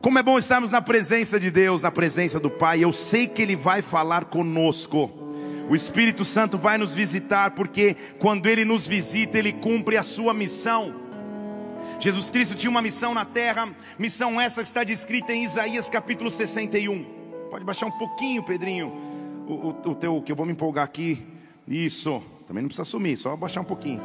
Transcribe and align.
Como 0.00 0.16
é 0.16 0.22
bom 0.22 0.38
estarmos 0.38 0.70
na 0.70 0.80
presença 0.80 1.40
de 1.40 1.50
Deus, 1.50 1.82
na 1.82 1.90
presença 1.90 2.38
do 2.38 2.48
Pai. 2.48 2.84
Eu 2.84 2.92
sei 2.92 3.26
que 3.26 3.42
Ele 3.42 3.56
vai 3.56 3.82
falar 3.82 4.26
conosco. 4.26 5.10
O 5.68 5.74
Espírito 5.74 6.24
Santo 6.24 6.56
vai 6.56 6.78
nos 6.78 6.94
visitar, 6.94 7.50
porque 7.50 7.96
quando 8.20 8.46
Ele 8.46 8.64
nos 8.64 8.86
visita, 8.86 9.38
Ele 9.38 9.52
cumpre 9.52 9.96
a 9.96 10.04
sua 10.04 10.32
missão. 10.32 10.94
Jesus 11.98 12.30
Cristo 12.30 12.54
tinha 12.54 12.70
uma 12.70 12.80
missão 12.80 13.12
na 13.12 13.24
terra, 13.24 13.68
missão 13.98 14.40
essa 14.40 14.62
que 14.62 14.68
está 14.68 14.84
descrita 14.84 15.32
em 15.32 15.42
Isaías 15.42 15.90
capítulo 15.90 16.30
61. 16.30 17.04
Pode 17.50 17.64
baixar 17.64 17.86
um 17.86 17.98
pouquinho, 17.98 18.44
Pedrinho, 18.44 18.92
o, 19.48 19.52
o, 19.52 19.68
o 19.70 19.94
teu, 19.96 20.22
que 20.22 20.30
eu 20.30 20.36
vou 20.36 20.46
me 20.46 20.52
empolgar 20.52 20.84
aqui. 20.84 21.26
Isso, 21.66 22.22
também 22.46 22.62
não 22.62 22.68
precisa 22.68 22.84
sumir, 22.84 23.16
só 23.18 23.34
baixar 23.34 23.62
um 23.62 23.64
pouquinho. 23.64 24.00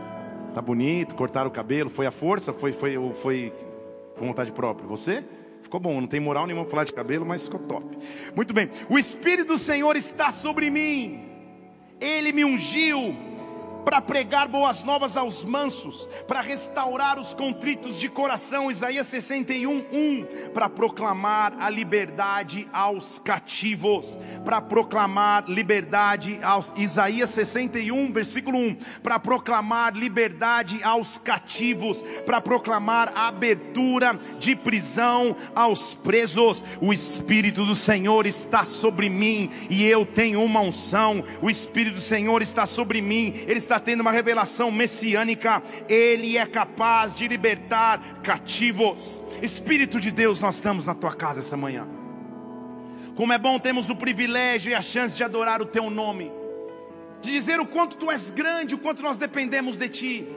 Tá 0.56 0.62
bonito, 0.62 1.14
cortar 1.14 1.46
o 1.46 1.52
cabelo, 1.52 1.92
foi 1.92 2.08
a 2.08 2.12
força, 2.12 2.52
foi, 2.52 2.74
foi, 2.74 2.96
foi, 3.22 3.54
foi 4.16 4.28
vontade 4.28 4.52
própria. 4.52 4.88
Você? 4.88 5.24
Ficou 5.74 5.92
bom, 5.92 6.00
não 6.00 6.08
tem 6.08 6.20
moral 6.20 6.46
nenhuma 6.46 6.66
para 6.66 6.70
falar 6.70 6.84
de 6.84 6.94
cabelo, 6.94 7.26
mas 7.26 7.46
ficou 7.46 7.60
top. 7.62 7.98
Muito 8.36 8.54
bem. 8.54 8.70
O 8.88 9.00
Espírito 9.00 9.54
do 9.54 9.58
Senhor 9.58 9.96
está 9.96 10.30
sobre 10.30 10.70
mim. 10.70 11.26
Ele 12.00 12.32
me 12.32 12.46
ungiu 12.46 13.16
para 13.84 14.02
pregar 14.02 14.48
boas 14.48 14.84
novas 14.84 15.18
aos 15.18 15.44
mansos, 15.44 16.10
para 16.28 16.42
restaurar 16.42 17.20
os 17.20 17.34
contritos 17.34 18.00
de 18.00 18.10
coração, 18.10 18.72
Isaías 18.72 19.08
61, 19.08 19.86
1, 19.92 20.26
para 20.54 20.70
proclamar 20.70 21.54
a 21.60 21.70
liberdade 21.70 22.68
aos 22.72 23.20
cativos, 23.20 24.18
para 24.44 24.62
proclamar 24.62 25.50
liberdade 25.50 26.40
aos, 26.42 26.74
Isaías 26.78 27.30
61, 27.32 28.12
versículo 28.12 28.58
1, 28.58 28.78
para 29.02 29.20
proclamar 29.20 29.96
liberdade 29.96 30.82
aos 30.84 31.20
cativos, 31.20 32.04
para 32.26 32.40
proclamar 32.40 33.12
a 33.16 33.28
abertura 33.28 34.20
de 34.40 34.56
prisão 34.56 35.36
aos 35.56 35.94
presos, 35.94 36.64
o 36.82 36.94
Espírito 36.94 37.66
do 37.66 37.76
Senhor 37.76 38.26
está 38.26 38.64
sobre 38.64 39.10
mim, 39.10 39.50
e 39.70 39.84
eu 39.86 40.06
tenho 40.06 40.42
uma 40.42 40.62
unção, 40.62 41.24
o 41.42 41.50
Espírito 41.50 41.96
do 41.96 42.02
Senhor 42.02 42.42
está 42.42 42.66
sobre 42.66 43.02
mim, 43.02 43.34
Ele 43.48 43.58
está 43.58 43.73
está 43.74 43.80
tendo 43.80 44.02
uma 44.02 44.12
revelação 44.12 44.72
messiânica, 44.72 45.64
Ele 45.90 46.38
é 46.38 46.46
capaz 46.46 47.18
de 47.18 47.28
libertar 47.28 48.22
cativos. 48.22 49.20
Espírito 49.42 50.00
de 50.00 50.12
Deus, 50.12 50.40
nós 50.40 50.56
estamos 50.56 50.86
na 50.86 50.94
tua 50.94 51.14
casa 51.14 51.40
essa 51.40 51.58
manhã. 51.58 51.88
Como 53.16 53.34
é 53.34 53.38
bom 53.38 53.58
termos 53.58 53.90
o 53.90 53.96
privilégio 53.96 54.72
e 54.72 54.76
a 54.76 54.82
chance 54.82 55.18
de 55.18 55.24
adorar 55.24 55.62
o 55.62 55.66
teu 55.66 55.90
nome, 55.90 56.32
de 57.22 57.32
dizer 57.32 57.60
o 57.60 57.66
quanto 57.66 57.98
tu 57.98 58.12
és 58.12 58.30
grande, 58.30 58.76
o 58.76 58.78
quanto 58.78 59.02
nós 59.02 59.18
dependemos 59.18 59.76
de 59.78 59.90
ti 59.90 60.28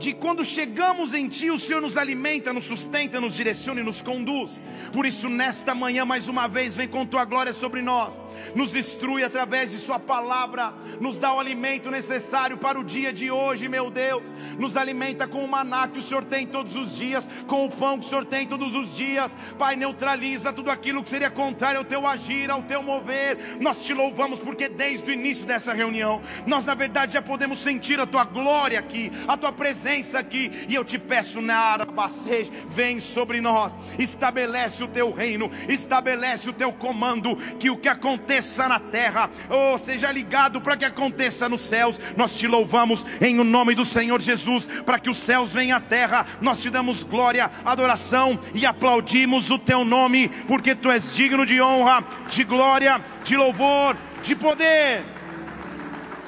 de 0.00 0.14
quando 0.14 0.42
chegamos 0.42 1.12
em 1.12 1.28
Ti, 1.28 1.50
o 1.50 1.58
Senhor 1.58 1.82
nos 1.82 1.98
alimenta, 1.98 2.54
nos 2.54 2.64
sustenta, 2.64 3.20
nos 3.20 3.34
direciona 3.34 3.82
e 3.82 3.84
nos 3.84 4.00
conduz. 4.00 4.62
Por 4.94 5.04
isso, 5.04 5.28
nesta 5.28 5.74
manhã, 5.74 6.06
mais 6.06 6.26
uma 6.26 6.48
vez, 6.48 6.74
vem 6.74 6.88
com 6.88 7.04
Tua 7.04 7.26
glória 7.26 7.52
sobre 7.52 7.82
nós, 7.82 8.18
nos 8.54 8.74
instrui 8.74 9.22
através 9.22 9.70
de 9.70 9.76
Sua 9.76 9.98
palavra, 9.98 10.72
nos 10.98 11.18
dá 11.18 11.34
o 11.34 11.38
alimento 11.38 11.90
necessário 11.90 12.56
para 12.56 12.80
o 12.80 12.84
dia 12.84 13.12
de 13.12 13.30
hoje, 13.30 13.68
meu 13.68 13.90
Deus. 13.90 14.22
Nos 14.58 14.74
alimenta 14.74 15.28
com 15.28 15.44
o 15.44 15.48
maná 15.48 15.86
que 15.86 15.98
o 15.98 16.02
Senhor 16.02 16.24
tem 16.24 16.46
todos 16.46 16.76
os 16.76 16.96
dias, 16.96 17.28
com 17.46 17.66
o 17.66 17.70
pão 17.70 17.98
que 17.98 18.06
o 18.06 18.08
Senhor 18.08 18.24
tem 18.24 18.46
todos 18.46 18.74
os 18.74 18.96
dias. 18.96 19.36
Pai, 19.58 19.76
neutraliza 19.76 20.50
tudo 20.50 20.70
aquilo 20.70 21.02
que 21.02 21.10
seria 21.10 21.30
contrário 21.30 21.78
ao 21.78 21.84
Teu 21.84 22.06
agir, 22.06 22.50
ao 22.50 22.62
Teu 22.62 22.82
mover. 22.82 23.58
Nós 23.60 23.84
te 23.84 23.92
louvamos 23.92 24.40
porque 24.40 24.66
desde 24.66 25.10
o 25.10 25.12
início 25.12 25.44
dessa 25.44 25.74
reunião, 25.74 26.22
nós 26.46 26.64
na 26.64 26.74
verdade 26.74 27.12
já 27.12 27.20
podemos 27.20 27.58
sentir 27.58 28.00
a 28.00 28.06
Tua 28.06 28.24
glória 28.24 28.78
aqui, 28.78 29.12
a 29.28 29.36
Tua 29.36 29.52
presença 29.52 29.89
presença 29.90 30.20
aqui, 30.20 30.52
e 30.68 30.74
eu 30.74 30.84
te 30.84 30.98
peço, 30.98 31.40
Narabacej, 31.40 32.48
vem 32.68 33.00
sobre 33.00 33.40
nós, 33.40 33.76
estabelece 33.98 34.84
o 34.84 34.88
teu 34.88 35.10
reino, 35.10 35.50
estabelece 35.68 36.48
o 36.48 36.52
teu 36.52 36.72
comando, 36.72 37.34
que 37.58 37.70
o 37.70 37.76
que 37.76 37.88
aconteça 37.88 38.68
na 38.68 38.78
terra, 38.78 39.28
oh, 39.48 39.76
seja 39.76 40.12
ligado 40.12 40.60
para 40.60 40.76
que 40.76 40.84
aconteça 40.84 41.48
nos 41.48 41.62
céus. 41.62 42.00
Nós 42.16 42.38
te 42.38 42.46
louvamos 42.46 43.04
em 43.20 43.40
o 43.40 43.44
nome 43.44 43.74
do 43.74 43.84
Senhor 43.84 44.20
Jesus, 44.20 44.68
para 44.86 44.98
que 45.00 45.10
os 45.10 45.16
céus 45.16 45.50
venham 45.50 45.76
à 45.76 45.80
terra. 45.80 46.24
Nós 46.40 46.62
te 46.62 46.70
damos 46.70 47.02
glória, 47.02 47.50
adoração 47.64 48.38
e 48.54 48.64
aplaudimos 48.64 49.50
o 49.50 49.58
teu 49.58 49.84
nome, 49.84 50.28
porque 50.46 50.72
tu 50.72 50.88
és 50.88 51.16
digno 51.16 51.44
de 51.44 51.60
honra, 51.60 52.04
de 52.28 52.44
glória, 52.44 53.00
de 53.24 53.36
louvor, 53.36 53.96
de 54.22 54.36
poder. 54.36 55.02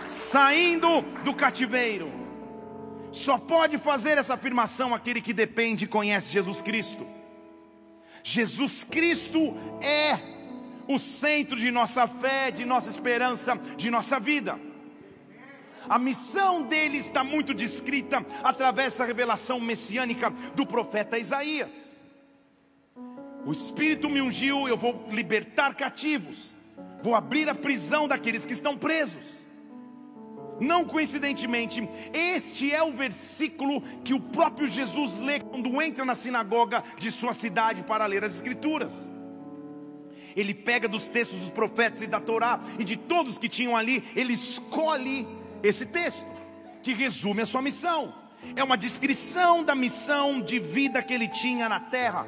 Saindo 0.09 1.03
do 1.23 1.33
cativeiro 1.33 2.22
só 3.13 3.39
pode 3.39 3.79
fazer 3.79 4.19
essa 4.19 4.35
afirmação 4.35 4.95
aquele 4.95 5.21
que 5.21 5.33
depende 5.33 5.85
e 5.85 5.89
conhece 5.89 6.33
Jesus 6.33 6.63
Cristo. 6.63 7.07
Jesus 8.25 8.85
Cristo 8.85 9.55
é 9.83 10.19
o 10.89 10.99
centro 10.99 11.59
de 11.59 11.71
nossa 11.71 12.07
fé, 12.07 12.51
de 12.51 12.65
nossa 12.65 12.89
esperança, 12.89 13.57
de 13.77 13.91
nossa 13.91 14.19
vida. 14.19 14.59
A 15.89 15.99
missão 15.99 16.63
dele 16.63 16.99
está 16.99 17.25
muito 17.25 17.53
descrita 17.53 18.25
através 18.43 18.97
da 18.97 19.05
revelação 19.05 19.61
messiânica 19.61 20.31
do 20.55 20.65
profeta 20.65 21.19
Isaías. 21.19 22.03
O 23.45 23.53
Espírito 23.53 24.09
me 24.09 24.23
ungiu, 24.23 24.69
eu 24.69 24.77
vou 24.77 25.07
libertar 25.11 25.75
cativos, 25.75 26.57
vou 27.03 27.15
abrir 27.15 27.49
a 27.49 27.55
prisão 27.55 28.07
daqueles 28.07 28.47
que 28.47 28.53
estão 28.53 28.79
presos. 28.79 29.42
Não 30.61 30.85
coincidentemente, 30.85 31.89
este 32.13 32.73
é 32.73 32.83
o 32.83 32.93
versículo 32.93 33.83
que 34.05 34.15
o 34.15 34.21
próprio 34.21 34.69
Jesus 34.69 35.19
lê 35.19 35.41
quando 35.41 35.81
entra 35.83 36.05
na 36.05 36.15
sinagoga 36.15 36.85
de 36.99 37.11
sua 37.11 37.33
cidade 37.33 37.83
para 37.83 38.07
ler 38.07 38.25
as 38.25 38.35
Escrituras. 38.35 39.11
Ele 40.37 40.55
pega 40.55 40.89
dos 40.89 41.09
textos 41.09 41.39
dos 41.39 41.51
profetas 41.51 42.03
e 42.03 42.07
da 42.07 42.21
Torá 42.21 42.61
e 42.79 42.85
de 42.85 42.97
todos 42.97 43.39
que 43.39 43.49
tinham 43.49 43.77
ali, 43.77 44.03
ele 44.15 44.33
escolhe 44.33 45.27
esse 45.63 45.87
texto 45.87 46.27
que 46.83 46.93
resume 46.93 47.43
a 47.43 47.47
sua 47.47 47.63
missão. 47.63 48.15
É 48.57 48.65
uma 48.65 48.77
descrição 48.77 49.63
da 49.63 49.75
missão 49.75 50.41
de 50.41 50.59
vida 50.59 51.03
que 51.03 51.15
ele 51.15 51.29
tinha 51.29 51.69
na 51.69 51.79
terra. 51.79 52.27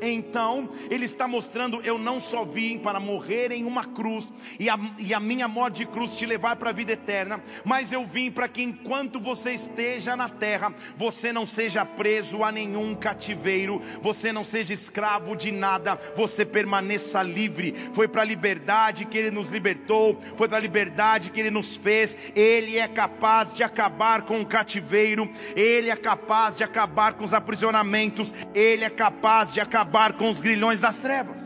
Então, 0.00 0.68
ele 0.88 1.04
está 1.04 1.28
mostrando: 1.28 1.80
eu 1.82 1.98
não 1.98 2.18
só 2.18 2.44
vim 2.44 2.78
para 2.78 2.98
morrer 2.98 3.52
em 3.52 3.64
uma 3.64 3.84
cruz 3.84 4.32
e 4.58 4.68
a, 4.70 4.78
e 4.98 5.12
a 5.12 5.20
minha 5.20 5.46
morte 5.46 5.78
de 5.78 5.86
cruz 5.86 6.16
te 6.16 6.24
levar 6.24 6.56
para 6.56 6.70
a 6.70 6.72
vida 6.72 6.92
eterna, 6.92 7.42
mas 7.64 7.92
eu 7.92 8.04
vim 8.04 8.30
para 8.30 8.48
que 8.48 8.62
enquanto 8.62 9.20
você 9.20 9.52
esteja 9.52 10.16
na 10.16 10.28
terra, 10.28 10.72
você 10.96 11.32
não 11.32 11.46
seja 11.46 11.84
preso 11.84 12.42
a 12.42 12.50
nenhum 12.50 12.94
cativeiro, 12.94 13.82
você 14.00 14.32
não 14.32 14.44
seja 14.44 14.72
escravo 14.72 15.36
de 15.36 15.52
nada, 15.52 15.98
você 16.16 16.44
permaneça 16.44 17.22
livre. 17.22 17.74
Foi 17.92 18.08
para 18.08 18.22
a 18.22 18.24
liberdade 18.24 19.04
que 19.04 19.18
ele 19.18 19.30
nos 19.30 19.48
libertou, 19.48 20.18
foi 20.36 20.48
para 20.48 20.56
a 20.56 20.60
liberdade 20.60 21.30
que 21.30 21.40
ele 21.40 21.50
nos 21.50 21.76
fez. 21.76 22.16
Ele 22.34 22.78
é 22.78 22.88
capaz 22.88 23.54
de 23.54 23.62
acabar 23.62 24.22
com 24.22 24.40
o 24.40 24.46
cativeiro, 24.46 25.30
ele 25.54 25.90
é 25.90 25.96
capaz 25.96 26.56
de 26.56 26.64
acabar 26.64 27.14
com 27.14 27.24
os 27.24 27.34
aprisionamentos, 27.34 28.32
ele 28.54 28.84
é 28.84 28.90
capaz 28.90 29.52
de 29.52 29.60
acabar 29.60 29.89
acabar 29.90 30.12
com 30.12 30.30
os 30.30 30.40
grilhões 30.40 30.80
das 30.80 30.98
trevas. 30.98 31.40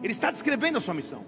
Ele 0.00 0.12
está 0.12 0.30
descrevendo 0.30 0.78
a 0.78 0.80
sua 0.80 0.94
missão. 0.94 1.24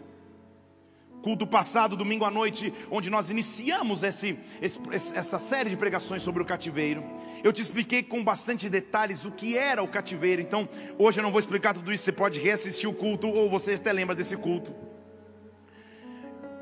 Culto 1.22 1.46
passado, 1.46 1.96
domingo 1.96 2.24
à 2.24 2.30
noite, 2.30 2.72
onde 2.90 3.10
nós 3.10 3.30
iniciamos 3.30 4.02
esse, 4.02 4.38
esse, 4.62 4.78
essa 4.92 5.38
série 5.38 5.70
de 5.70 5.76
pregações 5.76 6.22
sobre 6.22 6.42
o 6.42 6.46
cativeiro, 6.46 7.02
eu 7.42 7.52
te 7.52 7.62
expliquei 7.62 8.02
com 8.02 8.22
bastante 8.22 8.68
detalhes 8.68 9.24
o 9.24 9.32
que 9.32 9.58
era 9.58 9.82
o 9.82 9.88
cativeiro. 9.88 10.40
Então, 10.40 10.68
hoje 10.98 11.18
eu 11.18 11.22
não 11.22 11.32
vou 11.32 11.40
explicar 11.40 11.74
tudo 11.74 11.92
isso, 11.92 12.04
você 12.04 12.12
pode 12.12 12.38
reassistir 12.38 12.88
o 12.88 12.94
culto, 12.94 13.26
ou 13.28 13.50
você 13.50 13.74
até 13.74 13.92
lembra 13.92 14.14
desse 14.14 14.36
culto. 14.36 14.72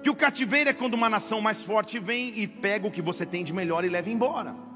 Que 0.02 0.08
o 0.08 0.14
cativeiro 0.14 0.70
é 0.70 0.72
quando 0.72 0.94
uma 0.94 1.10
nação 1.10 1.40
mais 1.42 1.62
forte 1.62 1.98
vem 1.98 2.32
e 2.38 2.46
pega 2.46 2.86
o 2.86 2.90
que 2.90 3.02
você 3.02 3.26
tem 3.26 3.44
de 3.44 3.52
melhor 3.52 3.84
e 3.84 3.88
leva 3.88 4.08
embora 4.08 4.71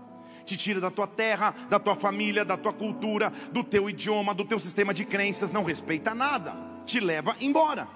te 0.47 0.57
tira 0.57 0.81
da 0.81 0.91
tua 0.91 1.07
terra, 1.07 1.55
da 1.69 1.79
tua 1.79 1.97
família, 1.97 2.45
da 2.45 2.57
tua 2.57 2.73
cultura, 2.73 3.31
do 3.53 3.65
teu 3.65 3.91
idioma, 3.91 4.33
do 4.33 4.45
teu 4.45 4.59
sistema 4.59 4.95
de 4.95 5.05
crenças, 5.05 5.51
não 5.51 5.65
respeita 5.65 6.15
nada, 6.15 6.55
te 6.87 7.01
leva 7.01 7.37
embora. 7.41 7.89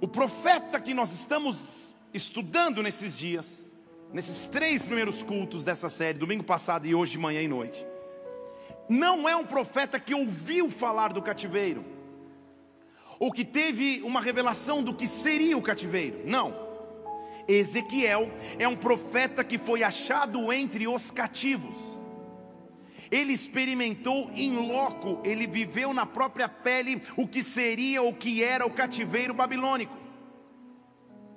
O 0.00 0.06
profeta 0.06 0.78
que 0.78 0.92
nós 0.92 1.10
estamos 1.12 1.96
estudando 2.12 2.82
nesses 2.82 3.16
dias, 3.16 3.74
nesses 4.12 4.46
três 4.46 4.82
primeiros 4.82 5.22
cultos 5.22 5.64
dessa 5.64 5.88
série, 5.88 6.18
domingo 6.18 6.44
passado 6.44 6.86
e 6.86 6.94
hoje 6.94 7.12
de 7.12 7.18
manhã 7.18 7.40
e 7.40 7.48
noite, 7.48 7.84
não 8.88 9.28
é 9.28 9.34
um 9.34 9.44
profeta 9.44 9.98
que 9.98 10.14
ouviu 10.14 10.70
falar 10.70 11.12
do 11.12 11.22
cativeiro, 11.22 11.84
ou 13.18 13.32
que 13.32 13.44
teve 13.44 14.02
uma 14.04 14.20
revelação 14.20 14.82
do 14.82 14.94
que 14.94 15.06
seria 15.06 15.56
o 15.56 15.62
cativeiro, 15.62 16.20
não. 16.26 16.65
Ezequiel 17.48 18.30
é 18.58 18.66
um 18.66 18.76
profeta 18.76 19.44
que 19.44 19.58
foi 19.58 19.82
achado 19.82 20.52
entre 20.52 20.86
os 20.88 21.10
cativos. 21.10 21.76
Ele 23.10 23.32
experimentou 23.32 24.30
em 24.34 24.56
loco, 24.56 25.20
ele 25.24 25.46
viveu 25.46 25.94
na 25.94 26.04
própria 26.04 26.48
pele 26.48 27.00
o 27.16 27.26
que 27.26 27.42
seria, 27.42 28.02
o 28.02 28.12
que 28.12 28.42
era 28.42 28.66
o 28.66 28.70
cativeiro 28.70 29.32
babilônico. 29.32 29.96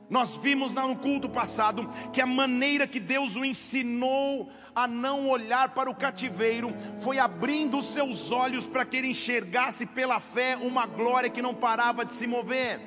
Nós 0.10 0.36
vimos 0.36 0.74
no 0.74 0.96
culto 0.96 1.30
passado 1.30 1.88
que 2.12 2.20
a 2.20 2.26
maneira 2.26 2.88
que 2.88 3.00
Deus 3.00 3.36
o 3.36 3.46
ensinou 3.46 4.52
a 4.74 4.88
não 4.88 5.30
olhar 5.30 5.76
para 5.76 5.90
o 5.90 5.94
cativeiro 5.94 6.74
foi 7.00 7.20
abrindo 7.20 7.78
os 7.78 7.86
seus 7.86 8.32
olhos 8.32 8.66
para 8.66 8.84
que 8.86 8.98
ele 8.98 9.10
enxergasse 9.10 9.86
pela 9.86 10.20
fé 10.20 10.58
uma 10.58 10.88
glória 10.88 11.30
que 11.30 11.44
não 11.44 11.54
parava 11.54 12.04
de 12.04 12.14
se 12.14 12.26
mover 12.26 12.80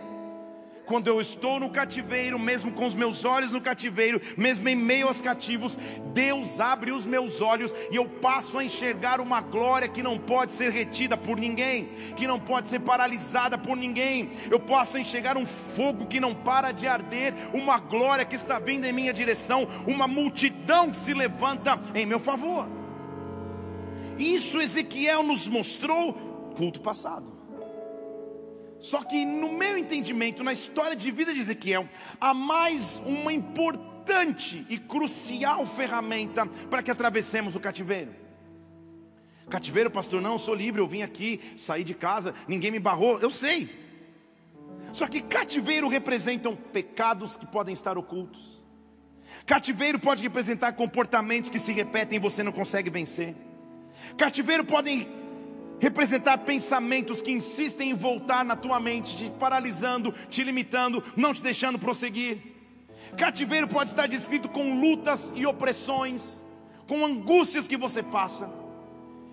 quando 0.85 1.09
eu 1.09 1.21
estou 1.21 1.61
no 1.61 1.71
cativeiro, 1.71 2.39
mesmo 2.39 2.73
com 2.73 2.85
os 2.85 2.95
meus 2.95 3.25
olhos 3.25 3.53
no 3.53 3.61
cativeiro, 3.61 4.21
mesmo 4.37 4.69
em 4.69 4.77
meio 4.77 5.09
aos 5.09 5.21
cativos, 5.21 5.79
Deus 6.13 6.61
abre 6.61 6.93
os 6.93 7.07
meus 7.07 7.41
olhos 7.41 7.75
e 7.91 7.97
eu 7.97 8.09
passo 8.09 8.59
a 8.59 8.65
enxergar 8.65 9.21
uma 9.21 9.41
glória 9.41 9.89
que 9.89 10.03
não 10.03 10.19
pode 10.19 10.53
ser 10.53 10.71
retida 10.71 11.17
por 11.17 11.39
ninguém, 11.39 11.89
que 12.17 12.27
não 12.27 12.39
pode 12.39 12.69
ser 12.69 12.81
paralisada 12.81 13.57
por 13.57 13.77
ninguém. 13.77 14.31
Eu 14.51 14.61
posso 14.61 14.99
enxergar 14.99 15.37
um 15.37 15.47
fogo 15.47 16.07
que 16.07 16.21
não 16.21 16.35
para 16.35 16.73
de 16.73 16.87
arder, 16.87 17.35
uma 17.53 17.79
glória 17.79 18.25
que 18.25 18.35
está 18.35 18.59
vindo 18.59 18.85
em 18.85 18.93
minha 18.93 19.13
direção, 19.13 19.67
uma 19.87 20.09
multidão 20.09 20.91
que 20.91 20.97
se 20.97 21.15
levanta 21.15 21.79
em 21.95 22.07
meu 22.07 22.19
favor. 22.19 22.67
Isso 24.19 24.61
Ezequiel 24.61 25.23
nos 25.23 25.49
mostrou 25.49 26.13
culto 26.57 26.81
passado. 26.81 27.42
Só 28.83 29.05
que 29.05 29.25
no 29.25 29.53
meu 29.53 29.79
entendimento, 29.79 30.43
na 30.43 30.53
história 30.53 30.97
de 30.97 31.09
vida 31.13 31.33
de 31.33 31.39
Ezequiel, 31.39 31.89
há 32.21 32.35
mais 32.35 33.01
uma 33.07 33.33
importante 33.33 34.67
e 34.69 34.77
crucial 34.77 35.65
ferramenta 35.65 36.45
para 36.69 36.83
que 36.83 36.91
atravessemos 36.91 37.55
o 37.55 37.61
cativeiro. 37.61 38.13
Cativeiro, 39.49 39.89
pastor, 39.89 40.21
não, 40.21 40.33
eu 40.33 40.39
sou 40.39 40.53
livre, 40.53 40.81
eu 40.81 40.87
vim 40.89 41.03
aqui, 41.03 41.41
saí 41.57 41.85
de 41.85 41.95
casa, 41.95 42.35
ninguém 42.49 42.73
me 42.73 42.81
barrou, 42.81 43.21
eu 43.21 43.31
sei. 43.31 43.71
Só 44.93 45.07
que 45.07 45.23
cativeiro 45.23 45.87
representam 45.87 46.57
pecados 46.57 47.37
que 47.37 47.47
podem 47.47 47.73
estar 47.73 47.97
ocultos. 47.97 48.61
Cativeiro 49.47 50.01
pode 50.01 50.25
representar 50.25 50.73
comportamentos 50.73 51.51
que 51.51 51.59
se 51.61 51.73
repetem 51.73 52.17
e 52.17 52.21
você 52.21 52.43
não 52.43 52.51
consegue 52.51 52.91
vencer. 52.91 53.37
Cativeiro 54.17 54.65
podem 54.65 55.22
representar 55.83 56.39
pensamentos 56.39 57.21
que 57.21 57.33
insistem 57.33 57.91
em 57.91 57.95
voltar 57.95 58.45
na 58.45 58.55
tua 58.55 58.79
mente, 58.79 59.17
te 59.17 59.31
paralisando, 59.31 60.15
te 60.31 60.45
limitando, 60.45 61.03
não 61.17 61.35
te 61.35 61.43
deixando 61.43 61.77
prosseguir. 61.77 62.39
Cativeiro 63.17 63.67
pode 63.67 63.91
estar 63.91 64.07
descrito 64.07 64.49
com 64.49 64.79
lutas 64.79 65.33
e 65.35 65.45
opressões, 65.45 66.47
com 66.87 67.05
angústias 67.05 67.67
que 67.67 67.77
você 67.77 68.01
passa. 68.01 68.49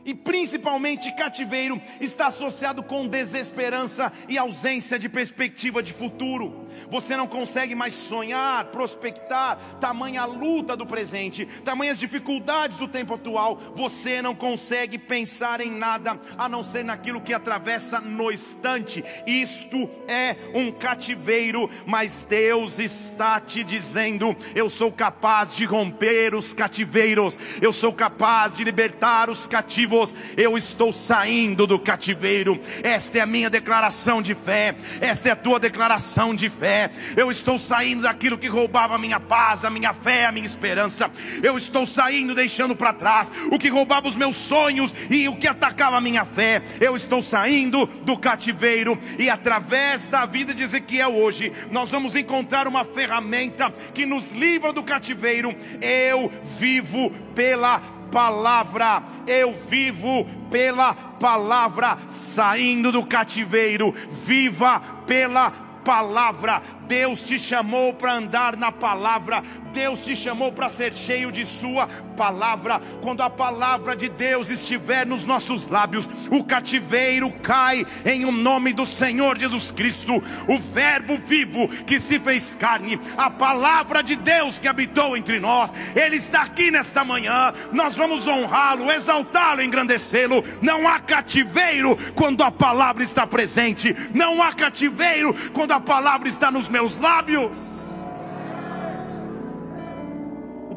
E 0.03 0.15
principalmente 0.15 1.15
cativeiro 1.15 1.79
está 2.01 2.27
associado 2.27 2.81
com 2.81 3.07
desesperança 3.07 4.11
e 4.27 4.35
ausência 4.35 4.97
de 4.97 5.07
perspectiva 5.07 5.83
de 5.83 5.93
futuro. 5.93 6.67
Você 6.89 7.15
não 7.17 7.27
consegue 7.27 7.75
mais 7.75 7.93
sonhar, 7.93 8.65
prospectar, 8.65 9.57
tamanha 9.79 10.25
luta 10.25 10.75
do 10.75 10.85
presente, 10.85 11.45
tamanhas 11.63 11.99
dificuldades 11.99 12.77
do 12.77 12.87
tempo 12.87 13.15
atual. 13.15 13.59
Você 13.75 14.21
não 14.21 14.35
consegue 14.35 14.97
pensar 14.97 15.61
em 15.61 15.71
nada 15.71 16.19
a 16.37 16.47
não 16.47 16.63
ser 16.63 16.83
naquilo 16.83 17.21
que 17.21 17.33
atravessa 17.33 17.99
no 17.99 18.31
instante. 18.31 19.03
Isto 19.25 19.89
é 20.07 20.35
um 20.53 20.71
cativeiro, 20.71 21.69
mas 21.85 22.25
Deus 22.29 22.79
está 22.79 23.39
te 23.39 23.63
dizendo: 23.63 24.35
eu 24.55 24.69
sou 24.69 24.91
capaz 24.91 25.55
de 25.55 25.65
romper 25.65 26.35
os 26.35 26.53
cativeiros, 26.53 27.37
eu 27.61 27.73
sou 27.73 27.93
capaz 27.93 28.57
de 28.57 28.63
libertar 28.63 29.29
os 29.29 29.47
cativos 29.47 30.15
eu 30.37 30.57
estou 30.57 30.91
saindo 30.91 31.65
do 31.65 31.79
cativeiro. 31.79 32.59
Esta 32.83 33.19
é 33.19 33.21
a 33.21 33.25
minha 33.25 33.49
declaração 33.49 34.21
de 34.21 34.33
fé, 34.33 34.75
esta 35.01 35.29
é 35.29 35.31
a 35.31 35.35
tua 35.35 35.59
declaração 35.59 36.33
de 36.33 36.49
fé. 36.49 36.68
Eu 37.15 37.31
estou 37.31 37.57
saindo 37.57 38.03
daquilo 38.03 38.37
que 38.37 38.47
roubava 38.47 38.95
a 38.95 38.97
minha 38.97 39.19
paz, 39.19 39.65
a 39.65 39.69
minha 39.69 39.93
fé, 39.93 40.25
a 40.25 40.31
minha 40.31 40.45
esperança. 40.45 41.09
Eu 41.41 41.57
estou 41.57 41.85
saindo, 41.85 42.35
deixando 42.35 42.75
para 42.75 42.93
trás 42.93 43.31
o 43.51 43.57
que 43.57 43.69
roubava 43.69 44.07
os 44.07 44.15
meus 44.15 44.35
sonhos 44.35 44.93
e 45.09 45.27
o 45.27 45.35
que 45.35 45.47
atacava 45.47 45.97
a 45.97 46.01
minha 46.01 46.25
fé. 46.25 46.61
Eu 46.79 46.95
estou 46.95 47.21
saindo 47.21 47.85
do 47.85 48.17
cativeiro 48.17 48.97
e 49.17 49.29
através 49.29 50.07
da 50.07 50.25
vida 50.25 50.53
de 50.53 50.63
Ezequiel 50.63 51.15
hoje, 51.15 51.51
nós 51.71 51.91
vamos 51.91 52.15
encontrar 52.15 52.67
uma 52.67 52.83
ferramenta 52.83 53.71
que 53.93 54.05
nos 54.05 54.31
livra 54.31 54.71
do 54.71 54.83
cativeiro. 54.83 55.55
Eu 55.81 56.31
vivo 56.59 57.11
pela 57.33 57.79
palavra, 58.11 59.03
eu 59.27 59.53
vivo 59.53 60.25
pela 60.49 60.93
palavra, 60.93 61.97
saindo 62.07 62.91
do 62.91 63.05
cativeiro, 63.05 63.93
viva 64.25 64.81
pela 65.05 65.51
palavra 65.51 65.68
palavra 65.83 66.61
Deus 66.89 67.21
te 67.23 67.37
chamou 67.37 67.93
para 67.93 68.13
andar 68.13 68.57
na 68.57 68.71
palavra, 68.71 69.43
Deus 69.71 70.01
te 70.01 70.15
chamou 70.15 70.51
para 70.51 70.67
ser 70.69 70.91
cheio 70.91 71.31
de 71.31 71.45
Sua 71.45 71.87
palavra. 72.17 72.81
Quando 73.03 73.21
a 73.21 73.29
palavra 73.29 73.95
de 73.95 74.09
Deus 74.09 74.49
estiver 74.49 75.05
nos 75.05 75.23
nossos 75.23 75.67
lábios, 75.67 76.09
o 76.31 76.43
cativeiro 76.43 77.31
cai 77.43 77.85
em 78.03 78.25
o 78.25 78.29
um 78.29 78.31
nome 78.31 78.73
do 78.73 78.87
Senhor 78.87 79.37
Jesus 79.37 79.69
Cristo, 79.69 80.15
o 80.47 80.57
Verbo 80.57 81.15
vivo 81.17 81.67
que 81.85 81.99
se 81.99 82.19
fez 82.19 82.55
carne, 82.55 82.99
a 83.15 83.29
palavra 83.29 84.01
de 84.01 84.15
Deus 84.15 84.59
que 84.59 84.67
habitou 84.67 85.15
entre 85.15 85.39
nós. 85.39 85.71
Ele 85.95 86.15
está 86.15 86.41
aqui 86.41 86.71
nesta 86.71 87.03
manhã. 87.03 87.53
Nós 87.71 87.95
vamos 87.95 88.25
honrá-lo, 88.25 88.91
exaltá-lo, 88.91 89.61
engrandecê-lo. 89.61 90.43
Não 90.59 90.87
há 90.87 90.99
cativeiro 90.99 91.95
quando 92.15 92.41
a 92.41 92.49
palavra 92.49 93.03
está 93.03 93.27
presente, 93.27 93.95
não 94.11 94.41
há 94.41 94.51
cativeiro 94.53 95.35
quando 95.53 95.71
a 95.71 95.79
palavra 95.79 96.27
está 96.27 96.49
nos 96.49 96.67
meus 96.67 96.78
lábios 96.97 97.79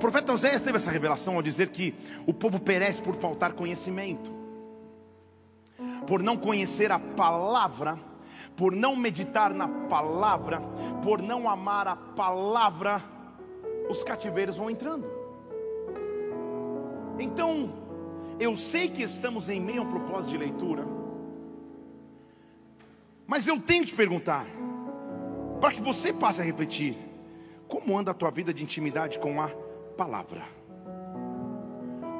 profeta 0.02 0.32
Oséias 0.32 0.60
teve 0.60 0.74
essa 0.74 0.90
revelação 0.90 1.36
ao 1.36 1.42
dizer 1.42 1.68
que 1.68 1.94
o 2.26 2.34
povo 2.34 2.58
perece 2.58 3.00
por 3.00 3.14
faltar 3.14 3.52
conhecimento, 3.52 4.32
por 6.08 6.20
não 6.20 6.36
conhecer 6.36 6.90
a 6.90 6.98
palavra, 6.98 7.96
por 8.56 8.72
não 8.72 8.96
meditar 8.96 9.54
na 9.54 9.68
palavra, 9.68 10.60
por 11.04 11.22
não 11.22 11.48
amar 11.48 11.86
a 11.86 11.94
palavra, 11.94 13.00
os 13.88 14.02
cativeiros 14.02 14.56
vão 14.56 14.68
entrando. 14.68 15.06
Então, 17.20 17.72
eu 18.40 18.56
sei 18.56 18.88
que 18.88 19.04
estamos 19.04 19.48
em 19.48 19.60
meio 19.60 19.82
a 19.82 19.84
um 19.84 19.90
propósito 19.90 20.32
de 20.32 20.38
leitura, 20.38 20.84
mas 23.24 23.46
eu 23.46 23.60
tenho 23.60 23.84
que 23.84 23.90
te 23.90 23.96
perguntar, 23.96 24.46
para 25.62 25.70
que 25.70 25.80
você 25.80 26.12
passe 26.12 26.40
a 26.40 26.44
refletir, 26.44 26.98
como 27.68 27.96
anda 27.96 28.10
a 28.10 28.14
tua 28.14 28.32
vida 28.32 28.52
de 28.52 28.64
intimidade 28.64 29.16
com 29.20 29.40
a 29.40 29.46
palavra. 29.96 30.42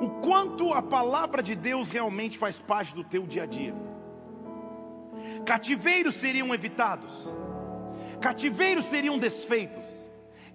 O 0.00 0.08
quanto 0.22 0.72
a 0.72 0.80
palavra 0.80 1.42
de 1.42 1.56
Deus 1.56 1.90
realmente 1.90 2.38
faz 2.38 2.60
parte 2.60 2.94
do 2.94 3.02
teu 3.02 3.26
dia 3.26 3.42
a 3.42 3.46
dia. 3.46 3.74
Cativeiros 5.44 6.14
seriam 6.14 6.54
evitados, 6.54 7.34
cativeiros 8.20 8.84
seriam 8.84 9.18
desfeitos, 9.18 9.84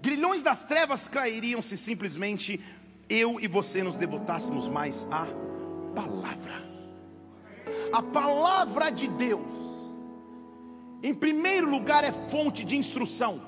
grilhões 0.01 0.41
das 0.41 0.63
trevas 0.63 1.10
cairiam 1.10 1.62
se 1.62 1.75
simplesmente 1.75 2.58
eu 3.10 3.38
e 3.38 3.50
você 3.50 3.84
nos 3.84 3.98
devotássemos 3.98 4.70
mais 4.70 5.10
à 5.12 5.27
palavra. 5.94 6.65
A 7.91 8.01
palavra 8.01 8.89
de 8.91 9.10
Deus, 9.10 9.76
em 11.04 11.13
primeiro 11.13 11.70
lugar, 11.70 12.04
é 12.04 12.12
fonte 12.12 12.63
de 12.63 12.75
instrução. 12.75 13.42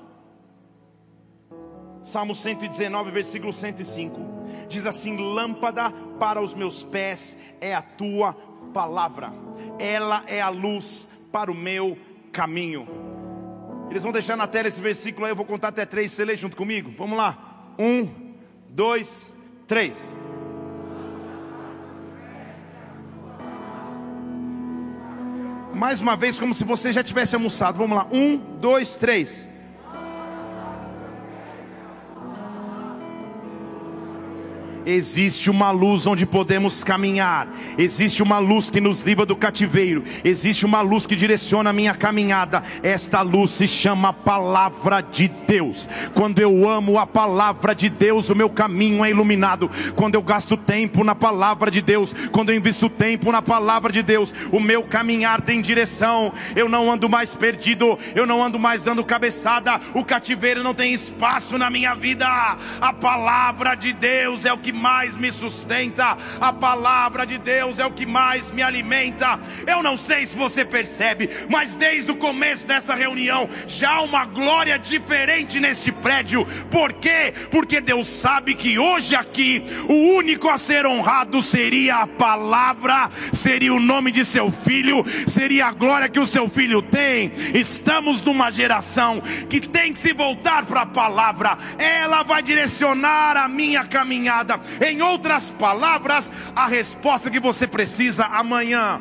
Salmo 2.02 2.34
119, 2.34 3.10
versículo 3.10 3.52
105. 3.52 4.20
Diz 4.68 4.86
assim: 4.86 5.16
Lâmpada 5.16 5.90
para 6.18 6.40
os 6.40 6.54
meus 6.54 6.82
pés 6.82 7.36
é 7.60 7.74
a 7.74 7.82
tua 7.82 8.32
palavra, 8.72 9.32
ela 9.78 10.22
é 10.26 10.40
a 10.40 10.48
luz 10.48 11.08
para 11.32 11.50
o 11.50 11.54
meu 11.54 11.98
caminho. 12.32 12.86
Eles 13.90 14.04
vão 14.04 14.12
deixar 14.12 14.36
na 14.36 14.46
tela 14.46 14.68
esse 14.68 14.80
versículo 14.80 15.26
aí, 15.26 15.32
eu 15.32 15.36
vou 15.36 15.44
contar 15.44 15.68
até 15.68 15.84
três. 15.84 16.12
Você 16.12 16.24
lê 16.24 16.36
junto 16.36 16.56
comigo? 16.56 16.92
Vamos 16.96 17.18
lá. 17.18 17.72
Um, 17.78 18.08
dois, 18.68 19.36
três. 19.66 20.00
Mais 25.80 25.98
uma 25.98 26.14
vez, 26.14 26.38
como 26.38 26.52
se 26.52 26.62
você 26.62 26.92
já 26.92 27.02
tivesse 27.02 27.34
almoçado. 27.34 27.78
Vamos 27.78 27.96
lá. 27.96 28.06
Um, 28.12 28.36
dois, 28.36 28.98
existe 34.90 35.50
uma 35.50 35.70
luz 35.70 36.06
onde 36.06 36.26
podemos 36.26 36.82
caminhar, 36.82 37.48
existe 37.78 38.22
uma 38.22 38.38
luz 38.38 38.70
que 38.70 38.80
nos 38.80 39.02
livra 39.02 39.24
do 39.24 39.36
cativeiro, 39.36 40.04
existe 40.24 40.66
uma 40.66 40.80
luz 40.80 41.06
que 41.06 41.16
direciona 41.16 41.70
a 41.70 41.72
minha 41.72 41.94
caminhada. 41.94 42.62
Esta 42.82 43.22
luz 43.22 43.52
se 43.52 43.68
chama 43.68 44.12
Palavra 44.12 45.00
de 45.00 45.28
Deus. 45.28 45.88
Quando 46.14 46.40
eu 46.40 46.68
amo 46.68 46.98
a 46.98 47.06
palavra 47.06 47.74
de 47.74 47.88
Deus, 47.88 48.28
o 48.28 48.34
meu 48.34 48.50
caminho 48.50 49.04
é 49.04 49.10
iluminado. 49.10 49.70
Quando 49.94 50.14
eu 50.14 50.22
gasto 50.22 50.56
tempo 50.56 51.04
na 51.04 51.14
palavra 51.14 51.70
de 51.70 51.80
Deus, 51.80 52.14
quando 52.32 52.50
eu 52.50 52.56
invisto 52.56 52.88
tempo 52.88 53.30
na 53.32 53.42
palavra 53.42 53.92
de 53.92 54.02
Deus, 54.02 54.34
o 54.52 54.60
meu 54.60 54.82
caminhar 54.82 55.40
tem 55.40 55.60
direção. 55.60 56.32
Eu 56.56 56.68
não 56.68 56.90
ando 56.90 57.08
mais 57.08 57.34
perdido, 57.34 57.98
eu 58.14 58.26
não 58.26 58.42
ando 58.42 58.58
mais 58.58 58.84
dando 58.84 59.04
cabeçada. 59.04 59.80
O 59.94 60.04
cativeiro 60.04 60.62
não 60.62 60.74
tem 60.74 60.92
espaço 60.92 61.56
na 61.58 61.70
minha 61.70 61.94
vida. 61.94 62.26
A 62.80 62.92
palavra 62.92 63.74
de 63.74 63.92
Deus 63.92 64.44
é 64.44 64.52
o 64.52 64.58
que 64.58 64.72
mais 64.80 65.16
me 65.16 65.30
sustenta. 65.30 66.16
A 66.40 66.52
palavra 66.52 67.26
de 67.26 67.38
Deus 67.38 67.78
é 67.78 67.86
o 67.86 67.92
que 67.92 68.06
mais 68.06 68.50
me 68.50 68.62
alimenta. 68.62 69.38
Eu 69.66 69.82
não 69.82 69.96
sei 69.96 70.26
se 70.26 70.34
você 70.34 70.64
percebe, 70.64 71.28
mas 71.48 71.76
desde 71.76 72.10
o 72.10 72.16
começo 72.16 72.66
dessa 72.66 72.94
reunião 72.94 73.48
já 73.66 73.96
há 73.96 74.02
uma 74.02 74.24
glória 74.24 74.78
diferente 74.78 75.60
neste 75.60 75.92
prédio. 75.92 76.46
Por 76.70 76.94
quê? 76.94 77.32
Porque 77.50 77.80
Deus 77.80 78.08
sabe 78.08 78.54
que 78.54 78.78
hoje 78.78 79.14
aqui 79.14 79.62
o 79.88 80.16
único 80.16 80.48
a 80.48 80.56
ser 80.56 80.86
honrado 80.86 81.42
seria 81.42 81.96
a 81.96 82.06
palavra, 82.06 83.10
seria 83.32 83.74
o 83.74 83.80
nome 83.80 84.10
de 84.10 84.24
seu 84.24 84.50
filho, 84.50 85.04
seria 85.26 85.66
a 85.66 85.72
glória 85.72 86.08
que 86.08 86.20
o 86.20 86.26
seu 86.26 86.48
filho 86.48 86.80
tem. 86.80 87.32
Estamos 87.54 88.22
numa 88.22 88.50
geração 88.50 89.20
que 89.48 89.60
tem 89.60 89.92
que 89.92 89.98
se 89.98 90.12
voltar 90.12 90.64
para 90.64 90.82
a 90.82 90.86
palavra. 90.86 91.58
Ela 91.78 92.22
vai 92.22 92.42
direcionar 92.42 93.36
a 93.36 93.48
minha 93.48 93.84
caminhada. 93.84 94.59
Em 94.80 95.02
outras 95.02 95.50
palavras, 95.50 96.30
a 96.54 96.66
resposta 96.66 97.30
que 97.30 97.40
você 97.40 97.66
precisa 97.66 98.24
amanhã. 98.24 99.00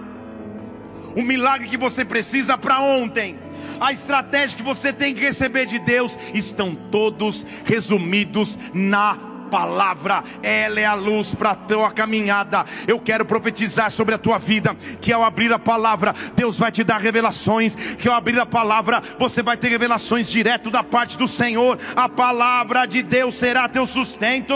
O 1.16 1.22
milagre 1.22 1.68
que 1.68 1.78
você 1.78 2.06
precisa 2.06 2.58
para 2.58 2.80
ontem 2.80 3.38
a 3.80 3.92
estratégia 3.92 4.58
que 4.58 4.64
você 4.64 4.92
tem 4.92 5.14
que 5.14 5.22
receber 5.22 5.66
de 5.66 5.80
Deus, 5.80 6.18
estão 6.34 6.76
todos 6.76 7.46
resumidos 7.64 8.58
na 8.74 9.29
palavra, 9.50 10.24
ela 10.42 10.80
é 10.80 10.86
a 10.86 10.94
luz 10.94 11.34
para 11.34 11.52
a 11.52 11.56
tua 11.56 11.92
caminhada. 11.92 12.66
Eu 12.88 13.00
quero 13.00 13.26
profetizar 13.26 13.92
sobre 13.92 14.16
a 14.16 14.18
tua 14.18 14.38
vida 14.38 14.76
que 15.02 15.12
ao 15.12 15.24
abrir 15.24 15.52
a 15.52 15.60
palavra, 15.60 16.14
Deus 16.36 16.58
vai 16.58 16.72
te 16.72 16.84
dar 16.84 17.00
revelações. 17.00 17.76
Que 17.76 18.08
ao 18.08 18.16
abrir 18.16 18.40
a 18.40 18.46
palavra, 18.46 19.02
você 19.18 19.42
vai 19.42 19.58
ter 19.58 19.70
revelações 19.70 20.30
direto 20.30 20.70
da 20.70 20.84
parte 20.84 21.18
do 21.18 21.28
Senhor. 21.28 21.78
A 21.96 22.08
palavra 22.08 22.86
de 22.86 23.02
Deus 23.02 23.36
será 23.36 23.68
teu 23.68 23.86
sustento, 23.86 24.54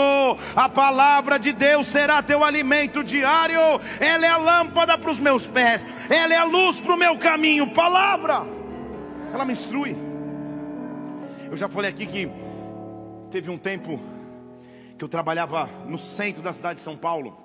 a 0.54 0.68
palavra 0.68 1.38
de 1.38 1.52
Deus 1.52 1.86
será 1.86 2.22
teu 2.22 2.44
alimento 2.44 3.02
diário. 3.02 3.60
Ela 4.00 4.26
é 4.26 4.30
a 4.30 4.36
lâmpada 4.36 4.96
para 4.96 5.10
os 5.10 5.18
meus 5.18 5.46
pés, 5.46 5.86
ela 6.08 6.32
é 6.32 6.38
a 6.38 6.44
luz 6.44 6.80
para 6.80 6.94
o 6.94 6.98
meu 6.98 7.18
caminho. 7.18 7.66
Palavra 7.68 8.54
ela 9.34 9.44
me 9.44 9.52
instrui. 9.52 9.96
Eu 11.50 11.56
já 11.56 11.68
falei 11.68 11.90
aqui 11.90 12.06
que 12.06 12.30
teve 13.30 13.50
um 13.50 13.58
tempo 13.58 14.00
que 14.96 15.04
eu 15.04 15.08
trabalhava 15.08 15.66
no 15.86 15.98
centro 15.98 16.42
da 16.42 16.52
cidade 16.52 16.76
de 16.76 16.80
São 16.80 16.96
Paulo, 16.96 17.36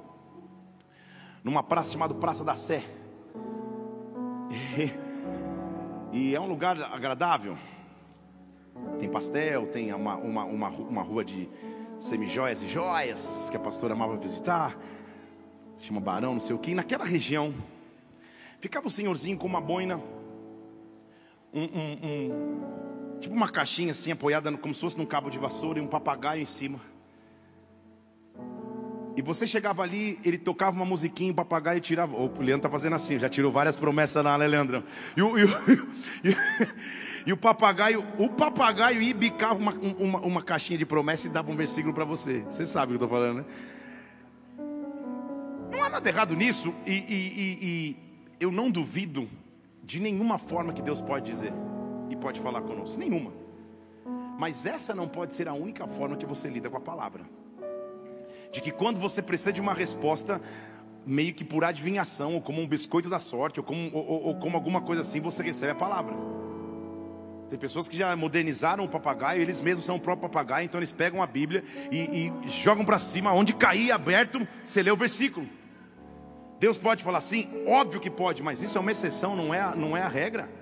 numa 1.43 1.63
praça 1.63 1.91
chamada 1.91 2.13
Praça 2.13 2.43
da 2.43 2.55
Sé. 2.55 2.83
E, 6.11 6.29
e 6.31 6.35
é 6.35 6.41
um 6.41 6.47
lugar 6.47 6.81
agradável. 6.81 7.55
Tem 8.99 9.07
pastel, 9.07 9.67
tem 9.67 9.93
uma, 9.93 10.15
uma, 10.15 10.43
uma, 10.43 10.69
uma 10.69 11.01
rua 11.03 11.23
de 11.23 11.47
semijoias 11.99 12.63
e 12.63 12.67
joias 12.67 13.47
que 13.51 13.57
a 13.57 13.59
pastora 13.59 13.93
amava 13.93 14.17
visitar. 14.17 14.75
Chama 15.77 15.99
Barão, 15.99 16.33
não 16.33 16.39
sei 16.39 16.55
o 16.55 16.59
que. 16.59 16.73
Naquela 16.73 17.05
região 17.05 17.53
ficava 18.59 18.87
o 18.87 18.89
senhorzinho 18.89 19.37
com 19.37 19.45
uma 19.45 19.61
boina 19.61 20.01
um, 21.53 21.63
um, 21.63 21.97
um, 22.03 23.19
tipo 23.19 23.35
uma 23.35 23.49
caixinha 23.49 23.91
assim 23.91 24.11
apoiada 24.11 24.51
como 24.57 24.73
se 24.73 24.81
fosse 24.81 24.97
num 24.97 25.05
cabo 25.05 25.29
de 25.29 25.39
vassoura 25.39 25.79
e 25.79 25.81
um 25.81 25.87
papagaio 25.87 26.41
em 26.41 26.45
cima. 26.45 26.79
E 29.19 29.21
você 29.21 29.45
chegava 29.45 29.83
ali, 29.83 30.17
ele 30.23 30.37
tocava 30.37 30.77
uma 30.77 30.85
musiquinha, 30.85 31.33
o 31.33 31.35
papagaio 31.35 31.81
tirava. 31.81 32.15
O 32.15 32.31
Leandro 32.41 32.61
tá 32.61 32.69
fazendo 32.69 32.95
assim, 32.95 33.19
já 33.19 33.27
tirou 33.27 33.51
várias 33.51 33.75
promessas 33.75 34.23
lá, 34.23 34.37
né? 34.37 34.45
E 35.17 35.21
o, 35.21 35.35
e, 35.37 35.43
o, 35.43 35.49
e, 37.27 37.33
o, 37.33 37.35
papagaio, 37.35 38.01
o 38.17 38.29
papagaio 38.29 39.01
ia 39.01 39.13
bicava 39.13 39.55
uma, 39.55 39.73
uma, 39.73 40.19
uma, 40.19 40.41
caixinha 40.41 40.79
de 40.79 40.85
promessa 40.85 41.27
e 41.27 41.29
dava 41.29 41.51
um 41.51 41.55
versículo 41.57 41.93
para 41.93 42.05
você. 42.05 42.45
Você 42.49 42.65
sabe 42.65 42.93
o 42.93 42.97
que 42.97 43.03
eu 43.03 43.07
estou 43.07 43.19
falando, 43.19 43.39
né? 43.39 43.45
Não 45.69 45.83
há 45.83 45.89
nada 45.89 46.07
errado 46.07 46.33
nisso, 46.33 46.73
e, 46.87 46.93
e 46.93 47.97
eu 48.39 48.53
não 48.53 48.71
duvido 48.71 49.27
de 49.83 49.99
nenhuma 49.99 50.37
forma 50.37 50.71
que 50.71 50.81
Deus 50.81 51.01
pode 51.01 51.29
dizer 51.29 51.51
e 52.09 52.15
pode 52.15 52.39
falar 52.39 52.61
conosco, 52.61 52.97
nenhuma. 52.97 53.33
Mas 54.39 54.65
essa 54.65 54.95
não 54.95 55.09
pode 55.09 55.33
ser 55.33 55.49
a 55.49 55.53
única 55.53 55.85
forma 55.85 56.15
que 56.15 56.25
você 56.25 56.47
lida 56.47 56.69
com 56.69 56.77
a 56.77 56.79
palavra. 56.79 57.25
De 58.51 58.61
que 58.61 58.71
quando 58.71 58.99
você 58.99 59.21
precisa 59.21 59.53
de 59.53 59.61
uma 59.61 59.73
resposta, 59.73 60.41
meio 61.05 61.33
que 61.33 61.43
por 61.43 61.63
adivinhação, 61.63 62.35
ou 62.35 62.41
como 62.41 62.61
um 62.61 62.67
biscoito 62.67 63.09
da 63.09 63.19
sorte, 63.19 63.59
ou 63.59 63.63
como, 63.63 63.89
ou, 63.93 64.23
ou 64.25 64.35
como 64.35 64.55
alguma 64.55 64.81
coisa 64.81 65.01
assim, 65.01 65.19
você 65.19 65.43
recebe 65.43 65.71
a 65.71 65.75
palavra. 65.75 66.15
Tem 67.49 67.57
pessoas 67.57 67.89
que 67.89 67.97
já 67.97 68.15
modernizaram 68.15 68.83
o 68.83 68.89
papagaio, 68.89 69.41
eles 69.41 69.59
mesmos 69.59 69.85
são 69.85 69.95
o 69.95 69.99
próprio 69.99 70.29
papagaio, 70.29 70.65
então 70.65 70.79
eles 70.79 70.91
pegam 70.91 71.21
a 71.21 71.25
Bíblia 71.25 71.63
e, 71.91 72.31
e 72.45 72.49
jogam 72.49 72.85
para 72.85 72.99
cima, 72.99 73.33
onde 73.33 73.53
cair 73.53 73.91
aberto, 73.91 74.47
você 74.63 74.83
lê 74.83 74.91
o 74.91 74.97
versículo. 74.97 75.47
Deus 76.59 76.77
pode 76.77 77.03
falar 77.03 77.17
assim? 77.19 77.49
Óbvio 77.65 77.99
que 77.99 78.09
pode, 78.09 78.43
mas 78.43 78.61
isso 78.61 78.77
é 78.77 78.81
uma 78.81 78.91
exceção, 78.91 79.35
não 79.35 79.53
é, 79.53 79.75
não 79.75 79.97
é 79.97 80.03
a 80.03 80.07
regra. 80.07 80.58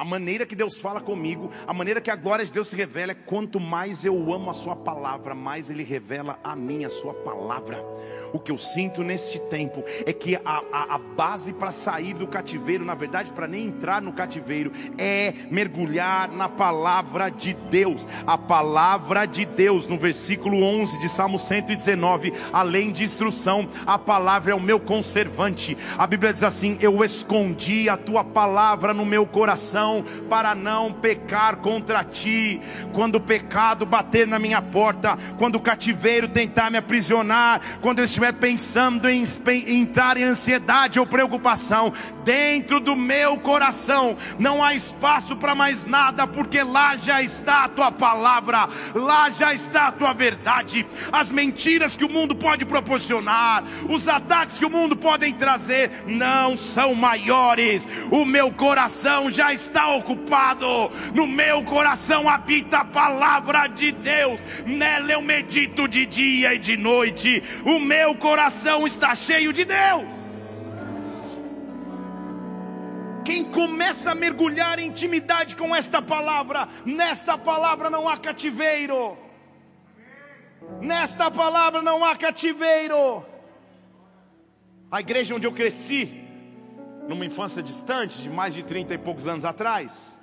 A 0.00 0.04
maneira 0.04 0.46
que 0.46 0.56
Deus 0.56 0.78
fala 0.78 0.98
comigo, 0.98 1.50
a 1.66 1.74
maneira 1.74 2.00
que 2.00 2.10
a 2.10 2.16
glória 2.16 2.42
de 2.42 2.50
Deus 2.50 2.68
se 2.68 2.74
revela 2.74 3.12
é 3.12 3.14
quanto 3.14 3.60
mais 3.60 4.02
eu 4.02 4.32
amo 4.32 4.48
a 4.48 4.54
Sua 4.54 4.74
palavra, 4.74 5.34
mais 5.34 5.68
Ele 5.68 5.82
revela 5.82 6.38
a 6.42 6.56
mim 6.56 6.86
a 6.86 6.88
Sua 6.88 7.12
palavra. 7.12 7.84
O 8.32 8.38
que 8.38 8.50
eu 8.50 8.56
sinto 8.56 9.02
neste 9.02 9.38
tempo 9.38 9.84
é 10.06 10.10
que 10.10 10.36
a, 10.36 10.62
a, 10.72 10.94
a 10.94 10.98
base 10.98 11.52
para 11.52 11.70
sair 11.70 12.14
do 12.14 12.26
cativeiro, 12.26 12.82
na 12.82 12.94
verdade, 12.94 13.30
para 13.30 13.46
nem 13.46 13.66
entrar 13.66 14.00
no 14.00 14.10
cativeiro, 14.10 14.72
é 14.96 15.34
mergulhar 15.50 16.32
na 16.32 16.48
palavra 16.48 17.28
de 17.28 17.52
Deus. 17.52 18.08
A 18.26 18.38
palavra 18.38 19.26
de 19.26 19.44
Deus, 19.44 19.86
no 19.86 19.98
versículo 19.98 20.62
11 20.62 20.98
de 20.98 21.10
Salmo 21.10 21.38
119, 21.38 22.32
além 22.54 22.90
de 22.90 23.04
instrução, 23.04 23.68
a 23.84 23.98
palavra 23.98 24.52
é 24.52 24.54
o 24.54 24.62
meu 24.62 24.80
conservante. 24.80 25.76
A 25.98 26.06
Bíblia 26.06 26.32
diz 26.32 26.42
assim: 26.42 26.78
Eu 26.80 27.04
escondi 27.04 27.86
a 27.90 27.98
tua 27.98 28.24
palavra 28.24 28.94
no 28.94 29.04
meu 29.04 29.26
coração 29.26 29.89
para 30.28 30.54
não 30.54 30.92
pecar 30.92 31.56
contra 31.56 32.04
ti. 32.04 32.60
Quando 32.92 33.16
o 33.16 33.20
pecado 33.20 33.84
bater 33.84 34.26
na 34.26 34.38
minha 34.38 34.62
porta, 34.62 35.18
quando 35.38 35.56
o 35.56 35.60
cativeiro 35.60 36.28
tentar 36.28 36.70
me 36.70 36.78
aprisionar, 36.78 37.60
quando 37.80 37.98
eu 37.98 38.04
estiver 38.04 38.32
pensando 38.34 39.08
em, 39.08 39.24
entrar 39.66 40.16
em 40.16 40.24
ansiedade 40.24 40.98
ou 40.98 41.06
preocupação, 41.06 41.92
dentro 42.24 42.80
do 42.80 42.94
meu 42.94 43.36
coração 43.38 44.16
não 44.38 44.62
há 44.62 44.74
espaço 44.74 45.36
para 45.36 45.54
mais 45.54 45.86
nada, 45.86 46.26
porque 46.26 46.62
lá 46.62 46.96
já 46.96 47.22
está 47.22 47.64
a 47.64 47.68
tua 47.68 47.90
palavra, 47.90 48.68
lá 48.94 49.30
já 49.30 49.54
está 49.54 49.88
a 49.88 49.92
tua 49.92 50.12
verdade. 50.12 50.86
As 51.12 51.30
mentiras 51.30 51.96
que 51.96 52.04
o 52.04 52.12
mundo 52.12 52.34
pode 52.34 52.64
proporcionar, 52.64 53.64
os 53.88 54.08
ataques 54.08 54.58
que 54.58 54.64
o 54.64 54.70
mundo 54.70 54.96
pode 54.96 55.32
trazer, 55.34 55.90
não 56.06 56.56
são 56.56 56.94
maiores. 56.94 57.88
O 58.10 58.24
meu 58.24 58.50
coração 58.52 59.30
já 59.30 59.52
está 59.52 59.79
ocupado, 59.88 60.90
no 61.14 61.26
meu 61.26 61.62
coração 61.64 62.28
habita 62.28 62.78
a 62.78 62.84
palavra 62.84 63.66
de 63.66 63.92
Deus, 63.92 64.44
nela 64.66 65.12
eu 65.12 65.22
medito 65.22 65.88
de 65.88 66.06
dia 66.06 66.54
e 66.54 66.58
de 66.58 66.76
noite. 66.76 67.42
O 67.64 67.78
meu 67.78 68.14
coração 68.14 68.86
está 68.86 69.14
cheio 69.14 69.52
de 69.52 69.64
Deus. 69.64 70.04
Quem 73.24 73.44
começa 73.44 74.12
a 74.12 74.14
mergulhar 74.14 74.78
em 74.78 74.86
intimidade 74.86 75.54
com 75.54 75.74
esta 75.74 76.00
palavra, 76.02 76.68
nesta 76.84 77.36
palavra 77.38 77.88
não 77.88 78.08
há 78.08 78.16
cativeiro. 78.16 79.16
Nesta 80.80 81.30
palavra 81.30 81.82
não 81.82 82.04
há 82.04 82.16
cativeiro. 82.16 83.24
A 84.90 85.00
igreja 85.00 85.34
onde 85.34 85.46
eu 85.46 85.52
cresci, 85.52 86.24
numa 87.10 87.26
infância 87.26 87.60
distante, 87.60 88.22
de 88.22 88.30
mais 88.30 88.54
de 88.54 88.62
30 88.62 88.94
e 88.94 88.98
poucos 88.98 89.26
anos 89.26 89.44
atrás, 89.44 90.16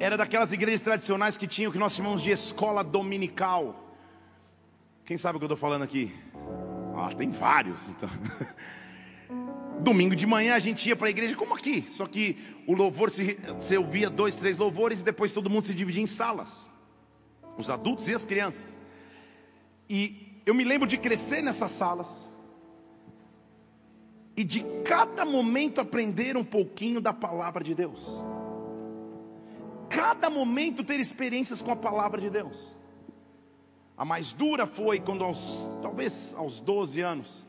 era 0.00 0.16
daquelas 0.16 0.50
igrejas 0.50 0.80
tradicionais 0.80 1.36
que 1.36 1.46
tinham 1.46 1.70
o 1.70 1.72
que 1.72 1.78
nós 1.78 1.94
chamamos 1.94 2.22
de 2.22 2.32
escola 2.32 2.82
dominical. 2.82 3.94
Quem 5.04 5.16
sabe 5.16 5.36
o 5.36 5.38
que 5.38 5.44
eu 5.44 5.46
estou 5.46 5.56
falando 5.56 5.82
aqui? 5.82 6.12
Ah, 6.96 7.14
tem 7.14 7.30
vários. 7.30 7.88
Então. 7.88 8.10
Domingo 9.78 10.16
de 10.16 10.26
manhã 10.26 10.56
a 10.56 10.58
gente 10.58 10.88
ia 10.88 10.96
para 10.96 11.06
a 11.06 11.10
igreja 11.10 11.36
como 11.36 11.54
aqui, 11.54 11.86
só 11.88 12.04
que 12.06 12.36
o 12.66 12.74
louvor 12.74 13.08
se, 13.08 13.38
se 13.60 13.76
ouvia 13.76 14.10
dois, 14.10 14.34
três 14.34 14.58
louvores 14.58 15.02
e 15.02 15.04
depois 15.04 15.30
todo 15.30 15.48
mundo 15.48 15.62
se 15.62 15.72
dividia 15.72 16.02
em 16.02 16.06
salas, 16.06 16.68
os 17.56 17.70
adultos 17.70 18.08
e 18.08 18.14
as 18.14 18.24
crianças. 18.24 18.66
E 19.88 20.40
eu 20.44 20.52
me 20.52 20.64
lembro 20.64 20.88
de 20.88 20.98
crescer 20.98 21.42
nessas 21.42 21.70
salas 21.70 22.31
e 24.36 24.44
de 24.44 24.64
cada 24.84 25.24
momento 25.24 25.80
aprender 25.80 26.36
um 26.36 26.44
pouquinho 26.44 27.00
da 27.00 27.12
palavra 27.12 27.62
de 27.62 27.74
Deus. 27.74 28.00
Cada 29.88 30.30
momento 30.30 30.82
ter 30.82 30.98
experiências 30.98 31.60
com 31.60 31.70
a 31.70 31.76
palavra 31.76 32.20
de 32.20 32.30
Deus. 32.30 32.74
A 33.96 34.04
mais 34.04 34.32
dura 34.32 34.66
foi 34.66 35.00
quando 35.00 35.22
aos 35.22 35.70
talvez 35.82 36.34
aos 36.36 36.60
12 36.60 37.00
anos 37.00 37.46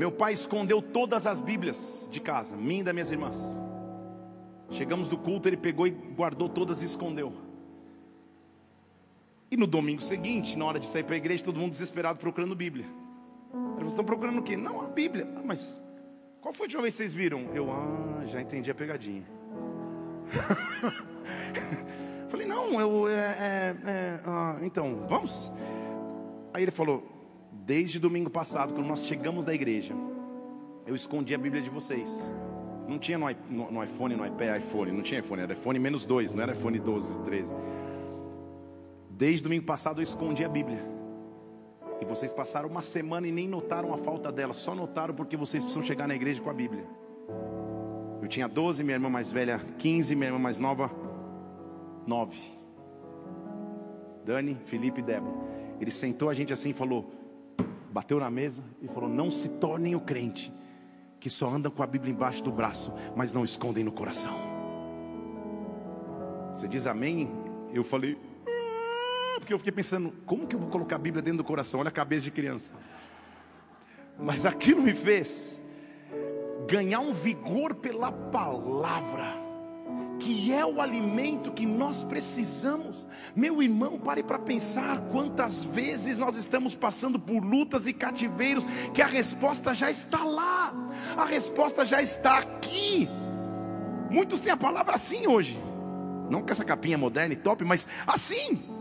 meu 0.00 0.10
pai 0.10 0.32
escondeu 0.32 0.80
todas 0.80 1.26
as 1.26 1.42
Bíblias 1.42 2.08
de 2.10 2.20
casa, 2.20 2.56
minha 2.56 2.80
e 2.80 2.82
das 2.82 2.94
minhas 2.94 3.12
irmãs. 3.12 3.36
Chegamos 4.70 5.10
do 5.10 5.18
culto, 5.18 5.46
ele 5.46 5.58
pegou 5.58 5.86
e 5.86 5.90
guardou 5.90 6.48
todas 6.48 6.80
e 6.80 6.86
escondeu. 6.86 7.34
E 9.50 9.58
no 9.58 9.66
domingo 9.66 10.00
seguinte, 10.00 10.56
na 10.56 10.64
hora 10.64 10.80
de 10.80 10.86
sair 10.86 11.02
para 11.02 11.16
a 11.16 11.18
igreja, 11.18 11.44
todo 11.44 11.58
mundo 11.58 11.72
desesperado 11.72 12.18
procurando 12.18 12.54
Bíblia. 12.54 12.86
Eles 13.78 13.92
estão 13.92 14.04
procurando 14.04 14.38
o 14.38 14.42
quê? 14.42 14.56
Não, 14.56 14.82
a 14.82 14.86
Bíblia. 14.86 15.28
Ah, 15.36 15.42
mas 15.44 15.82
qual 16.40 16.54
foi 16.54 16.64
a 16.64 16.66
última 16.66 16.82
vez 16.82 16.94
que 16.94 16.98
vocês 16.98 17.12
viram? 17.12 17.48
Eu, 17.54 17.70
ah, 17.70 18.24
já 18.26 18.40
entendi 18.40 18.70
a 18.70 18.74
pegadinha. 18.74 19.24
Falei, 22.28 22.46
não, 22.46 22.80
eu, 22.80 23.08
é, 23.08 23.12
é, 23.12 23.76
é 23.84 24.20
ah, 24.24 24.56
então, 24.62 25.04
vamos? 25.08 25.52
Aí 26.54 26.62
ele 26.62 26.70
falou, 26.70 27.06
desde 27.52 27.98
domingo 27.98 28.30
passado, 28.30 28.72
quando 28.74 28.86
nós 28.86 29.04
chegamos 29.04 29.44
da 29.44 29.52
igreja, 29.52 29.94
eu 30.86 30.94
escondi 30.94 31.34
a 31.34 31.38
Bíblia 31.38 31.62
de 31.62 31.70
vocês. 31.70 32.32
Não 32.88 32.98
tinha 32.98 33.18
no, 33.18 33.26
no, 33.48 33.70
no 33.70 33.84
iPhone, 33.84 34.16
no 34.16 34.26
iPad, 34.26 34.62
iPhone, 34.62 34.92
não 34.92 35.02
tinha 35.02 35.20
iPhone, 35.20 35.42
era 35.42 35.52
iPhone 35.52 35.78
menos 35.78 36.04
dois, 36.06 36.32
não 36.32 36.42
era 36.42 36.52
iPhone 36.52 36.78
12, 36.78 37.18
13. 37.20 37.52
Desde 39.10 39.42
domingo 39.42 39.64
passado 39.64 40.00
eu 40.00 40.02
escondi 40.02 40.44
a 40.44 40.48
Bíblia. 40.48 40.99
E 42.00 42.04
vocês 42.04 42.32
passaram 42.32 42.68
uma 42.68 42.82
semana 42.82 43.26
e 43.26 43.32
nem 43.32 43.46
notaram 43.46 43.92
a 43.92 43.98
falta 43.98 44.32
dela, 44.32 44.54
só 44.54 44.74
notaram 44.74 45.14
porque 45.14 45.36
vocês 45.36 45.62
precisam 45.62 45.84
chegar 45.84 46.08
na 46.08 46.14
igreja 46.14 46.40
com 46.40 46.48
a 46.50 46.54
Bíblia. 46.54 46.84
Eu 48.22 48.28
tinha 48.28 48.48
12, 48.48 48.82
minha 48.82 48.96
irmã 48.96 49.10
mais 49.10 49.30
velha 49.30 49.60
15, 49.78 50.14
minha 50.14 50.28
irmã 50.28 50.38
mais 50.38 50.58
nova 50.58 50.90
9. 52.06 52.38
Dani, 54.24 54.56
Felipe 54.64 55.00
e 55.00 55.02
Débora. 55.02 55.34
Ele 55.80 55.90
sentou 55.90 56.30
a 56.30 56.34
gente 56.34 56.52
assim 56.52 56.70
e 56.70 56.74
falou: 56.74 57.10
bateu 57.90 58.18
na 58.18 58.30
mesa 58.30 58.62
e 58.80 58.88
falou: 58.88 59.08
Não 59.08 59.30
se 59.30 59.48
tornem 59.48 59.94
o 59.94 60.00
crente 60.00 60.52
que 61.20 61.28
só 61.28 61.50
andam 61.50 61.70
com 61.70 61.82
a 61.82 61.86
Bíblia 61.86 62.12
embaixo 62.12 62.42
do 62.42 62.50
braço, 62.50 62.92
mas 63.14 63.32
não 63.32 63.44
escondem 63.44 63.84
no 63.84 63.92
coração. 63.92 64.32
Você 66.52 66.66
diz 66.66 66.86
amém? 66.86 67.30
Eu 67.72 67.84
falei, 67.84 68.18
ah", 68.18 68.29
porque 69.50 69.54
eu 69.54 69.58
fiquei 69.58 69.72
pensando, 69.72 70.12
como 70.24 70.46
que 70.46 70.54
eu 70.54 70.60
vou 70.60 70.68
colocar 70.68 70.94
a 70.94 70.98
Bíblia 70.98 71.20
dentro 71.20 71.38
do 71.38 71.44
coração? 71.44 71.80
Olha 71.80 71.88
a 71.88 71.92
cabeça 71.92 72.22
de 72.22 72.30
criança. 72.30 72.72
Mas 74.16 74.46
aquilo 74.46 74.80
me 74.80 74.94
fez 74.94 75.60
ganhar 76.68 77.00
um 77.00 77.12
vigor 77.12 77.74
pela 77.74 78.12
palavra 78.12 79.40
que 80.20 80.52
é 80.52 80.64
o 80.64 80.80
alimento 80.80 81.50
que 81.50 81.66
nós 81.66 82.04
precisamos. 82.04 83.08
Meu 83.34 83.60
irmão, 83.60 83.98
pare 83.98 84.22
para 84.22 84.38
pensar 84.38 85.00
quantas 85.10 85.64
vezes 85.64 86.16
nós 86.16 86.36
estamos 86.36 86.76
passando 86.76 87.18
por 87.18 87.42
lutas 87.42 87.86
e 87.86 87.92
cativeiros, 87.92 88.66
que 88.94 89.02
a 89.02 89.06
resposta 89.06 89.74
já 89.74 89.90
está 89.90 90.22
lá, 90.22 90.72
a 91.16 91.24
resposta 91.24 91.84
já 91.84 92.00
está 92.00 92.38
aqui. 92.38 93.08
Muitos 94.10 94.42
têm 94.42 94.52
a 94.52 94.56
palavra 94.56 94.94
assim 94.94 95.26
hoje, 95.26 95.58
não 96.28 96.42
com 96.42 96.52
essa 96.52 96.64
capinha 96.64 96.98
moderna 96.98 97.32
e 97.32 97.36
top, 97.36 97.64
mas 97.64 97.88
assim 98.06 98.78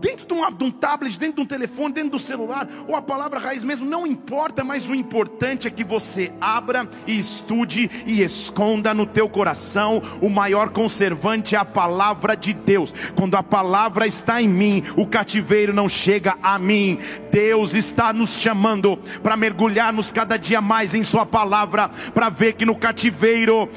dentro 0.00 0.26
de 0.26 0.34
um, 0.34 0.52
de 0.52 0.64
um, 0.64 0.70
tablet, 0.70 1.18
dentro 1.18 1.36
de 1.36 1.42
um 1.42 1.46
telefone, 1.46 1.94
dentro 1.94 2.10
do 2.10 2.18
celular, 2.18 2.68
ou 2.86 2.94
a 2.94 3.02
palavra 3.02 3.38
raiz 3.38 3.64
mesmo, 3.64 3.88
não 3.88 4.06
importa, 4.06 4.62
mas 4.64 4.88
o 4.88 4.94
importante 4.94 5.66
é 5.66 5.70
que 5.70 5.84
você 5.84 6.32
abra 6.40 6.88
e 7.06 7.18
estude 7.18 7.90
e 8.06 8.22
esconda 8.22 8.92
no 8.92 9.06
teu 9.06 9.28
coração. 9.28 10.02
O 10.20 10.28
maior 10.28 10.70
conservante 10.70 11.54
é 11.54 11.58
a 11.58 11.64
palavra 11.64 12.36
de 12.36 12.52
Deus. 12.52 12.94
Quando 13.14 13.36
a 13.36 13.42
palavra 13.42 14.06
está 14.06 14.40
em 14.40 14.48
mim, 14.48 14.82
o 14.96 15.06
cativeiro 15.06 15.72
não 15.72 15.88
chega 15.88 16.36
a 16.42 16.58
mim. 16.58 16.98
Deus 17.36 17.74
está 17.74 18.14
nos 18.14 18.40
chamando 18.40 18.96
para 19.22 19.36
mergulharmos 19.36 20.10
cada 20.10 20.38
dia 20.38 20.62
mais 20.62 20.94
em 20.94 21.04
Sua 21.04 21.26
palavra, 21.26 21.90
para 22.14 22.30
ver 22.30 22.54
que 22.54 22.64
no 22.64 22.74
cativeiro, 22.74 23.68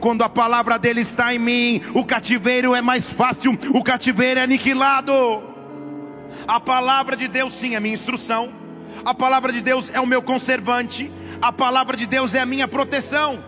quando 0.00 0.22
a 0.22 0.28
palavra 0.30 0.78
dele 0.78 1.02
está 1.02 1.34
em 1.34 1.38
mim, 1.38 1.82
o 1.92 2.02
cativeiro 2.02 2.74
é 2.74 2.80
mais 2.80 3.10
fácil, 3.10 3.58
o 3.74 3.84
cativeiro 3.84 4.40
é 4.40 4.44
aniquilado. 4.44 5.12
A 6.48 6.58
palavra 6.58 7.14
de 7.14 7.28
Deus, 7.28 7.52
sim, 7.52 7.74
é 7.74 7.80
minha 7.80 7.92
instrução. 7.92 8.50
A 9.04 9.12
palavra 9.12 9.52
de 9.52 9.60
Deus 9.60 9.90
é 9.90 10.00
o 10.00 10.06
meu 10.06 10.22
conservante. 10.22 11.12
A 11.42 11.52
palavra 11.52 11.94
de 11.94 12.06
Deus 12.06 12.34
é 12.34 12.40
a 12.40 12.46
minha 12.46 12.66
proteção. 12.66 13.44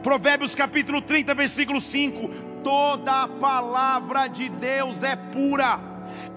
Provérbios 0.00 0.54
capítulo 0.54 1.02
30, 1.02 1.34
versículo 1.34 1.80
5: 1.80 2.28
Toda 2.62 3.24
a 3.24 3.26
palavra 3.26 4.28
de 4.28 4.48
Deus 4.48 5.02
é 5.02 5.16
pura 5.16 5.87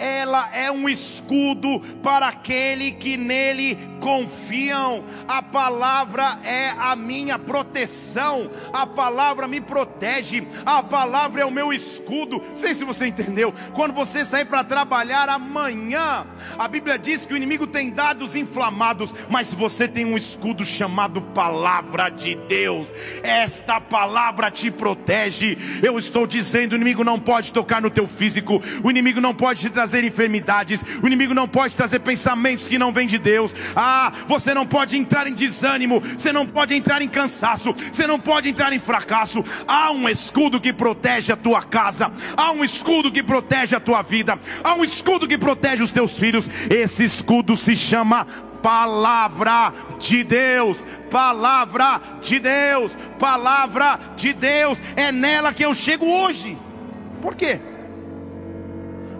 ela 0.02 0.50
é 0.52 0.72
um 0.72 0.90
escudo 0.90 1.80
para 2.02 2.28
aquele 2.28 2.92
que 2.92 3.16
nele 3.16 3.78
confiam. 4.02 5.06
A 5.28 5.42
palavra 5.42 6.40
é 6.44 6.72
a 6.78 6.96
minha 6.96 7.40
proteção, 7.40 8.52
a 8.74 8.86
palavra 8.86 9.48
me 9.48 9.62
protege, 9.62 10.46
a 10.66 10.84
palavra 10.84 11.42
é 11.42 11.46
o 11.46 11.52
meu 11.52 11.72
escudo. 11.72 12.42
Sei 12.54 12.74
se 12.74 12.84
você 12.84 13.08
entendeu. 13.08 13.54
Quando 13.74 13.94
você 13.94 14.26
sair 14.26 14.46
para 14.46 14.64
trabalhar 14.64 15.30
amanhã, 15.30 16.26
a 16.58 16.68
Bíblia 16.68 16.98
diz 16.98 17.26
que 17.26 17.34
o 17.34 17.38
inimigo 17.38 17.68
tem 17.68 17.92
dados 17.92 18.36
inflamados, 18.36 19.14
mas 19.30 19.54
você 19.54 19.88
tem 19.88 20.04
um 20.04 20.18
escudo 20.18 20.66
chamado 20.66 21.22
palavra 21.22 22.10
de 22.10 22.36
Deus. 22.36 22.92
Esta 23.24 23.80
palavra 23.80 24.50
te 24.50 24.72
protege. 24.72 25.58
Eu 25.84 25.98
estou 25.98 26.26
dizendo, 26.26 26.74
o 26.74 26.76
inimigo 26.76 27.04
não 27.04 27.20
pode 27.20 27.54
tocar 27.54 27.82
no 27.82 27.90
teu 27.90 28.08
físico, 28.08 28.62
o 28.84 28.90
inimigo 28.90 29.22
não 29.22 29.34
pode 29.34 29.62
te 29.62 29.70
trazer 29.70 29.92
trazer 29.92 30.04
enfermidades, 30.06 30.84
o 31.04 31.08
inimigo 31.08 31.34
não 31.34 31.48
pode 31.48 31.76
trazer 31.76 32.00
pensamentos 32.00 32.68
que 32.68 32.78
não 32.78 32.94
vêm 32.94 33.08
de 33.08 33.18
Deus. 33.18 33.54
Ah, 33.76 33.91
você 34.28 34.54
não 34.54 34.66
pode 34.66 34.98
entrar 34.98 35.28
em 35.28 35.34
desânimo, 35.34 36.02
você 36.02 36.32
não 36.32 36.46
pode 36.46 36.74
entrar 36.74 37.02
em 37.02 37.08
cansaço, 37.08 37.74
você 37.92 38.08
não 38.08 38.20
pode 38.20 38.50
entrar 38.50 38.74
em 38.74 38.80
fracasso. 38.80 39.44
Há 39.68 39.92
um 39.92 40.08
escudo 40.10 40.60
que 40.60 40.74
protege 40.74 41.32
a 41.32 41.38
tua 41.38 41.62
casa, 41.64 42.12
há 42.36 42.52
um 42.52 42.64
escudo 42.64 43.12
que 43.12 43.24
protege 43.24 43.76
a 43.76 43.80
tua 43.80 44.02
vida, 44.02 44.40
há 44.64 44.74
um 44.76 44.84
escudo 44.84 45.28
que 45.28 45.38
protege 45.38 45.84
os 45.84 45.92
teus 45.92 46.12
filhos. 46.12 46.50
Esse 46.70 47.04
escudo 47.04 47.56
se 47.58 47.76
chama 47.76 48.26
palavra 48.62 49.74
de 50.00 50.24
Deus, 50.24 50.86
palavra 51.10 52.00
de 52.22 52.40
Deus, 52.40 52.98
palavra 53.18 54.00
de 54.16 54.34
Deus, 54.34 54.82
é 54.96 55.12
nela 55.12 55.54
que 55.54 55.66
eu 55.66 55.74
chego 55.74 56.06
hoje. 56.06 56.58
Por 57.22 57.36
quê? 57.36 57.60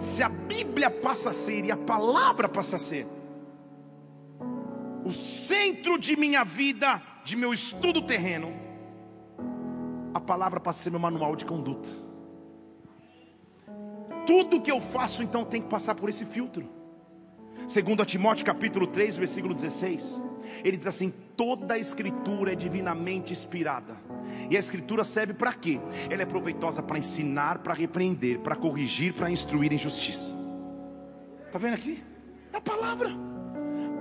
se 0.02 0.22
a 0.22 0.28
Bíblia 0.28 0.90
passa 0.90 1.30
a 1.30 1.32
ser 1.32 1.64
e 1.64 1.70
a 1.70 1.76
palavra 1.76 2.48
passa 2.48 2.76
a 2.76 2.78
ser 2.78 3.06
o 5.12 5.14
centro 5.14 5.98
de 5.98 6.16
minha 6.16 6.42
vida, 6.42 7.00
de 7.22 7.36
meu 7.36 7.52
estudo 7.52 8.00
terreno, 8.00 8.50
a 10.14 10.18
palavra 10.20 10.58
passa 10.58 10.80
a 10.80 10.82
ser 10.84 10.90
meu 10.90 10.98
manual 10.98 11.36
de 11.36 11.44
conduta. 11.44 11.88
Tudo 14.26 14.60
que 14.60 14.72
eu 14.72 14.80
faço 14.80 15.22
então 15.22 15.44
tem 15.44 15.60
que 15.60 15.68
passar 15.68 15.94
por 15.94 16.08
esse 16.08 16.24
filtro. 16.24 16.66
Segundo 17.66 18.04
Timóteo 18.06 18.46
capítulo 18.46 18.86
3, 18.86 19.18
versículo 19.18 19.52
16, 19.52 20.22
ele 20.64 20.78
diz 20.78 20.86
assim: 20.86 21.12
toda 21.36 21.74
a 21.74 21.78
escritura 21.78 22.52
é 22.52 22.56
divinamente 22.56 23.34
inspirada. 23.34 23.94
E 24.48 24.56
a 24.56 24.60
escritura 24.60 25.04
serve 25.04 25.34
para 25.34 25.52
quê? 25.52 25.78
Ela 26.08 26.22
é 26.22 26.26
proveitosa 26.26 26.82
para 26.82 26.98
ensinar, 26.98 27.58
para 27.58 27.74
repreender, 27.74 28.38
para 28.40 28.56
corrigir, 28.56 29.12
para 29.12 29.30
instruir 29.30 29.72
em 29.74 29.78
justiça. 29.78 30.34
Está 31.46 31.58
vendo 31.58 31.74
aqui? 31.74 32.02
É 32.50 32.56
a 32.56 32.60
palavra. 32.62 33.31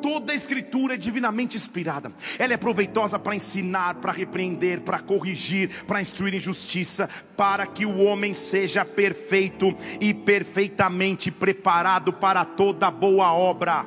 Toda 0.01 0.33
a 0.33 0.35
escritura 0.35 0.95
é 0.95 0.97
divinamente 0.97 1.57
inspirada. 1.57 2.11
Ela 2.39 2.53
é 2.53 2.57
proveitosa 2.57 3.19
para 3.19 3.35
ensinar, 3.35 3.95
para 3.95 4.11
repreender, 4.11 4.81
para 4.81 4.99
corrigir, 4.99 5.83
para 5.85 6.01
instruir 6.01 6.33
em 6.33 6.39
justiça, 6.39 7.09
para 7.37 7.67
que 7.67 7.85
o 7.85 7.99
homem 7.99 8.33
seja 8.33 8.83
perfeito 8.83 9.75
e 9.99 10.13
perfeitamente 10.13 11.29
preparado 11.29 12.11
para 12.11 12.43
toda 12.43 12.89
boa 12.89 13.33
obra. 13.33 13.85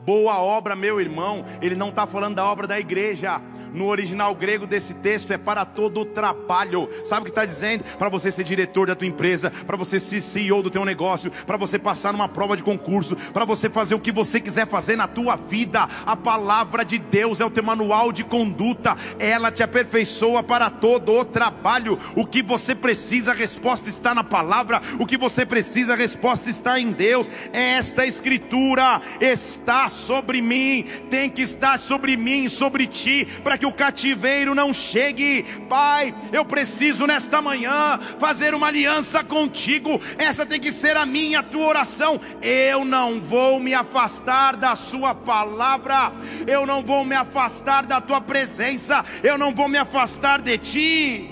Boa 0.00 0.38
obra, 0.40 0.74
meu 0.74 0.98
irmão, 0.98 1.44
ele 1.60 1.74
não 1.74 1.90
está 1.90 2.06
falando 2.06 2.36
da 2.36 2.44
obra 2.46 2.66
da 2.66 2.80
igreja. 2.80 3.40
No 3.72 3.86
original 3.86 4.34
grego 4.34 4.66
desse 4.66 4.94
texto 4.94 5.32
é 5.32 5.38
para 5.38 5.64
todo 5.64 6.00
o 6.00 6.04
trabalho. 6.04 6.88
Sabe 7.04 7.22
o 7.22 7.24
que 7.24 7.30
está 7.30 7.44
dizendo? 7.44 7.84
Para 7.98 8.08
você 8.08 8.30
ser 8.32 8.44
diretor 8.44 8.86
da 8.86 8.94
tua 8.94 9.06
empresa, 9.06 9.50
para 9.66 9.76
você 9.76 10.00
ser 10.00 10.20
CEO 10.20 10.62
do 10.62 10.70
teu 10.70 10.84
negócio, 10.84 11.30
para 11.46 11.56
você 11.56 11.78
passar 11.78 12.12
numa 12.12 12.28
prova 12.28 12.56
de 12.56 12.62
concurso, 12.62 13.16
para 13.32 13.44
você 13.44 13.68
fazer 13.68 13.94
o 13.94 14.00
que 14.00 14.12
você 14.12 14.40
quiser 14.40 14.66
fazer 14.66 14.96
na 14.96 15.06
tua 15.06 15.36
vida. 15.36 15.88
A 16.04 16.16
palavra 16.16 16.84
de 16.84 16.98
Deus 16.98 17.40
é 17.40 17.44
o 17.44 17.50
teu 17.50 17.62
manual 17.62 18.12
de 18.12 18.24
conduta. 18.24 18.96
Ela 19.18 19.50
te 19.50 19.62
aperfeiçoa 19.62 20.42
para 20.42 20.70
todo 20.70 21.12
o 21.12 21.24
trabalho. 21.24 21.98
O 22.16 22.26
que 22.26 22.42
você 22.42 22.74
precisa, 22.74 23.32
a 23.32 23.34
resposta 23.34 23.88
está 23.88 24.14
na 24.14 24.24
palavra. 24.24 24.82
O 24.98 25.06
que 25.06 25.16
você 25.16 25.46
precisa, 25.46 25.92
a 25.92 25.96
resposta 25.96 26.50
está 26.50 26.78
em 26.78 26.90
Deus. 26.92 27.30
Esta 27.52 28.06
escritura 28.06 29.00
está 29.20 29.88
sobre 29.88 30.40
mim, 30.42 30.84
tem 31.10 31.30
que 31.30 31.42
estar 31.42 31.78
sobre 31.78 32.16
mim, 32.16 32.48
sobre 32.48 32.86
ti, 32.86 33.26
para 33.44 33.59
que 33.60 33.66
o 33.66 33.72
cativeiro 33.72 34.54
não 34.54 34.72
chegue. 34.72 35.44
Pai, 35.68 36.14
eu 36.32 36.44
preciso 36.44 37.06
nesta 37.06 37.42
manhã 37.42 38.00
fazer 38.18 38.54
uma 38.54 38.68
aliança 38.68 39.22
contigo. 39.22 40.00
Essa 40.18 40.46
tem 40.46 40.58
que 40.58 40.72
ser 40.72 40.96
a 40.96 41.04
minha, 41.04 41.40
a 41.40 41.42
tua 41.42 41.66
oração. 41.66 42.18
Eu 42.42 42.84
não 42.84 43.20
vou 43.20 43.60
me 43.60 43.74
afastar 43.74 44.56
da 44.56 44.74
sua 44.74 45.14
palavra. 45.14 46.10
Eu 46.46 46.66
não 46.66 46.82
vou 46.82 47.04
me 47.04 47.14
afastar 47.14 47.84
da 47.84 48.00
tua 48.00 48.20
presença. 48.20 49.04
Eu 49.22 49.36
não 49.36 49.54
vou 49.54 49.68
me 49.68 49.76
afastar 49.76 50.40
de 50.40 50.56
ti. 50.56 51.30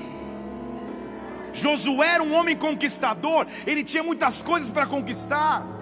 Josué 1.55 2.09
era 2.09 2.23
um 2.23 2.35
homem 2.35 2.55
conquistador, 2.55 3.47
ele 3.67 3.83
tinha 3.83 4.03
muitas 4.03 4.43
coisas 4.43 4.69
para 4.69 4.87
conquistar 4.87 5.78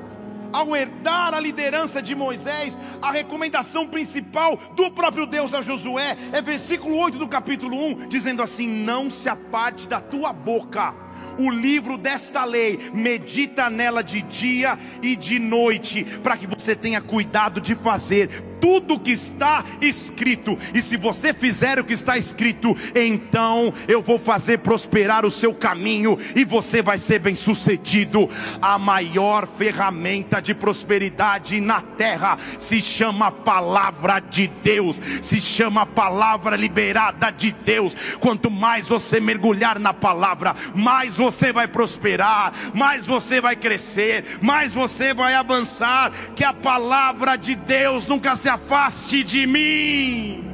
ao 0.57 0.75
herdar 0.75 1.35
a 1.35 1.41
liderança 1.41 2.01
de 2.01 2.15
Moisés, 2.15 2.79
a 3.03 3.11
recomendação 3.11 3.87
principal 3.87 4.57
do 4.75 4.91
próprio 4.91 5.27
Deus 5.27 5.53
a 5.53 5.61
Josué 5.61 6.17
é 6.33 6.41
versículo 6.41 6.97
8 6.97 7.19
do 7.19 7.29
capítulo 7.29 7.77
1, 7.77 8.09
dizendo 8.09 8.43
assim: 8.43 8.67
Não 8.67 9.11
se 9.11 9.29
aparte 9.29 9.87
da 9.87 10.01
tua 10.01 10.33
boca. 10.33 10.95
O 11.39 11.51
livro 11.51 11.99
desta 11.99 12.47
lei, 12.47 12.91
medita 12.95 13.69
nela 13.69 14.03
de 14.03 14.23
dia 14.23 14.79
e 15.03 15.15
de 15.15 15.39
noite, 15.39 16.03
para 16.23 16.39
que 16.39 16.47
você 16.47 16.75
tenha 16.75 17.03
cuidado 17.03 17.61
de 17.61 17.75
fazer 17.75 18.43
tudo 18.61 18.95
o 18.95 19.01
que 19.01 19.13
está 19.13 19.65
escrito. 19.81 20.59
E 20.75 20.83
se 20.83 20.97
você 20.97 21.33
fizer 21.33 21.79
o 21.79 21.85
que 21.85 21.93
está 21.93 22.17
escrito, 22.17 22.77
então 22.95 23.73
eu 23.89 24.03
vou 24.03 24.19
fazer 24.19 24.59
prosperar 24.59 25.25
o 25.25 25.31
seu 25.31 25.55
caminho 25.55 26.19
e 26.35 26.45
você 26.45 26.83
vai 26.83 26.99
ser 26.99 27.19
bem-sucedido. 27.19 28.29
A 28.61 28.79
maior 28.79 29.47
ferramenta 29.47 30.41
de 30.41 30.55
prosperidade 30.55 31.61
na 31.61 31.81
terra 31.81 32.39
se 32.59 32.81
chama 32.81 33.31
palavra 33.31 34.21
de 34.21 34.49
Deus, 34.63 35.01
se 35.23 35.41
chama 35.41 35.87
palavra 35.87 36.57
liberada 36.57 37.31
de 37.31 37.53
Deus. 37.53 37.97
Quanto 38.21 38.51
mais 38.51 38.89
você 38.89 39.21
mergulhar 39.21 39.79
na 39.79 39.93
palavra, 39.93 40.55
mais 40.75 41.17
você 41.17 41.53
vai 41.53 41.69
prosperar, 41.69 42.53
mais 42.75 43.07
você 43.07 43.41
vai 43.41 43.57
crescer, 43.57 44.39
mais 44.41 44.75
você 44.75 45.13
vai 45.15 45.35
avançar. 45.35 46.13
Que 46.35 46.45
a 46.45 46.53
palavra 46.53 47.37
de 47.37 47.55
Deus 47.55 48.07
nunca 48.07 48.37
se 48.37 48.46
se 48.47 48.51
afaste 48.51 49.25
de 49.25 49.45
mim. 49.45 50.45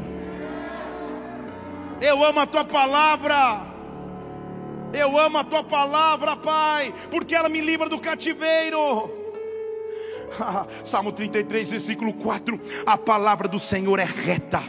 Eu 2.01 2.25
amo 2.25 2.41
a 2.41 2.47
tua 2.47 2.65
palavra. 2.65 3.67
Eu 4.95 5.19
amo 5.19 5.37
a 5.37 5.45
tua 5.45 5.63
palavra, 5.63 6.35
Pai, 6.35 6.95
porque 7.11 7.35
ela 7.35 7.51
me 7.51 7.61
livra 7.61 7.91
do 7.91 7.99
cativeiro. 7.99 9.11
Salmo 10.83 11.13
33, 11.13 11.71
versículo 11.71 12.15
4: 12.15 12.59
A 12.87 12.97
palavra 12.97 13.47
do 13.47 13.59
Senhor 13.59 13.99
é 13.99 14.05
reta 14.05 14.63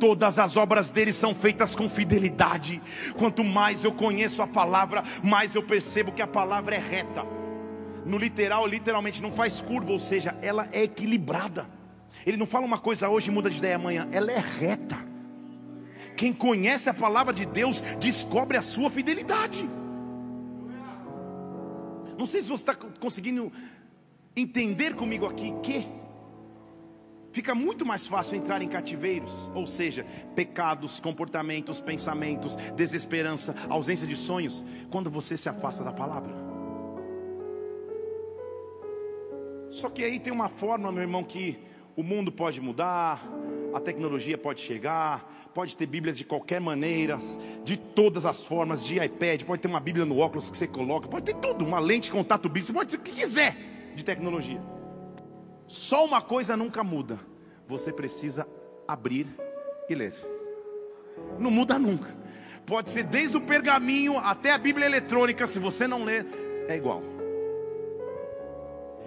todas 0.00 0.36
as 0.36 0.56
obras 0.56 0.90
dele 0.90 1.12
são 1.12 1.32
feitas 1.32 1.76
com 1.76 1.88
fidelidade. 1.88 2.82
Quanto 3.16 3.44
mais 3.44 3.84
eu 3.84 3.92
conheço 3.92 4.42
a 4.42 4.48
palavra, 4.48 5.04
mais 5.22 5.54
eu 5.54 5.62
percebo 5.62 6.10
que 6.10 6.20
a 6.20 6.26
palavra 6.26 6.74
é 6.74 6.80
reta. 6.80 7.24
No 8.04 8.18
literal, 8.18 8.66
literalmente 8.66 9.22
não 9.22 9.30
faz 9.30 9.60
curva, 9.60 9.92
ou 9.92 10.00
seja, 10.00 10.36
ela 10.42 10.68
é 10.72 10.82
equilibrada. 10.82 11.81
Ele 12.26 12.36
não 12.36 12.46
fala 12.46 12.66
uma 12.66 12.78
coisa 12.78 13.08
hoje 13.08 13.30
e 13.30 13.34
muda 13.34 13.50
de 13.50 13.58
ideia 13.58 13.76
amanhã, 13.76 14.08
ela 14.12 14.30
é 14.30 14.38
reta. 14.38 14.96
Quem 16.16 16.32
conhece 16.32 16.88
a 16.88 16.94
palavra 16.94 17.32
de 17.32 17.44
Deus 17.44 17.80
descobre 17.98 18.56
a 18.56 18.62
sua 18.62 18.90
fidelidade. 18.90 19.68
Não 22.18 22.26
sei 22.26 22.40
se 22.40 22.48
você 22.48 22.62
está 22.62 22.74
conseguindo 22.74 23.50
entender 24.36 24.94
comigo 24.94 25.26
aqui 25.26 25.52
que 25.62 25.86
fica 27.32 27.54
muito 27.54 27.84
mais 27.84 28.06
fácil 28.06 28.36
entrar 28.36 28.62
em 28.62 28.68
cativeiros, 28.68 29.30
ou 29.54 29.66
seja, 29.66 30.06
pecados, 30.36 31.00
comportamentos, 31.00 31.80
pensamentos, 31.80 32.56
desesperança, 32.76 33.54
ausência 33.68 34.06
de 34.06 34.14
sonhos, 34.14 34.62
quando 34.90 35.10
você 35.10 35.36
se 35.36 35.48
afasta 35.48 35.82
da 35.82 35.92
palavra. 35.92 36.32
Só 39.70 39.88
que 39.88 40.04
aí 40.04 40.20
tem 40.20 40.32
uma 40.32 40.50
forma, 40.50 40.92
meu 40.92 41.02
irmão, 41.02 41.24
que 41.24 41.58
o 41.96 42.02
mundo 42.02 42.32
pode 42.32 42.60
mudar, 42.60 43.22
a 43.74 43.80
tecnologia 43.80 44.38
pode 44.38 44.60
chegar, 44.60 45.50
pode 45.54 45.76
ter 45.76 45.86
Bíblias 45.86 46.16
de 46.16 46.24
qualquer 46.24 46.60
maneira, 46.60 47.18
de 47.64 47.76
todas 47.76 48.24
as 48.24 48.42
formas, 48.42 48.84
de 48.84 49.02
iPad, 49.02 49.42
pode 49.44 49.62
ter 49.62 49.68
uma 49.68 49.80
Bíblia 49.80 50.04
no 50.04 50.18
óculos 50.18 50.50
que 50.50 50.56
você 50.56 50.66
coloca, 50.66 51.08
pode 51.08 51.26
ter 51.26 51.34
tudo, 51.34 51.64
uma 51.64 51.78
lente 51.78 52.04
de 52.04 52.12
contato 52.12 52.48
bíblico, 52.48 52.68
você 52.68 52.72
pode 52.72 52.90
ter 52.90 52.96
o 52.96 53.00
que 53.00 53.12
quiser 53.12 53.56
de 53.94 54.04
tecnologia. 54.04 54.60
Só 55.66 56.04
uma 56.04 56.20
coisa 56.20 56.56
nunca 56.56 56.82
muda: 56.82 57.18
você 57.66 57.92
precisa 57.92 58.46
abrir 58.86 59.26
e 59.88 59.94
ler. 59.94 60.14
Não 61.38 61.50
muda 61.50 61.78
nunca. 61.78 62.14
Pode 62.66 62.88
ser 62.88 63.04
desde 63.04 63.36
o 63.36 63.40
pergaminho 63.40 64.18
até 64.18 64.52
a 64.52 64.58
Bíblia 64.58 64.86
eletrônica, 64.86 65.46
se 65.46 65.58
você 65.58 65.86
não 65.86 66.04
ler, 66.04 66.26
é 66.68 66.76
igual. 66.76 67.02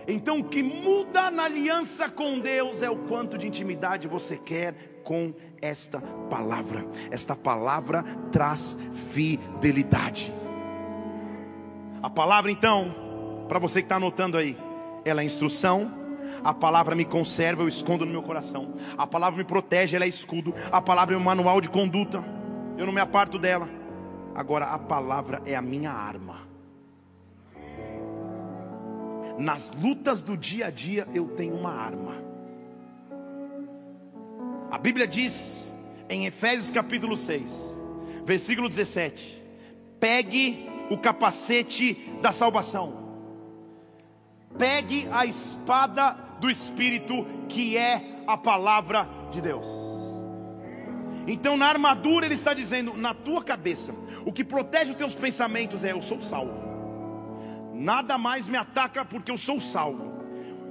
Então, 0.07 0.39
o 0.39 0.43
que 0.43 0.61
muda 0.61 1.31
na 1.31 1.45
aliança 1.45 2.09
com 2.09 2.39
Deus 2.39 2.81
é 2.81 2.89
o 2.89 2.95
quanto 2.95 3.37
de 3.37 3.47
intimidade 3.47 4.07
você 4.07 4.37
quer 4.37 4.99
com 5.03 5.33
esta 5.61 5.99
palavra. 6.29 6.85
Esta 7.09 7.35
palavra 7.35 8.03
traz 8.31 8.77
fidelidade. 9.11 10.31
A 12.03 12.09
palavra, 12.09 12.51
então, 12.51 12.93
para 13.47 13.57
você 13.57 13.81
que 13.81 13.85
está 13.85 13.95
anotando 13.95 14.37
aí, 14.37 14.55
ela 15.03 15.21
é 15.21 15.25
instrução. 15.25 15.91
A 16.43 16.53
palavra 16.53 16.95
me 16.95 17.05
conserva, 17.05 17.63
eu 17.63 17.67
escondo 17.67 18.05
no 18.05 18.11
meu 18.11 18.21
coração. 18.21 18.75
A 18.95 19.07
palavra 19.07 19.37
me 19.39 19.43
protege, 19.43 19.95
ela 19.95 20.05
é 20.05 20.07
escudo. 20.07 20.53
A 20.71 20.81
palavra 20.81 21.15
é 21.15 21.17
um 21.17 21.23
manual 21.23 21.59
de 21.59 21.69
conduta, 21.69 22.23
eu 22.77 22.85
não 22.85 22.93
me 22.93 23.01
aparto 23.01 23.39
dela. 23.39 23.67
Agora, 24.35 24.65
a 24.65 24.77
palavra 24.77 25.41
é 25.45 25.55
a 25.55 25.61
minha 25.61 25.91
arma 25.91 26.54
nas 29.37 29.71
lutas 29.71 30.23
do 30.23 30.37
dia 30.37 30.67
a 30.67 30.69
dia 30.69 31.07
eu 31.13 31.27
tenho 31.29 31.55
uma 31.55 31.71
arma. 31.71 32.15
A 34.71 34.77
Bíblia 34.77 35.07
diz 35.07 35.73
em 36.09 36.25
Efésios 36.25 36.71
capítulo 36.71 37.15
6, 37.15 37.77
versículo 38.23 38.67
17: 38.67 39.41
pegue 39.99 40.69
o 40.89 40.97
capacete 40.97 41.93
da 42.21 42.31
salvação, 42.31 43.21
pegue 44.57 45.07
a 45.11 45.25
espada 45.25 46.11
do 46.39 46.49
Espírito, 46.49 47.25
que 47.47 47.77
é 47.77 48.23
a 48.27 48.37
palavra 48.37 49.07
de 49.31 49.41
Deus. 49.41 49.67
Então, 51.27 51.57
na 51.57 51.67
armadura, 51.67 52.25
ele 52.25 52.35
está 52.35 52.53
dizendo: 52.53 52.93
na 52.93 53.13
tua 53.13 53.43
cabeça, 53.43 53.93
o 54.25 54.31
que 54.31 54.43
protege 54.43 54.91
os 54.91 54.97
teus 54.97 55.15
pensamentos 55.15 55.83
é: 55.83 55.91
eu 55.91 56.01
sou 56.01 56.21
salvo. 56.21 56.74
Nada 57.75 58.17
mais 58.17 58.47
me 58.47 58.57
ataca 58.57 59.03
porque 59.03 59.29
eu 59.29 59.37
sou 59.37 59.59
salvo. 59.59 60.13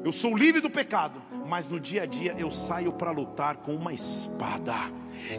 Eu 0.02 0.10
sou 0.10 0.34
livre 0.34 0.60
do 0.60 0.70
pecado, 0.70 1.22
mas 1.46 1.68
no 1.68 1.78
dia 1.78 2.02
a 2.02 2.06
dia 2.06 2.34
eu 2.38 2.50
saio 2.50 2.92
para 2.92 3.10
lutar 3.10 3.56
com 3.56 3.74
uma 3.74 3.92
espada. 3.92 4.74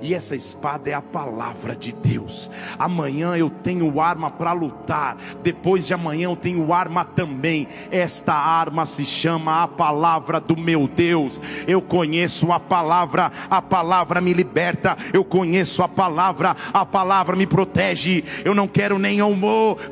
E 0.02 0.14
essa 0.14 0.36
espada 0.36 0.90
é 0.90 0.94
a 0.94 1.02
palavra 1.02 1.76
de 1.76 1.94
Deus. 1.94 2.52
Amanhã 2.78 3.36
eu 3.36 3.50
tenho 3.50 4.00
arma 4.00 4.30
para 4.30 4.52
lutar. 4.52 5.18
Depois 5.44 5.88
de 5.88 5.94
amanhã 5.94 6.26
eu 6.26 6.36
tenho 6.36 6.74
arma 6.74 7.06
também. 7.06 7.68
Esta 7.92 8.34
arma 8.34 8.86
se 8.86 9.06
chama 9.06 9.64
a 9.64 9.68
palavra 9.68 10.40
do 10.40 10.58
meu 10.58 10.88
Deus. 10.88 11.42
Eu 11.68 11.82
conheço 11.82 12.52
a 12.52 12.60
palavra, 12.60 13.32
a 13.50 13.62
palavra 13.62 14.22
me 14.22 14.34
liberta. 14.34 14.98
Eu 15.14 15.24
conheço 15.24 15.82
a 15.84 15.88
palavra, 15.88 16.56
a 16.74 16.86
palavra 16.86 17.36
me 17.36 17.46
protege. 17.46 18.24
Eu 18.44 18.54
não 18.54 18.68
quero 18.68 19.00
nem, 19.00 19.20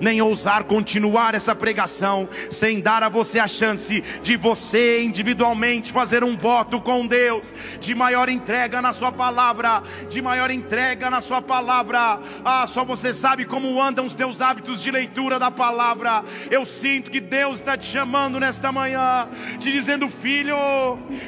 nem 0.02 0.22
ousar 0.22 0.64
continuar 0.66 1.36
essa 1.36 1.56
pregação 1.56 2.28
sem 2.50 2.82
dar 2.82 3.04
a 3.04 3.10
você 3.10 3.40
a 3.40 3.48
chance 3.48 4.04
de 4.22 4.36
você 4.36 5.04
individualmente 5.04 5.92
fazer 5.92 6.24
um 6.24 6.36
voto 6.36 6.82
com 6.82 7.06
Deus 7.08 7.54
de 7.80 7.96
maior 7.96 8.30
entrega 8.30 8.82
na 8.82 8.94
Sua 8.94 9.12
palavra, 9.12 9.73
de 10.10 10.22
maior 10.22 10.52
entrega 10.52 11.10
na 11.10 11.22
Sua 11.22 11.42
palavra. 11.42 12.20
Ah, 12.44 12.68
só 12.68 12.84
você 12.84 13.14
sabe 13.14 13.46
como 13.46 13.82
andam 13.82 14.06
os 14.06 14.16
teus 14.16 14.42
hábitos 14.42 14.82
de 14.82 14.92
leitura 14.92 15.40
da 15.40 15.50
palavra. 15.50 16.24
Eu 16.52 16.66
sinto 16.66 17.10
que 17.10 17.22
Deus 17.22 17.60
está 17.60 17.78
te 17.78 17.86
chamando 17.86 18.40
nesta 18.40 18.72
manhã, 18.72 19.28
te 19.60 19.72
dizendo, 19.72 20.10
filho, 20.10 20.58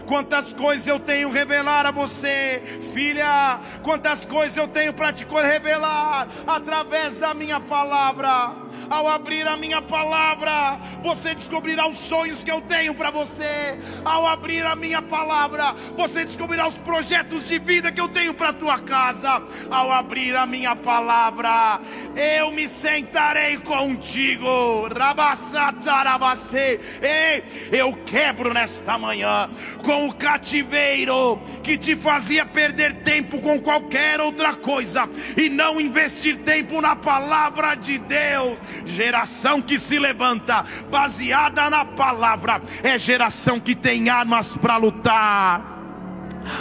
quantas 0.06 0.54
coisas 0.54 0.86
eu 0.86 1.00
tenho 1.00 1.32
revelar 1.32 1.86
a 1.86 1.92
você, 1.92 2.62
filha, 2.94 3.60
quantas 3.84 4.26
coisas 4.26 4.58
eu 4.58 4.68
tenho 4.68 4.94
para 4.94 5.14
te 5.14 5.26
revelar 5.26 6.28
através 6.46 7.18
da 7.18 7.34
minha 7.34 7.60
palavra. 7.60 8.65
Ao 8.90 9.08
abrir 9.08 9.48
a 9.48 9.58
minha 9.58 9.82
palavra, 9.82 10.80
você 11.02 11.34
descobrirá 11.34 11.88
os 11.88 11.98
sonhos 11.98 12.44
que 12.44 12.52
eu 12.52 12.62
tenho 12.62 12.94
para 12.94 13.10
você. 13.12 13.80
Ao 14.04 14.26
abrir 14.28 14.66
a 14.66 14.76
minha 14.76 15.02
palavra, 15.02 15.74
você 15.96 16.24
descobrirá 16.24 16.68
os 16.68 16.78
projetos 16.78 17.48
de 17.48 17.58
vida 17.60 17.92
que 17.92 18.00
eu 18.00 18.08
tenho 18.10 18.34
para 18.34 18.54
tua 18.54 18.80
casa. 18.80 19.42
Ao 19.70 19.92
abrir 19.92 20.36
a 20.36 20.46
minha 20.46 20.76
palavra, 20.76 21.80
eu 22.16 22.52
me 22.52 22.68
sentarei 22.68 23.58
contigo. 23.58 24.88
Rabassatarabase. 24.96 26.80
Ei, 27.02 27.44
eu 27.72 27.94
quebro 28.06 28.54
nesta 28.54 28.98
manhã 28.98 29.50
com 29.84 30.08
o 30.08 30.14
cativeiro 30.14 31.40
que 31.64 31.78
te 31.78 31.96
fazia 31.96 32.46
perder 32.46 33.04
tempo 33.04 33.40
com 33.40 33.60
qualquer 33.60 34.20
outra 34.20 34.56
coisa 34.56 35.10
e 35.36 35.50
não 35.50 35.80
investir 35.82 36.38
tempo 36.40 36.82
na 36.82 36.96
palavra 36.96 37.76
de 37.76 37.98
Deus. 38.00 38.58
Geração 38.86 39.62
que 39.62 39.80
se 39.80 40.00
levanta 40.00 40.66
baseada 40.90 41.70
na 41.70 41.86
palavra 41.86 42.62
é 42.84 42.98
geração 42.98 43.60
que 43.60 43.76
tem 43.76 44.10
armas 44.10 44.56
para 44.58 44.78
lutar. 44.78 45.75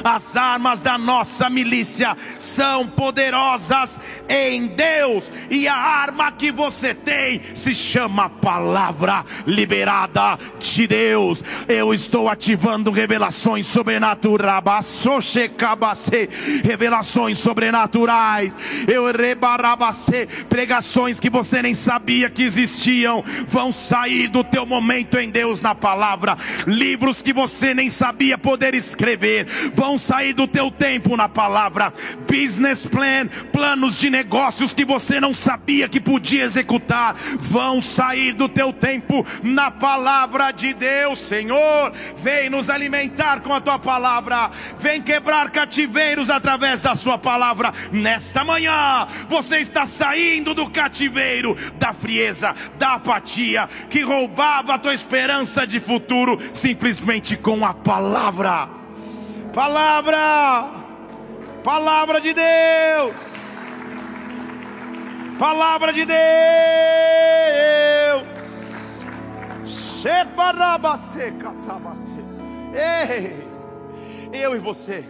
As 0.03 0.37
armas 0.37 0.81
da 0.81 0.99
nossa 0.99 1.49
milícia 1.49 2.17
são 2.39 2.87
poderosas 2.87 4.01
em 4.29 4.69
Deus, 4.69 5.33
e 5.51 5.69
a 5.69 5.75
arma 5.75 6.33
que 6.33 6.51
você 6.51 6.95
tem 6.95 7.41
se 7.55 7.75
chama 7.75 8.29
palavra 8.29 9.25
liberada 9.47 10.39
de 10.59 10.87
Deus. 10.87 11.43
Eu 11.69 11.93
estou 11.93 12.29
ativando 12.29 12.91
revelações 12.91 13.67
sobrenaturais, 13.67 14.95
revelações 16.63 17.39
sobrenaturais. 17.39 18.57
Eu 18.89 19.13
rebarabacê, 19.13 20.27
pregações 20.49 21.21
que 21.21 21.31
você 21.31 21.63
nem 21.63 21.75
sabia 21.75 22.31
que 22.31 22.43
existiam, 22.43 23.23
vão 23.47 23.73
sair 23.73 24.29
do 24.29 24.43
teu 24.45 24.67
momento 24.67 25.19
em 25.19 25.31
Deus 25.31 25.61
na 25.61 25.75
palavra. 25.75 26.37
Livros 26.67 27.23
que 27.23 27.33
você 27.33 27.75
nem 27.75 27.89
sabia 27.91 28.39
poder 28.39 28.75
escrever 28.75 29.47
vão 29.75 29.99
sair 29.99 30.33
do 30.33 30.47
teu 30.47 30.71
tempo 30.71 31.17
na 31.17 31.29
palavra. 31.29 31.93
Business 32.29 32.87
plan, 32.87 33.27
planos 33.53 33.99
de 33.99 34.11
negócios 34.11 34.75
que 34.75 34.85
você 34.85 35.21
não 35.21 35.35
sabia 35.35 35.89
que 35.89 36.01
podia 36.01 36.45
executar, 36.45 37.15
vão 37.39 37.81
sair 37.81 38.33
do 38.33 38.49
teu 38.49 38.73
tempo 38.73 39.27
na 39.43 39.71
palavra 39.71 40.51
de 40.51 40.73
Deus, 40.73 41.19
Senhor. 41.21 41.93
Vem 42.17 42.49
nos 42.51 42.71
alimentar 42.71 43.41
com 43.41 43.53
a 43.53 43.61
tua 43.61 43.79
palavra, 43.79 44.51
vem 44.79 45.01
quebrar 45.01 45.51
cativeiros 45.51 46.31
através 46.31 46.81
da 46.81 46.95
sua 46.95 47.19
palavra. 47.19 47.73
Nesta 47.93 48.45
manhã, 48.45 49.07
você 49.29 49.59
está 49.59 49.87
saindo 49.87 50.55
do 50.55 50.69
cativeiro 50.71 51.57
da 51.79 51.93
frieza, 51.93 52.55
da 52.79 52.95
apatia 52.95 53.69
que 53.89 54.03
roubava 54.03 54.75
a 54.75 54.79
tua 54.79 54.95
esperança 54.95 55.67
de 55.67 55.81
futuro 55.81 56.39
simplesmente 56.53 57.37
com 57.37 57.65
a 57.65 57.75
palavra. 57.75 58.84
Palavra, 59.55 60.69
palavra 61.63 62.21
de 62.21 62.35
Deus, 62.35 63.15
palavra 65.39 65.93
de 65.93 66.05
Deus. 66.05 66.25
Ei, 72.75 73.33
eu 74.33 74.57
e 74.57 74.59
você 74.59 75.05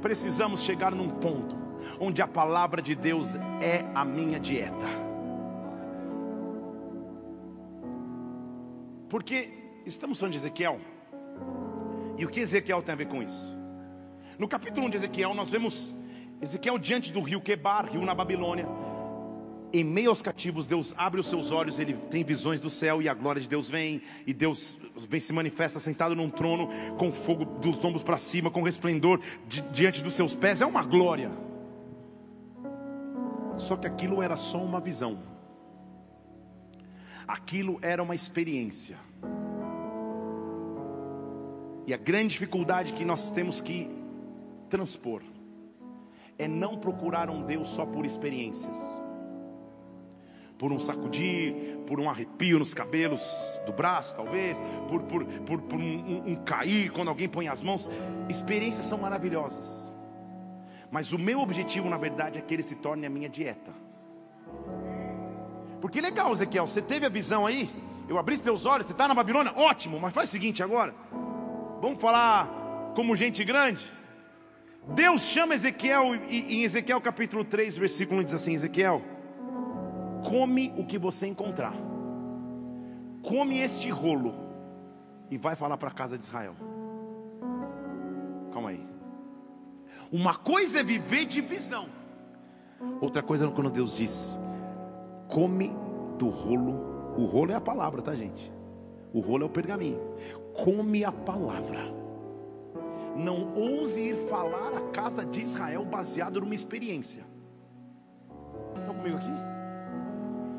precisamos 0.00 0.62
chegar 0.62 0.94
num 0.94 1.10
ponto 1.10 1.54
onde 2.00 2.22
a 2.22 2.26
palavra 2.26 2.80
de 2.80 2.94
Deus 2.94 3.34
é 3.60 3.84
a 3.94 4.06
minha 4.06 4.40
dieta. 4.40 4.86
Porque 9.10 9.52
estamos 9.84 10.18
falando 10.18 10.32
de 10.32 10.38
Ezequiel. 10.38 10.80
E 12.16 12.24
o 12.24 12.28
que 12.28 12.40
Ezequiel 12.40 12.82
tem 12.82 12.94
a 12.94 12.96
ver 12.96 13.08
com 13.08 13.22
isso? 13.22 13.55
No 14.38 14.46
capítulo 14.46 14.86
1 14.86 14.90
de 14.90 14.96
Ezequiel, 14.98 15.32
nós 15.32 15.48
vemos 15.48 15.94
Ezequiel 16.42 16.78
diante 16.78 17.10
do 17.10 17.22
rio 17.22 17.40
Quebar, 17.40 17.90
rio 17.90 18.04
na 18.04 18.14
Babilônia. 18.14 18.68
Em 19.72 19.82
meio 19.82 20.10
aos 20.10 20.20
cativos, 20.20 20.66
Deus 20.66 20.94
abre 20.98 21.20
os 21.20 21.26
seus 21.26 21.50
olhos, 21.50 21.80
ele 21.80 21.94
tem 22.10 22.22
visões 22.22 22.60
do 22.60 22.68
céu 22.68 23.00
e 23.00 23.08
a 23.08 23.14
glória 23.14 23.40
de 23.40 23.48
Deus 23.48 23.66
vem, 23.66 24.02
e 24.26 24.34
Deus 24.34 24.76
vem 25.08 25.20
se 25.20 25.32
manifesta 25.32 25.80
sentado 25.80 26.14
num 26.14 26.28
trono, 26.28 26.68
com 26.98 27.10
fogo 27.10 27.46
dos 27.46 27.82
ombros 27.82 28.02
para 28.02 28.18
cima, 28.18 28.50
com 28.50 28.62
resplendor 28.62 29.20
di 29.48 29.62
diante 29.72 30.02
dos 30.02 30.12
seus 30.12 30.34
pés. 30.34 30.60
É 30.60 30.66
uma 30.66 30.82
glória. 30.82 31.30
Só 33.56 33.74
que 33.74 33.86
aquilo 33.86 34.22
era 34.22 34.36
só 34.36 34.62
uma 34.62 34.80
visão, 34.80 35.18
aquilo 37.26 37.78
era 37.80 38.02
uma 38.02 38.14
experiência. 38.14 38.98
E 41.86 41.94
a 41.94 41.96
grande 41.96 42.28
dificuldade 42.34 42.92
que 42.92 43.04
nós 43.04 43.30
temos 43.30 43.62
que 43.62 43.88
transpor 44.66 45.22
é 46.38 46.46
não 46.46 46.78
procurar 46.78 47.30
um 47.30 47.42
Deus 47.42 47.68
só 47.68 47.86
por 47.86 48.04
experiências, 48.04 48.76
por 50.58 50.72
um 50.72 50.80
sacudir, 50.80 51.78
por 51.86 52.00
um 52.00 52.08
arrepio 52.08 52.58
nos 52.58 52.72
cabelos 52.72 53.22
do 53.64 53.72
braço, 53.72 54.16
talvez, 54.16 54.62
por, 54.88 55.02
por, 55.02 55.24
por, 55.24 55.60
por 55.62 55.78
um, 55.78 55.82
um, 55.82 56.32
um 56.32 56.36
cair 56.36 56.90
quando 56.90 57.08
alguém 57.08 57.28
põe 57.28 57.48
as 57.48 57.62
mãos. 57.62 57.88
Experiências 58.28 58.86
são 58.86 58.98
maravilhosas, 58.98 59.66
mas 60.90 61.12
o 61.12 61.18
meu 61.18 61.40
objetivo, 61.40 61.88
na 61.88 61.98
verdade, 61.98 62.38
é 62.38 62.42
que 62.42 62.54
ele 62.54 62.62
se 62.62 62.76
torne 62.76 63.06
a 63.06 63.10
minha 63.10 63.28
dieta. 63.28 63.72
Porque 65.80 66.00
legal, 66.00 66.32
Ezequiel, 66.32 66.66
você 66.66 66.82
teve 66.82 67.06
a 67.06 67.10
visão 67.10 67.46
aí, 67.46 67.70
eu 68.08 68.18
abri 68.18 68.38
teus 68.38 68.66
olhos, 68.66 68.86
você 68.86 68.92
está 68.92 69.06
na 69.06 69.14
Babilônia, 69.14 69.52
ótimo, 69.56 70.00
mas 70.00 70.12
faz 70.12 70.28
o 70.28 70.32
seguinte 70.32 70.62
agora, 70.62 70.94
vamos 71.80 72.00
falar 72.00 72.92
como 72.94 73.14
gente 73.14 73.44
grande. 73.44 73.95
Deus 74.94 75.22
chama 75.22 75.54
Ezequiel, 75.54 76.14
e 76.28 76.58
em 76.58 76.62
Ezequiel 76.62 77.00
capítulo 77.00 77.44
3, 77.44 77.76
versículo 77.76 78.20
1 78.20 78.24
diz 78.24 78.34
assim: 78.34 78.54
Ezequiel, 78.54 79.02
come 80.28 80.72
o 80.76 80.84
que 80.84 80.96
você 80.96 81.26
encontrar, 81.26 81.74
come 83.22 83.58
este 83.58 83.90
rolo, 83.90 84.34
e 85.28 85.36
vai 85.36 85.56
falar 85.56 85.76
para 85.76 85.88
a 85.88 85.92
casa 85.92 86.16
de 86.16 86.24
Israel. 86.24 86.54
Calma 88.52 88.70
aí. 88.70 88.86
Uma 90.12 90.36
coisa 90.36 90.80
é 90.80 90.82
viver 90.84 91.24
de 91.26 91.40
visão, 91.40 91.88
outra 93.00 93.24
coisa 93.24 93.46
é 93.46 93.50
quando 93.50 93.70
Deus 93.70 93.94
diz: 93.94 94.38
come 95.26 95.74
do 96.16 96.28
rolo. 96.28 96.94
O 97.16 97.24
rolo 97.24 97.50
é 97.50 97.54
a 97.54 97.60
palavra, 97.60 98.02
tá, 98.02 98.14
gente? 98.14 98.52
O 99.12 99.20
rolo 99.20 99.44
é 99.44 99.46
o 99.46 99.50
pergaminho. 99.50 99.98
Come 100.52 101.02
a 101.02 101.10
palavra 101.10 102.05
não 103.16 103.54
ouse 103.54 104.00
ir 104.00 104.16
falar 104.28 104.76
à 104.76 104.80
casa 104.90 105.24
de 105.24 105.40
Israel 105.40 105.84
baseado 105.84 106.40
numa 106.40 106.54
experiência. 106.54 107.24
Estão 108.78 108.94
comigo 108.94 109.16
aqui? 109.16 109.30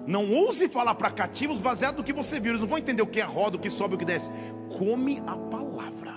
Não 0.07 0.31
ouse 0.31 0.67
falar 0.67 0.95
para 0.95 1.11
cativos 1.11 1.59
baseado 1.59 1.97
no 1.97 2.03
que 2.03 2.13
você 2.13 2.39
viu. 2.39 2.51
Eles 2.51 2.61
não 2.61 2.67
vão 2.67 2.77
entender 2.77 3.01
o 3.01 3.07
que 3.07 3.19
é 3.19 3.23
roda, 3.23 3.57
o 3.57 3.59
que 3.59 3.69
sobe, 3.69 3.95
o 3.95 3.97
que 3.97 4.05
desce. 4.05 4.31
Come 4.77 5.21
a 5.27 5.35
palavra. 5.35 6.15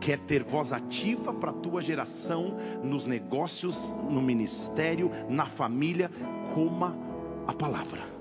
Quer 0.00 0.18
ter 0.20 0.44
voz 0.44 0.72
ativa 0.72 1.32
para 1.32 1.50
a 1.50 1.54
tua 1.54 1.80
geração, 1.80 2.56
nos 2.84 3.06
negócios, 3.06 3.92
no 4.10 4.20
ministério, 4.20 5.10
na 5.28 5.46
família, 5.46 6.10
coma 6.54 6.96
a 7.46 7.54
palavra 7.54 8.15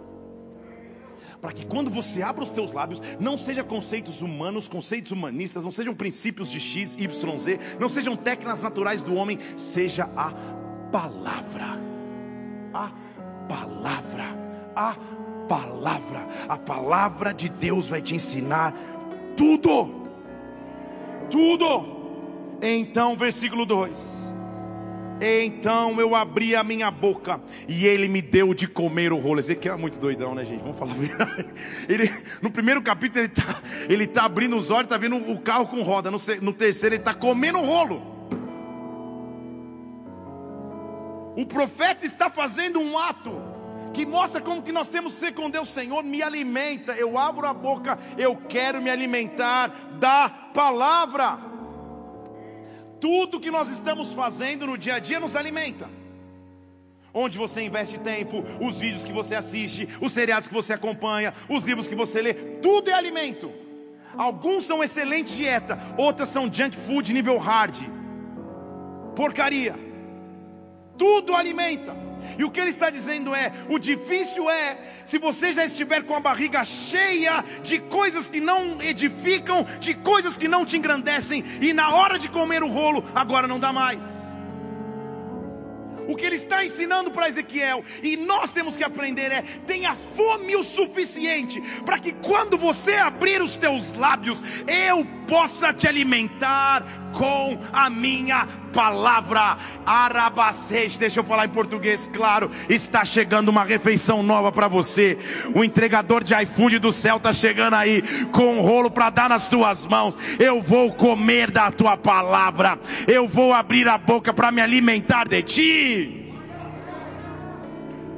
para 1.42 1.52
que 1.52 1.66
quando 1.66 1.90
você 1.90 2.22
abra 2.22 2.44
os 2.44 2.52
teus 2.52 2.72
lábios, 2.72 3.02
não 3.20 3.38
sejam 3.38 3.66
conceitos 3.66 4.22
humanos, 4.22 4.68
conceitos 4.68 5.12
humanistas, 5.12 5.64
não 5.64 5.72
sejam 5.72 5.94
princípios 5.94 6.50
de 6.50 6.60
X, 6.60 6.96
Y, 6.98 7.40
Z, 7.40 7.60
não 7.80 7.90
sejam 7.90 8.16
técnicas 8.16 8.64
naturais 8.64 9.04
do 9.04 9.16
homem, 9.16 9.40
seja 9.56 10.10
a 10.16 10.32
palavra. 10.92 11.80
A 12.74 12.92
palavra. 13.48 14.26
A 14.76 14.96
palavra. 15.48 16.28
A 16.50 16.58
palavra 16.58 17.34
de 17.34 17.50
Deus 17.50 17.88
vai 17.88 18.02
te 18.02 18.16
ensinar 18.16 18.74
tudo. 19.38 20.08
Tudo. 21.30 21.96
Então, 22.62 23.16
versículo 23.16 23.66
2. 23.66 24.35
Então 25.22 26.00
eu 26.00 26.14
abri 26.14 26.56
a 26.56 26.64
minha 26.64 26.92
boca 26.92 27.40
e 27.68 27.86
ele 27.86 28.08
me 28.08 28.22
deu 28.22 28.54
de 28.54 28.68
comer 28.68 29.14
o 29.14 29.18
rolo. 29.18 29.40
Ezequiel 29.40 29.76
é 29.76 29.78
muito 29.78 29.98
doidão, 29.98 30.36
né, 30.36 30.44
gente? 30.44 30.62
Vamos 30.62 30.78
falar 30.78 30.92
a 30.92 30.96
verdade. 30.96 31.46
Ele, 31.88 32.12
no 32.42 32.52
primeiro 32.52 32.82
capítulo 32.82 33.24
ele 33.24 33.32
está 33.32 33.62
ele 33.88 34.08
tá 34.08 34.26
abrindo 34.26 34.58
os 34.58 34.70
olhos, 34.70 34.84
está 34.84 34.98
vendo 34.98 35.16
o 35.16 35.40
carro 35.40 35.68
com 35.68 35.82
roda. 35.82 36.12
No, 36.12 36.18
no 36.42 36.54
terceiro 36.54 36.96
ele 36.96 37.02
está 37.02 37.14
comendo 37.14 37.60
o 37.60 37.66
rolo. 37.66 38.16
O 41.38 41.46
profeta 41.46 42.06
está 42.06 42.30
fazendo 42.30 42.80
um 42.80 42.98
ato 42.98 43.56
que 43.94 44.06
mostra 44.06 44.42
como 44.42 44.62
que 44.62 44.74
nós 44.74 44.90
temos 44.90 45.14
que 45.14 45.20
ser 45.22 45.34
com 45.34 45.50
Deus, 45.50 45.70
Senhor, 45.70 46.04
me 46.04 46.22
alimenta. 46.22 46.94
Eu 46.94 47.18
abro 47.18 47.48
a 47.48 47.54
boca, 47.54 47.98
eu 48.18 48.36
quero 48.36 48.82
me 48.82 48.90
alimentar 48.90 49.70
da 49.98 50.30
palavra. 50.54 51.55
Tudo 53.06 53.40
que 53.40 53.52
nós 53.52 53.70
estamos 53.70 54.12
fazendo 54.12 54.66
no 54.66 54.80
dia 54.80 54.96
a 54.96 55.00
dia 55.00 55.20
nos 55.20 55.36
alimenta. 55.36 55.88
Onde 57.14 57.38
você 57.38 57.62
investe 57.62 58.00
tempo, 58.00 58.44
os 58.60 58.80
vídeos 58.80 59.06
que 59.06 59.14
você 59.14 59.36
assiste, 59.36 59.88
os 60.02 60.12
seriados 60.12 60.48
que 60.48 60.54
você 60.56 60.74
acompanha, 60.74 61.32
os 61.48 61.64
livros 61.64 61.88
que 61.88 61.94
você 61.94 62.20
lê, 62.20 62.34
tudo 62.34 62.90
é 62.90 62.94
alimento. 62.94 63.52
Alguns 64.18 64.66
são 64.66 64.84
excelente 64.84 65.36
dieta, 65.36 65.78
outras 66.00 66.30
são 66.30 66.52
junk 66.52 66.76
food 66.76 67.14
nível 67.14 67.38
hard. 67.38 67.76
Porcaria. 69.16 69.76
Tudo 70.98 71.36
alimenta. 71.36 71.96
E 72.38 72.44
o 72.44 72.52
que 72.52 72.60
ele 72.60 72.70
está 72.70 72.90
dizendo 72.90 73.34
é: 73.34 73.52
o 73.70 73.78
difícil 73.78 74.50
é 74.50 74.78
se 75.06 75.18
você 75.18 75.54
já 75.54 75.66
estiver 75.66 76.04
com 76.04 76.16
a 76.16 76.20
barriga 76.20 76.64
cheia 76.64 77.44
de 77.64 77.80
coisas 77.80 78.28
que 78.28 78.40
não 78.40 78.82
edificam, 78.82 79.66
de 79.80 79.94
coisas 79.94 80.38
que 80.38 80.48
não 80.48 80.66
te 80.66 80.78
engrandecem, 80.78 81.44
e 81.62 81.74
na 81.74 81.94
hora 81.94 82.18
de 82.18 82.30
comer 82.30 82.64
o 82.64 82.68
rolo, 82.68 83.04
agora 83.14 83.48
não 83.48 83.60
dá 83.60 83.72
mais. 83.72 84.00
O 86.08 86.16
que 86.16 86.26
ele 86.26 86.36
está 86.36 86.64
ensinando 86.64 87.10
para 87.10 87.28
Ezequiel, 87.28 87.84
e 88.04 88.16
nós 88.16 88.52
temos 88.52 88.78
que 88.78 88.84
aprender 88.84 89.32
é: 89.32 89.42
tenha 89.66 89.96
fome 90.16 90.56
o 90.56 90.64
suficiente 90.64 91.62
para 91.84 91.98
que 91.98 92.14
quando 92.14 92.58
você 92.58 92.96
abrir 92.96 93.42
os 93.42 93.56
teus 93.56 93.94
lábios, 93.94 94.42
eu 94.68 95.06
possa 95.28 95.74
te 95.74 95.88
alimentar 95.88 96.84
com 97.12 97.60
a 97.74 97.90
minha 97.90 98.48
palavra. 98.76 99.58
Arabacês, 99.86 100.98
deixa 100.98 101.22
eu 101.22 101.24
falar 101.24 101.46
em 101.46 101.50
português, 101.50 102.12
claro. 102.14 102.52
Está 102.68 103.06
chegando 103.06 103.48
uma 103.48 103.64
refeição 103.64 104.22
nova 104.22 104.52
para 104.52 104.68
você. 104.68 105.18
O 105.56 105.64
entregador 105.64 106.22
de 106.24 106.34
iFood 106.44 106.80
do 106.80 106.92
céu 106.92 107.16
está 107.16 107.32
chegando 107.32 107.76
aí 107.76 108.02
com 108.34 108.58
um 108.58 108.62
rolo 108.62 108.92
para 108.92 109.10
dar 109.10 109.30
nas 109.30 109.48
tuas 109.48 109.86
mãos. 109.86 110.18
Eu 110.38 110.62
vou 110.62 110.92
comer 110.92 111.50
da 111.50 111.72
tua 111.72 111.96
palavra. 111.96 112.78
Eu 113.08 113.28
vou 113.28 113.54
abrir 113.54 113.88
a 113.88 113.98
boca 113.98 114.34
para 114.34 114.52
me 114.52 114.62
alimentar 114.62 115.28
de 115.28 115.42
ti. 115.42 116.34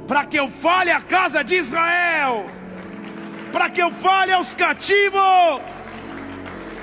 Para 0.08 0.24
que 0.24 0.38
eu 0.38 0.48
fale 0.48 0.90
a 0.90 1.00
casa 1.00 1.44
de 1.44 1.54
Israel. 1.54 2.46
Para 3.52 3.70
que 3.70 3.80
eu 3.80 3.92
fale 3.92 4.32
aos 4.32 4.54
cativos. 4.54 5.60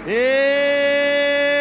Ei! 0.08 1.56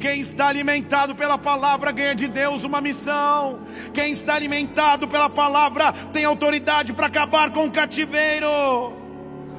Quem 0.00 0.20
está 0.20 0.48
alimentado 0.48 1.14
pela 1.14 1.36
palavra 1.36 1.90
ganha 1.92 2.14
de 2.14 2.28
Deus 2.28 2.64
uma 2.64 2.80
missão. 2.80 3.60
Quem 3.92 4.12
está 4.12 4.34
alimentado 4.34 5.06
pela 5.06 5.28
palavra 5.28 5.92
tem 6.12 6.24
autoridade 6.24 6.92
para 6.92 7.06
acabar 7.06 7.50
com 7.50 7.66
o 7.66 7.70
cativeiro. 7.70 8.46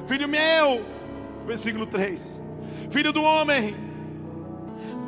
Filho 0.06 0.28
meu, 0.28 0.84
versículo 1.46 1.86
3: 1.86 2.42
Filho 2.90 3.12
do 3.12 3.22
homem, 3.22 3.76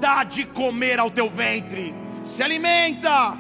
dá 0.01 0.23
de 0.25 0.45
comer 0.45 0.99
ao 0.99 1.11
teu 1.11 1.29
ventre, 1.29 1.95
se 2.23 2.43
alimenta, 2.43 3.37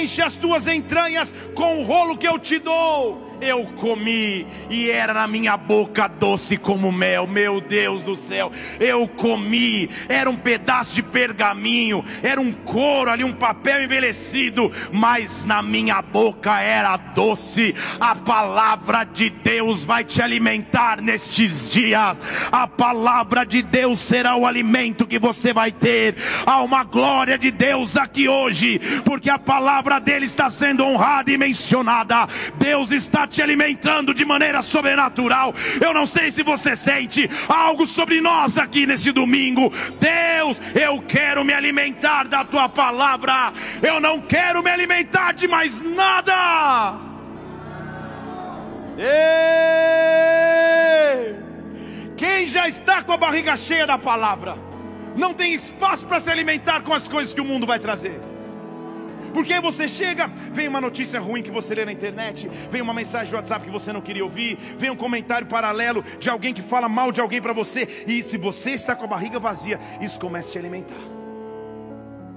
enche 0.00 0.22
as 0.22 0.36
tuas 0.36 0.66
entranhas 0.66 1.34
com 1.54 1.80
o 1.80 1.84
rolo 1.84 2.16
que 2.16 2.28
eu 2.28 2.38
te 2.38 2.58
dou 2.58 3.31
eu 3.42 3.66
comi 3.76 4.46
e 4.70 4.88
era 4.88 5.12
na 5.12 5.26
minha 5.26 5.56
boca 5.56 6.06
doce 6.06 6.56
como 6.56 6.92
mel. 6.92 7.26
Meu 7.26 7.60
Deus 7.60 8.04
do 8.04 8.14
céu, 8.14 8.52
eu 8.78 9.08
comi, 9.08 9.90
era 10.08 10.30
um 10.30 10.36
pedaço 10.36 10.94
de 10.94 11.02
pergaminho, 11.02 12.04
era 12.22 12.40
um 12.40 12.52
couro 12.52 13.10
ali, 13.10 13.24
um 13.24 13.32
papel 13.32 13.82
envelhecido, 13.82 14.70
mas 14.92 15.44
na 15.44 15.60
minha 15.60 16.00
boca 16.00 16.60
era 16.60 16.96
doce. 16.96 17.74
A 17.98 18.14
palavra 18.14 19.02
de 19.02 19.28
Deus 19.28 19.84
vai 19.84 20.04
te 20.04 20.22
alimentar 20.22 21.02
nestes 21.02 21.70
dias. 21.70 22.20
A 22.52 22.68
palavra 22.68 23.44
de 23.44 23.60
Deus 23.60 23.98
será 23.98 24.36
o 24.36 24.46
alimento 24.46 25.06
que 25.06 25.18
você 25.18 25.52
vai 25.52 25.72
ter. 25.72 26.14
Há 26.46 26.62
uma 26.62 26.84
glória 26.84 27.36
de 27.36 27.50
Deus 27.50 27.96
aqui 27.96 28.28
hoje, 28.28 28.80
porque 29.04 29.28
a 29.28 29.38
palavra 29.38 29.98
dele 29.98 30.26
está 30.26 30.48
sendo 30.48 30.84
honrada 30.84 31.32
e 31.32 31.36
mencionada. 31.36 32.28
Deus 32.56 32.92
está 32.92 33.26
te 33.32 33.42
alimentando 33.42 34.14
de 34.14 34.24
maneira 34.24 34.62
sobrenatural. 34.62 35.52
Eu 35.80 35.92
não 35.92 36.06
sei 36.06 36.30
se 36.30 36.42
você 36.42 36.76
sente 36.76 37.28
algo 37.48 37.86
sobre 37.86 38.20
nós 38.20 38.58
aqui 38.58 38.86
nesse 38.86 39.10
domingo. 39.10 39.72
Deus, 39.98 40.60
eu 40.74 41.00
quero 41.00 41.44
me 41.44 41.54
alimentar 41.54 42.28
da 42.28 42.44
tua 42.44 42.68
palavra. 42.68 43.52
Eu 43.82 43.98
não 43.98 44.20
quero 44.20 44.62
me 44.62 44.70
alimentar 44.70 45.32
de 45.32 45.48
mais 45.48 45.80
nada. 45.80 46.94
Ei! 48.98 50.22
Quem 52.16 52.46
já 52.46 52.68
está 52.68 53.02
com 53.02 53.12
a 53.12 53.16
barriga 53.16 53.56
cheia 53.56 53.86
da 53.86 53.96
palavra, 53.96 54.56
não 55.16 55.32
tem 55.32 55.54
espaço 55.54 56.06
para 56.06 56.20
se 56.20 56.30
alimentar 56.30 56.82
com 56.82 56.92
as 56.92 57.08
coisas 57.08 57.34
que 57.34 57.40
o 57.40 57.44
mundo 57.44 57.66
vai 57.66 57.78
trazer. 57.78 58.31
Porque 59.32 59.58
você 59.60 59.88
chega, 59.88 60.26
vem 60.52 60.68
uma 60.68 60.80
notícia 60.80 61.18
ruim 61.18 61.42
que 61.42 61.50
você 61.50 61.74
lê 61.74 61.84
na 61.84 61.92
internet, 61.92 62.50
vem 62.70 62.82
uma 62.82 62.92
mensagem 62.92 63.28
de 63.28 63.34
WhatsApp 63.34 63.64
que 63.64 63.70
você 63.70 63.92
não 63.92 64.00
queria 64.00 64.24
ouvir, 64.24 64.58
vem 64.76 64.90
um 64.90 64.96
comentário 64.96 65.46
paralelo 65.46 66.04
de 66.18 66.28
alguém 66.28 66.52
que 66.52 66.62
fala 66.62 66.88
mal 66.88 67.10
de 67.10 67.20
alguém 67.20 67.40
para 67.40 67.52
você, 67.52 68.04
e 68.06 68.22
se 68.22 68.36
você 68.36 68.72
está 68.72 68.94
com 68.94 69.04
a 69.04 69.08
barriga 69.08 69.38
vazia, 69.38 69.80
isso 70.00 70.20
começa 70.20 70.50
a 70.50 70.52
te 70.52 70.58
alimentar. 70.58 71.00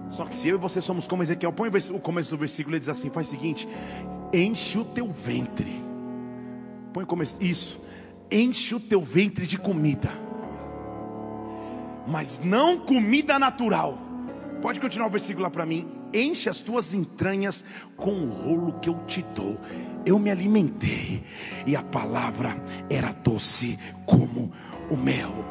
Só 0.07 0.25
que 0.25 0.33
se 0.33 0.47
eu 0.47 0.55
e 0.55 0.59
você 0.59 0.79
somos 0.79 1.07
como 1.07 1.23
Ezequiel, 1.23 1.51
põe 1.51 1.69
o 1.69 1.99
começo 1.99 2.29
do 2.29 2.37
versículo, 2.37 2.75
ele 2.75 2.79
diz 2.79 2.89
assim: 2.89 3.09
faz 3.09 3.27
o 3.27 3.29
seguinte, 3.31 3.67
enche 4.31 4.77
o 4.77 4.85
teu 4.85 5.07
ventre. 5.07 5.83
Põe 6.93 7.03
o 7.03 7.07
começo, 7.07 7.41
isso, 7.43 7.81
enche 8.31 8.75
o 8.75 8.79
teu 8.79 9.01
ventre 9.01 9.45
de 9.45 9.57
comida, 9.57 10.09
mas 12.07 12.39
não 12.39 12.79
comida 12.79 13.37
natural. 13.37 13.97
Pode 14.61 14.79
continuar 14.79 15.07
o 15.07 15.11
versículo 15.11 15.43
lá 15.43 15.49
para 15.49 15.65
mim 15.65 15.94
enche 16.15 16.49
as 16.49 16.61
tuas 16.61 16.93
entranhas 16.93 17.65
com 17.95 18.11
o 18.11 18.29
rolo 18.29 18.79
que 18.79 18.89
eu 18.89 18.97
te 19.05 19.23
dou. 19.35 19.59
Eu 20.05 20.17
me 20.19 20.29
alimentei 20.29 21.23
e 21.65 21.75
a 21.75 21.81
palavra 21.83 22.55
era 22.89 23.11
doce 23.11 23.77
como 24.05 24.51
o 24.89 24.97
mel. 24.97 25.45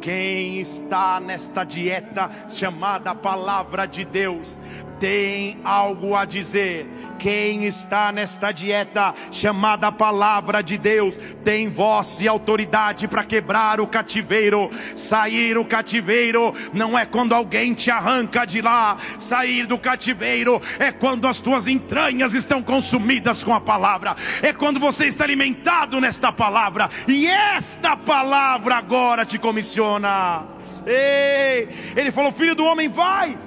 Quem 0.00 0.60
está 0.60 1.20
nesta 1.20 1.64
dieta 1.64 2.30
chamada 2.48 3.14
palavra 3.14 3.86
de 3.86 4.04
Deus, 4.04 4.58
tem 5.02 5.58
algo 5.64 6.14
a 6.14 6.24
dizer. 6.24 6.86
Quem 7.18 7.64
está 7.64 8.12
nesta 8.12 8.52
dieta 8.52 9.12
chamada 9.32 9.90
palavra 9.90 10.62
de 10.62 10.78
Deus, 10.78 11.18
tem 11.44 11.68
voz 11.68 12.20
e 12.20 12.28
autoridade 12.28 13.08
para 13.08 13.24
quebrar 13.24 13.80
o 13.80 13.86
cativeiro. 13.88 14.70
Sair 14.94 15.58
o 15.58 15.64
cativeiro 15.64 16.54
não 16.72 16.96
é 16.96 17.04
quando 17.04 17.34
alguém 17.34 17.74
te 17.74 17.90
arranca 17.90 18.44
de 18.44 18.60
lá. 18.60 18.96
Sair 19.18 19.66
do 19.66 19.76
cativeiro 19.76 20.62
é 20.78 20.92
quando 20.92 21.26
as 21.26 21.40
tuas 21.40 21.66
entranhas 21.66 22.32
estão 22.32 22.62
consumidas 22.62 23.42
com 23.42 23.52
a 23.52 23.60
palavra. 23.60 24.14
É 24.40 24.52
quando 24.52 24.78
você 24.78 25.06
está 25.06 25.24
alimentado 25.24 26.00
nesta 26.00 26.30
palavra. 26.30 26.61
E 27.08 27.26
esta 27.26 27.96
palavra 27.96 28.76
agora 28.76 29.24
te 29.24 29.38
comissiona. 29.38 30.44
Ei, 30.86 31.68
ele 31.96 32.10
falou: 32.12 32.32
Filho 32.32 32.54
do 32.54 32.64
homem, 32.64 32.88
vai 32.88 33.38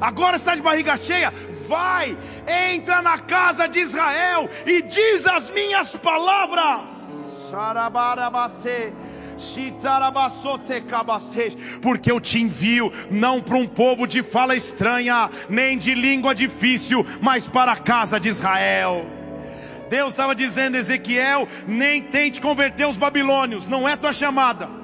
agora 0.00 0.36
está 0.36 0.54
de 0.54 0.62
barriga 0.62 0.96
cheia, 0.96 1.32
vai, 1.66 2.16
entra 2.72 3.02
na 3.02 3.18
casa 3.18 3.66
de 3.66 3.80
Israel 3.80 4.48
e 4.66 4.82
diz 4.82 5.26
as 5.26 5.50
minhas 5.50 5.94
palavras. 5.96 6.90
Porque 11.80 12.10
eu 12.10 12.20
te 12.20 12.40
envio 12.40 12.92
não 13.10 13.40
para 13.40 13.56
um 13.56 13.66
povo 13.66 14.06
de 14.06 14.22
fala 14.22 14.56
estranha, 14.56 15.30
nem 15.48 15.78
de 15.78 15.94
língua 15.94 16.34
difícil, 16.34 17.06
mas 17.20 17.48
para 17.48 17.72
a 17.72 17.76
casa 17.76 18.18
de 18.18 18.28
Israel. 18.28 19.17
Deus 19.88 20.10
estava 20.10 20.34
dizendo, 20.34 20.76
Ezequiel, 20.76 21.48
nem 21.66 22.02
tente 22.02 22.40
converter 22.40 22.86
os 22.86 22.96
babilônios, 22.96 23.66
não 23.66 23.88
é 23.88 23.96
tua 23.96 24.12
chamada. 24.12 24.78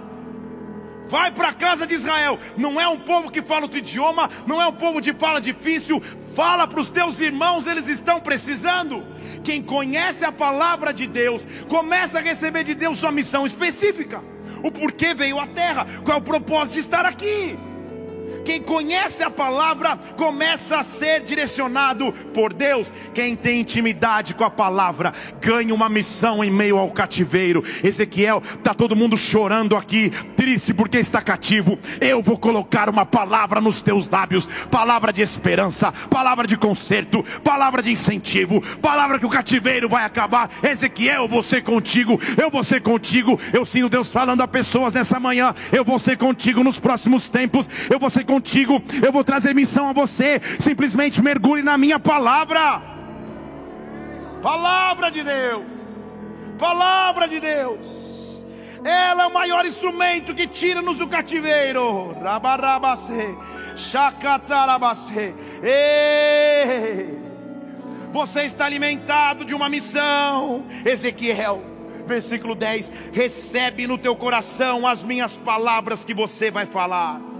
Vai 1.07 1.31
para 1.31 1.49
a 1.49 1.53
casa 1.53 1.87
de 1.87 1.95
Israel. 1.95 2.39
Não 2.57 2.81
é 2.81 2.89
um 2.89 2.99
povo 2.99 3.31
que 3.31 3.43
fala 3.43 3.63
outro 3.63 3.79
idioma, 3.79 4.31
não 4.47 4.61
é 4.61 4.67
um 4.67 4.73
povo 4.73 5.01
de 5.01 5.13
fala 5.13 5.41
difícil. 5.41 6.03
Fala 6.35 6.67
para 6.67 6.81
os 6.81 6.91
teus 6.91 7.21
irmãos, 7.21 7.67
eles 7.67 7.89
estão 7.89 8.21
precisando. 8.21 9.05
Quem 9.43 9.63
conhece 9.63 10.25
a 10.25 10.33
palavra 10.33 10.93
de 10.93 11.07
Deus, 11.07 11.47
começa 11.69 12.19
a 12.19 12.23
receber 12.23 12.65
de 12.65 12.75
Deus 12.75 12.99
sua 12.99 13.13
missão 13.13 13.47
específica. 13.47 14.23
o 14.63 14.71
porquê 14.73 15.13
veio 15.13 15.39
à 15.39 15.47
terra, 15.47 15.87
qual 16.03 16.17
é 16.17 16.21
o 16.21 16.25
propósito 16.25 16.75
de 16.75 16.81
estar 16.81 17.05
aqui. 17.05 17.59
Quem 18.45 18.61
conhece 18.61 19.23
a 19.23 19.31
palavra 19.31 19.97
começa 20.17 20.77
a 20.77 20.83
ser 20.83 21.23
direcionado 21.23 22.13
por 22.35 22.53
Deus. 22.53 22.93
Quem 23.15 23.35
tem 23.35 23.61
intimidade 23.61 24.35
com 24.35 24.45
a 24.45 24.51
palavra 24.51 25.15
ganha 25.41 25.75
uma 25.75 25.89
missão 25.89 26.45
em 26.45 26.51
meio 26.51 26.77
ao 26.77 26.91
cativeiro. 26.91 27.65
Ezequiel, 27.83 28.43
está 28.59 28.75
todo 28.75 28.95
mundo 28.95 29.17
chorando 29.17 29.75
aqui, 29.75 30.11
triste 30.37 30.75
porque 30.75 30.99
está 30.99 31.23
cativo. 31.23 31.79
Eu 32.01 32.23
vou 32.23 32.37
colocar 32.37 32.91
uma 32.91 33.07
palavra 33.07 33.61
nos 33.61 33.81
teus 33.81 34.09
lábios, 34.11 34.47
palavra 34.71 35.13
de 35.13 35.23
esperança, 35.23 35.91
palavra 36.11 36.47
de 36.47 36.57
conserto, 36.57 37.25
palavra 37.43 37.83
de 37.83 37.93
incentivo, 37.93 38.61
palavra 38.83 39.19
que 39.19 39.27
o 39.27 39.31
cativeiro 39.31 39.89
vai 39.89 40.05
acabar. 40.05 40.51
Ezequiel, 40.63 41.29
ser 41.43 41.63
contigo, 41.63 42.21
eu 42.37 42.51
vou 42.51 42.63
ser 42.63 42.83
contigo. 42.83 43.41
Eu 43.53 43.65
sinto 43.65 43.89
Deus 43.89 44.09
falando 44.09 44.43
a 44.43 44.49
pessoas 44.49 44.93
nessa 44.93 45.19
manhã. 45.19 45.55
Eu 45.73 45.85
vou 45.85 45.99
ser 45.99 46.19
contigo 46.19 46.63
nos 46.63 46.79
próximos 46.79 47.29
tempos. 47.29 47.69
Eu 47.89 47.99
vou 47.99 48.11
ser 48.11 48.25
contigo 48.25 48.34
contigo, 48.35 48.83
eu 49.03 49.13
vou 49.13 49.23
trazer 49.23 49.55
missão 49.55 49.89
a 49.89 49.93
você. 49.93 50.41
Simplesmente 50.59 51.23
mergulhe 51.23 51.63
na 51.63 51.79
minha 51.79 51.99
palavra. 52.01 52.83
Palavra 54.43 55.11
de 55.11 55.23
Deus. 55.23 55.73
Palavra 56.59 57.29
de 57.29 57.39
Deus. 57.41 58.45
Ela 58.85 59.25
é 59.25 59.27
o 59.27 59.33
maior 59.33 59.65
instrumento 59.65 60.35
que 60.35 60.47
tira-nos 60.47 60.99
do 60.99 61.09
cativeiro. 61.09 62.13
Rabarabase, 62.21 63.37
chacatarabase. 63.77 65.35
Você 68.13 68.43
está 68.43 68.67
alimentado 68.67 69.45
de 69.45 69.55
uma 69.55 69.69
missão. 69.69 70.67
Ezequiel, 70.85 71.63
versículo 72.07 72.55
10: 72.55 72.93
Recebe 73.13 73.87
no 73.87 73.97
teu 73.97 74.15
coração 74.17 74.87
as 74.87 75.03
minhas 75.03 75.37
palavras 75.37 76.05
que 76.05 76.13
você 76.13 76.51
vai 76.51 76.67
falar 76.67 77.34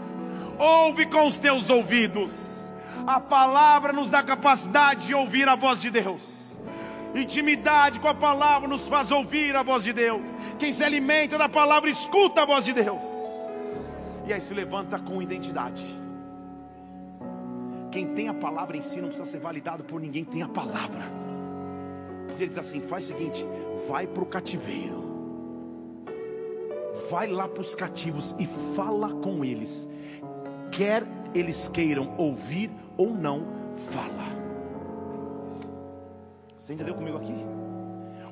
ouve 0.59 1.07
com 1.07 1.27
os 1.27 1.39
teus 1.39 1.71
ouvidos. 1.71 2.33
A 3.07 3.21
palavra 3.21 3.93
nos 3.93 4.11
dá 4.11 4.23
capacidade 4.23 5.07
de 5.07 5.15
ouvir 5.15 5.49
a 5.49 5.55
voz 5.55 5.81
de 5.81 5.91
Deus. 5.91 6.59
Intimidade 7.15 8.01
com 8.01 8.09
a 8.09 8.15
palavra 8.15 8.67
nos 8.67 8.89
faz 8.89 9.11
ouvir 9.11 9.55
a 9.55 9.63
voz 9.63 9.85
de 9.85 9.93
Deus. 9.93 10.35
Quem 10.59 10.73
se 10.73 10.83
alimenta 10.83 11.39
da 11.39 11.49
palavra 11.49 11.89
escuta 11.89 12.43
a 12.43 12.45
voz 12.45 12.65
de 12.65 12.73
Deus. 12.73 13.03
E 14.27 14.33
aí 14.33 14.41
se 14.41 14.55
levanta 14.55 14.99
com 14.99 15.23
identidade. 15.23 15.85
Quem 17.93 18.15
tem 18.15 18.29
a 18.29 18.35
palavra 18.35 18.77
em 18.77 18.81
si 18.81 19.01
não 19.01 19.09
precisa 19.09 19.31
ser 19.31 19.39
validado 19.39 19.85
por 19.85 20.01
ninguém, 20.01 20.25
tem 20.25 20.43
a 20.43 20.49
palavra. 20.49 21.05
Ele 22.31 22.49
diz 22.49 22.59
assim: 22.59 22.81
faz 22.81 23.05
o 23.05 23.07
seguinte, 23.09 23.47
vai 23.87 24.07
para 24.07 24.25
o 24.25 24.27
cativeiro, 24.27 25.05
vai 27.09 27.29
lá 27.29 27.47
para 27.47 27.61
os 27.61 27.77
cativos 27.77 28.35
e 28.39 28.49
fala 28.75 29.15
com 29.21 29.45
eles 29.45 29.89
quer 30.77 31.05
eles 31.35 31.69
queiram 31.69 32.15
ouvir 32.17 32.71
ou 32.97 33.11
não, 33.11 33.45
fala. 33.77 34.35
Você 36.59 36.73
entendeu 36.73 36.95
comigo 36.95 37.17
aqui? 37.17 37.35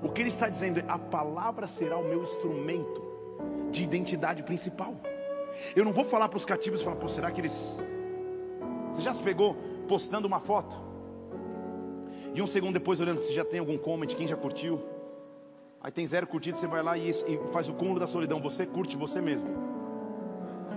O 0.03 0.09
que 0.09 0.23
ele 0.23 0.29
está 0.29 0.49
dizendo 0.49 0.81
é: 0.81 0.85
a 0.89 0.99
palavra 0.99 1.67
será 1.67 1.97
o 1.99 2.05
meu 2.05 2.23
instrumento 2.23 3.03
de 3.71 3.83
identidade 3.83 4.43
principal. 4.43 4.95
Eu 5.77 5.85
não 5.85 5.93
vou 5.93 6.05
falar 6.05 6.29
para 6.29 6.37
os 6.37 6.45
cativos 6.45 6.81
e 6.81 6.85
falar, 6.85 6.97
pô, 6.97 7.09
será 7.09 7.31
que 7.31 7.41
eles. 7.41 7.81
Você 8.93 9.03
já 9.03 9.13
se 9.13 9.23
pegou 9.23 9.57
postando 9.87 10.27
uma 10.27 10.41
foto? 10.41 10.81
E 12.35 12.41
um 12.41 12.47
segundo 12.47 12.75
depois 12.75 13.01
olhando 13.01 13.21
se 13.21 13.35
já 13.35 13.45
tem 13.45 13.61
algum 13.61 13.77
comment, 13.77 14.07
quem 14.07 14.27
já 14.27 14.37
curtiu? 14.37 14.81
Aí 15.81 15.91
tem 15.91 16.07
zero 16.07 16.27
curtido, 16.27 16.57
você 16.57 16.67
vai 16.67 16.83
lá 16.83 16.97
e, 16.97 17.11
e 17.11 17.41
faz 17.53 17.69
o 17.69 17.75
cúmulo 17.75 17.99
da 18.01 18.07
solidão. 18.07 18.41
Você 18.41 18.65
curte 18.65 18.97
você 18.97 19.21
mesmo. 19.21 19.72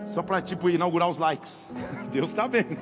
Só 0.05 0.23
para 0.23 0.41
tipo 0.41 0.69
inaugurar 0.69 1.09
os 1.09 1.17
likes. 1.17 1.65
Deus 2.11 2.29
está 2.29 2.47
vendo. 2.47 2.77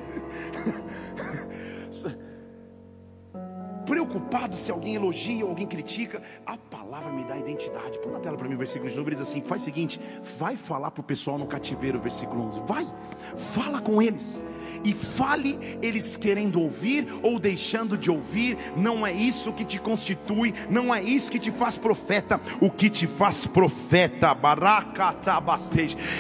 Preocupado 3.86 4.56
se 4.56 4.72
alguém 4.72 4.96
elogia 4.96 5.44
ou 5.44 5.50
alguém 5.50 5.68
critica, 5.68 6.22
a 6.46 6.58
palavra 6.58 7.12
me 7.12 7.24
dá 7.26 7.38
identidade. 7.38 8.00
Põe 8.00 8.14
na 8.14 8.20
tela 8.20 8.38
para 8.38 8.48
mim 8.48 8.56
o 8.56 8.58
versículo 8.58 8.90
de. 8.90 8.98
Ele 8.98 9.12
diz 9.12 9.22
assim: 9.22 9.42
faz 9.42 9.62
o 9.62 9.66
seguinte, 9.66 10.00
vai 10.38 10.56
falar 10.56 10.92
para 10.92 11.02
o 11.02 11.04
pessoal 11.04 11.38
no 11.38 11.46
cativeiro, 11.46 12.00
versículo 12.00 12.44
11. 12.48 12.60
Vai, 12.62 12.88
fala 13.36 13.82
com 13.82 14.02
eles 14.02 14.42
e 14.84 14.94
fale 14.94 15.58
eles 15.82 16.16
querendo 16.16 16.60
ouvir 16.60 17.08
ou 17.22 17.40
deixando 17.40 17.98
de 17.98 18.12
ouvir, 18.12 18.58
não 18.76 19.06
é 19.06 19.12
isso 19.12 19.54
que 19.54 19.64
te 19.64 19.80
constitui, 19.80 20.54
não 20.70 20.94
é 20.94 21.02
isso 21.02 21.32
que 21.32 21.40
te 21.40 21.52
faz 21.52 21.78
profeta. 21.78 22.40
O 22.60 22.70
que 22.70 22.90
te 22.90 23.08
faz 23.08 23.48
profeta, 23.48 24.38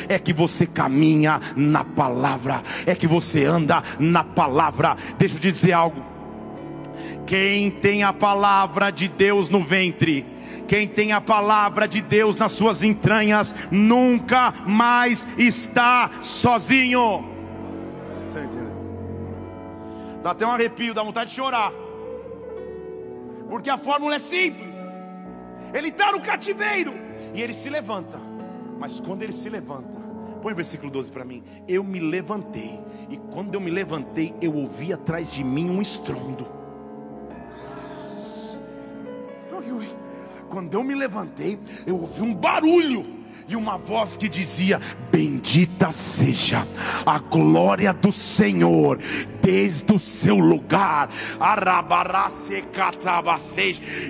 é 0.08 0.20
que 0.20 0.34
você 0.34 0.66
caminha 0.66 1.40
na 1.56 1.84
palavra, 1.84 2.64
é 2.86 2.96
que 2.96 3.08
você 3.08 3.46
anda 3.46 3.84
na 4.00 4.24
palavra. 4.24 4.98
Deixa 5.18 5.36
eu 5.36 5.40
te 5.40 5.52
dizer 5.52 5.74
algo. 5.74 6.04
Quem 7.26 7.72
tem 7.72 8.04
a 8.04 8.12
palavra 8.12 8.92
de 8.92 9.08
Deus 9.08 9.50
no 9.50 9.62
ventre, 9.62 10.26
quem 10.68 10.88
tem 10.88 11.12
a 11.12 11.22
palavra 11.22 11.88
de 11.88 12.02
Deus 12.02 12.38
nas 12.38 12.52
suas 12.52 12.84
entranhas, 12.84 13.56
nunca 13.72 14.54
mais 14.66 15.26
está 15.38 16.10
sozinho. 16.22 17.33
Você 18.34 18.42
entendeu? 18.42 18.74
Dá 20.24 20.32
até 20.32 20.44
um 20.44 20.50
arrepio, 20.50 20.92
dá 20.92 21.04
vontade 21.04 21.30
de 21.30 21.36
chorar. 21.36 21.72
Porque 23.48 23.70
a 23.70 23.78
fórmula 23.78 24.16
é 24.16 24.20
simples. 24.20 24.76
Ele 25.72 25.90
está 25.90 26.12
no 26.12 26.20
cativeiro 26.20 26.94
e 27.36 27.44
ele 27.44 27.54
se 27.54 27.70
levanta. 27.70 28.20
Mas 28.80 29.00
quando 29.00 29.22
ele 29.22 29.34
se 29.34 29.48
levanta, 29.50 30.00
põe 30.42 30.52
o 30.52 30.56
versículo 30.56 30.92
12 30.92 31.12
para 31.12 31.24
mim. 31.24 31.44
Eu 31.68 31.84
me 31.84 32.00
levantei, 32.00 32.80
e 33.08 33.18
quando 33.18 33.54
eu 33.54 33.62
me 33.62 33.70
levantei, 33.70 34.34
eu 34.42 34.56
ouvi 34.56 34.92
atrás 34.92 35.32
de 35.32 35.44
mim 35.44 35.70
um 35.70 35.80
estrondo. 35.80 36.48
Quando 40.50 40.74
eu 40.74 40.84
me 40.84 40.96
levantei, 40.96 41.60
eu 41.86 42.00
ouvi 42.00 42.24
um 42.24 42.34
barulho 42.34 43.23
e 43.48 43.56
uma 43.56 43.78
voz 43.78 44.18
que 44.18 44.30
dizia: 44.30 44.80
Bendita 45.12 45.92
seja 45.92 46.68
a 47.06 47.20
glória 47.20 47.94
do 47.94 48.12
Senhor 48.12 49.00
desde 49.44 49.92
o 49.94 50.00
seu 50.00 50.40
lugar. 50.40 51.10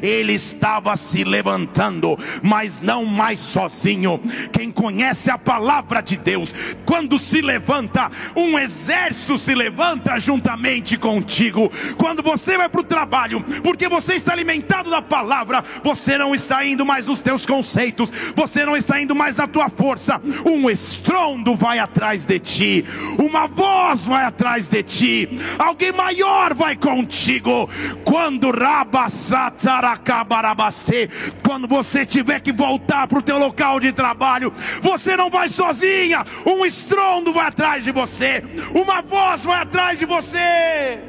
Ele 0.02 0.34
estava 0.34 0.96
se 0.96 1.24
levantando, 1.24 2.18
mas 2.44 2.82
não 2.82 3.04
mais 3.04 3.40
sozinho. 3.40 4.22
Quem 4.52 4.72
conhece 4.72 5.32
a 5.32 5.38
palavra 5.38 6.02
de 6.02 6.18
Deus, 6.18 6.54
quando 6.86 7.18
se 7.18 7.42
levanta, 7.42 8.12
um 8.36 8.60
exército 8.60 9.38
se 9.38 9.56
levanta 9.56 10.20
juntamente 10.20 10.98
contigo. 10.98 11.72
Quando 11.98 12.22
você 12.22 12.56
vai 12.56 12.70
para 12.70 12.82
o 12.82 12.84
trabalho, 12.84 13.44
porque 13.64 13.90
você 13.90 14.14
está 14.14 14.32
alimentado 14.32 14.90
da 14.92 15.02
palavra, 15.02 15.64
você 15.84 16.18
não 16.18 16.36
está 16.36 16.64
indo 16.64 16.86
mais 16.86 17.08
nos 17.08 17.20
teus 17.20 17.46
conceitos, 17.46 18.12
você 18.36 18.66
não 18.66 18.78
está 18.78 19.02
indo 19.02 19.16
mais 19.16 19.36
na 19.38 19.48
tua 19.48 19.68
força. 19.70 20.22
Um 20.46 20.70
estrondo 20.70 21.56
vai 21.56 21.80
atrás 21.80 22.24
de 22.24 22.38
ti, 22.38 22.86
uma 23.18 23.48
voz 23.48 24.06
vai 24.06 24.24
atrás 24.26 24.68
de 24.68 24.84
ti 24.84 25.23
alguém 25.58 25.92
maior 25.92 26.54
vai 26.54 26.76
contigo. 26.76 27.70
Quando 28.04 28.52
quando 31.44 31.68
você 31.68 32.06
tiver 32.06 32.40
que 32.40 32.52
voltar 32.52 33.08
para 33.08 33.20
o 33.20 33.22
teu 33.22 33.38
local 33.38 33.80
de 33.80 33.92
trabalho, 33.92 34.54
você 34.82 35.16
não 35.16 35.30
vai 35.30 35.50
sozinha, 35.50 36.26
um 36.46 36.66
estrondo 36.66 37.34
vai 37.34 37.48
atrás 37.48 37.84
de 37.84 37.92
você, 37.92 38.44
uma 38.74 39.02
voz 39.02 39.44
vai 39.44 39.62
atrás 39.62 40.00
de 40.00 40.06
você. 40.06 41.00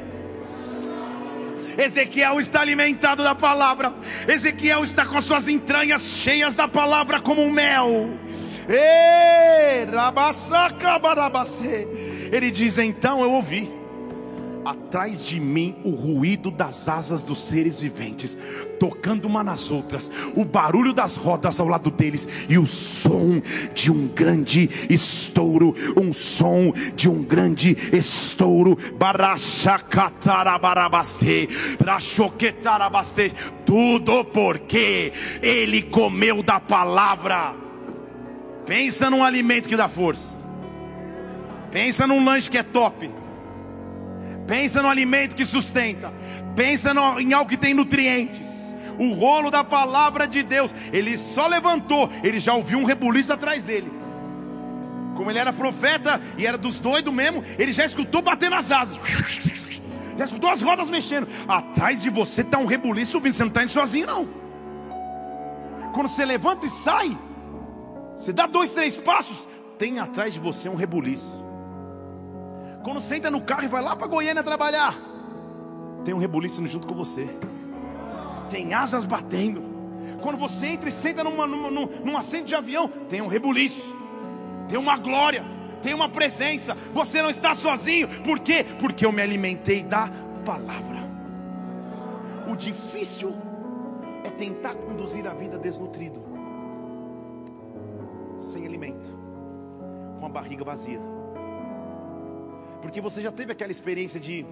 Ezequiel 1.77 2.39
está 2.39 2.61
alimentado 2.61 3.21
da 3.21 3.35
palavra. 3.35 3.93
Ezequiel 4.27 4.83
está 4.83 5.05
com 5.05 5.19
suas 5.19 5.47
entranhas 5.47 6.01
cheias 6.01 6.55
da 6.55 6.67
palavra 6.67 7.19
como 7.19 7.41
um 7.43 7.51
mel. 7.51 8.09
Ele 12.31 12.49
diz: 12.49 12.77
Então 12.77 13.21
eu 13.21 13.31
ouvi 13.31 13.84
atrás 14.65 15.23
de 15.23 15.39
mim 15.39 15.75
o 15.83 15.91
ruído 15.91 16.49
das 16.49 16.89
asas 16.89 17.23
dos 17.23 17.39
seres 17.39 17.79
viventes, 17.79 18.37
tocando 18.79 19.25
uma 19.25 19.43
nas 19.43 19.69
outras, 19.69 20.11
o 20.35 20.43
barulho 20.43 20.91
das 20.91 21.15
rodas 21.15 21.59
ao 21.59 21.67
lado 21.67 21.91
deles 21.91 22.27
e 22.49 22.57
o 22.57 22.65
som 22.65 23.41
de 23.73 23.91
um 23.91 24.07
grande 24.07 24.69
estouro, 24.89 25.75
um 25.95 26.11
som 26.11 26.73
de 26.95 27.09
um 27.09 27.23
grande 27.23 27.77
estouro. 27.93 28.77
Tudo 33.65 34.25
porque 34.25 35.11
ele 35.41 35.81
comeu 35.83 36.41
da 36.41 36.59
palavra. 36.59 37.55
Pensa 38.65 39.09
num 39.09 39.23
alimento 39.23 39.69
que 39.69 39.75
dá 39.75 39.87
força. 39.87 40.37
Pensa 41.71 42.07
num 42.07 42.23
lanche 42.23 42.49
que 42.49 42.57
é 42.57 42.63
top. 42.63 43.09
Pensa 44.47 44.81
no 44.81 44.89
alimento 44.89 45.35
que 45.35 45.45
sustenta. 45.45 46.13
Pensa 46.55 46.93
no, 46.93 47.19
em 47.19 47.33
algo 47.33 47.49
que 47.49 47.57
tem 47.57 47.73
nutrientes. 47.73 48.73
o 48.97 49.13
rolo 49.13 49.51
da 49.51 49.63
palavra 49.63 50.27
de 50.27 50.41
Deus. 50.43 50.73
Ele 50.93 51.17
só 51.17 51.47
levantou, 51.47 52.09
ele 52.23 52.39
já 52.39 52.53
ouviu 52.53 52.77
um 52.79 52.85
rebuliço 52.85 53.33
atrás 53.33 53.63
dele. 53.63 53.91
Como 55.15 55.29
ele 55.29 55.39
era 55.39 55.51
profeta 55.51 56.21
e 56.37 56.45
era 56.45 56.57
dos 56.57 56.79
doidos 56.79 57.13
mesmo, 57.13 57.43
ele 57.57 57.71
já 57.71 57.85
escutou 57.85 58.21
bater 58.21 58.49
nas 58.49 58.71
asas. 58.71 58.97
Já 60.17 60.23
escutou 60.23 60.49
as 60.49 60.61
rodas 60.61 60.87
mexendo. 60.89 61.27
Atrás 61.45 62.01
de 62.01 62.09
você 62.09 62.39
está 62.39 62.57
um 62.57 62.65
rebuliço 62.65 63.19
vindo, 63.19 63.33
você 63.33 63.43
não 63.43 63.49
está 63.49 63.63
indo 63.63 63.71
sozinho, 63.71 64.07
não. 64.07 64.29
Quando 65.93 66.07
você 66.07 66.23
levanta 66.23 66.65
e 66.65 66.69
sai, 66.69 67.19
você 68.15 68.31
dá 68.31 68.47
dois, 68.47 68.71
três 68.71 68.95
passos, 68.95 69.45
tem 69.77 69.99
atrás 69.99 70.33
de 70.33 70.39
você 70.39 70.69
um 70.69 70.75
rebuliço. 70.75 71.44
Quando 72.85 73.01
entra 73.15 73.31
no 73.31 73.41
carro 73.41 73.63
e 73.63 73.67
vai 73.67 73.81
lá 73.81 73.95
para 73.95 74.05
Goiânia 74.05 74.43
trabalhar, 74.43 74.95
tem 76.03 76.13
um 76.13 76.19
rebuliço 76.19 76.63
junto 76.67 76.85
com 76.85 76.93
você. 76.93 77.27
Tem 78.47 78.75
asas 78.75 79.05
batendo. 79.05 79.63
Quando 80.21 80.37
você 80.37 80.67
entra 80.67 80.87
e 80.87 80.91
senta 80.91 81.23
numa, 81.23 81.47
numa, 81.47 81.71
num, 81.71 81.87
num 82.05 82.15
assento 82.15 82.45
de 82.45 82.53
avião, 82.53 82.87
tem 83.09 83.23
um 83.23 83.27
rebuliço. 83.27 83.91
Tem 84.69 84.77
uma 84.77 84.97
glória, 84.97 85.43
tem 85.81 85.95
uma 85.95 86.07
presença. 86.07 86.77
Você 86.93 87.23
não 87.23 87.31
está 87.31 87.55
sozinho. 87.55 88.07
Por 88.21 88.39
quê? 88.39 88.63
Porque 88.79 89.03
eu 89.03 89.11
me 89.11 89.23
alimentei 89.23 89.81
da 89.81 90.07
palavra. 90.45 91.09
O 92.47 92.55
difícil 92.55 93.35
é 94.23 94.29
tentar 94.29 94.75
conduzir 94.75 95.25
a 95.25 95.33
vida 95.33 95.57
desnutrido, 95.57 96.23
sem 98.37 98.63
alimento, 98.63 99.11
com 100.19 100.27
a 100.27 100.29
barriga 100.29 100.63
vazia. 100.63 101.14
Porque 102.85 103.01
você 103.01 103.19
já 103.19 103.31
teve 103.31 103.51
aquela 103.51 103.71
experiência 103.71 104.19
de 104.19 104.45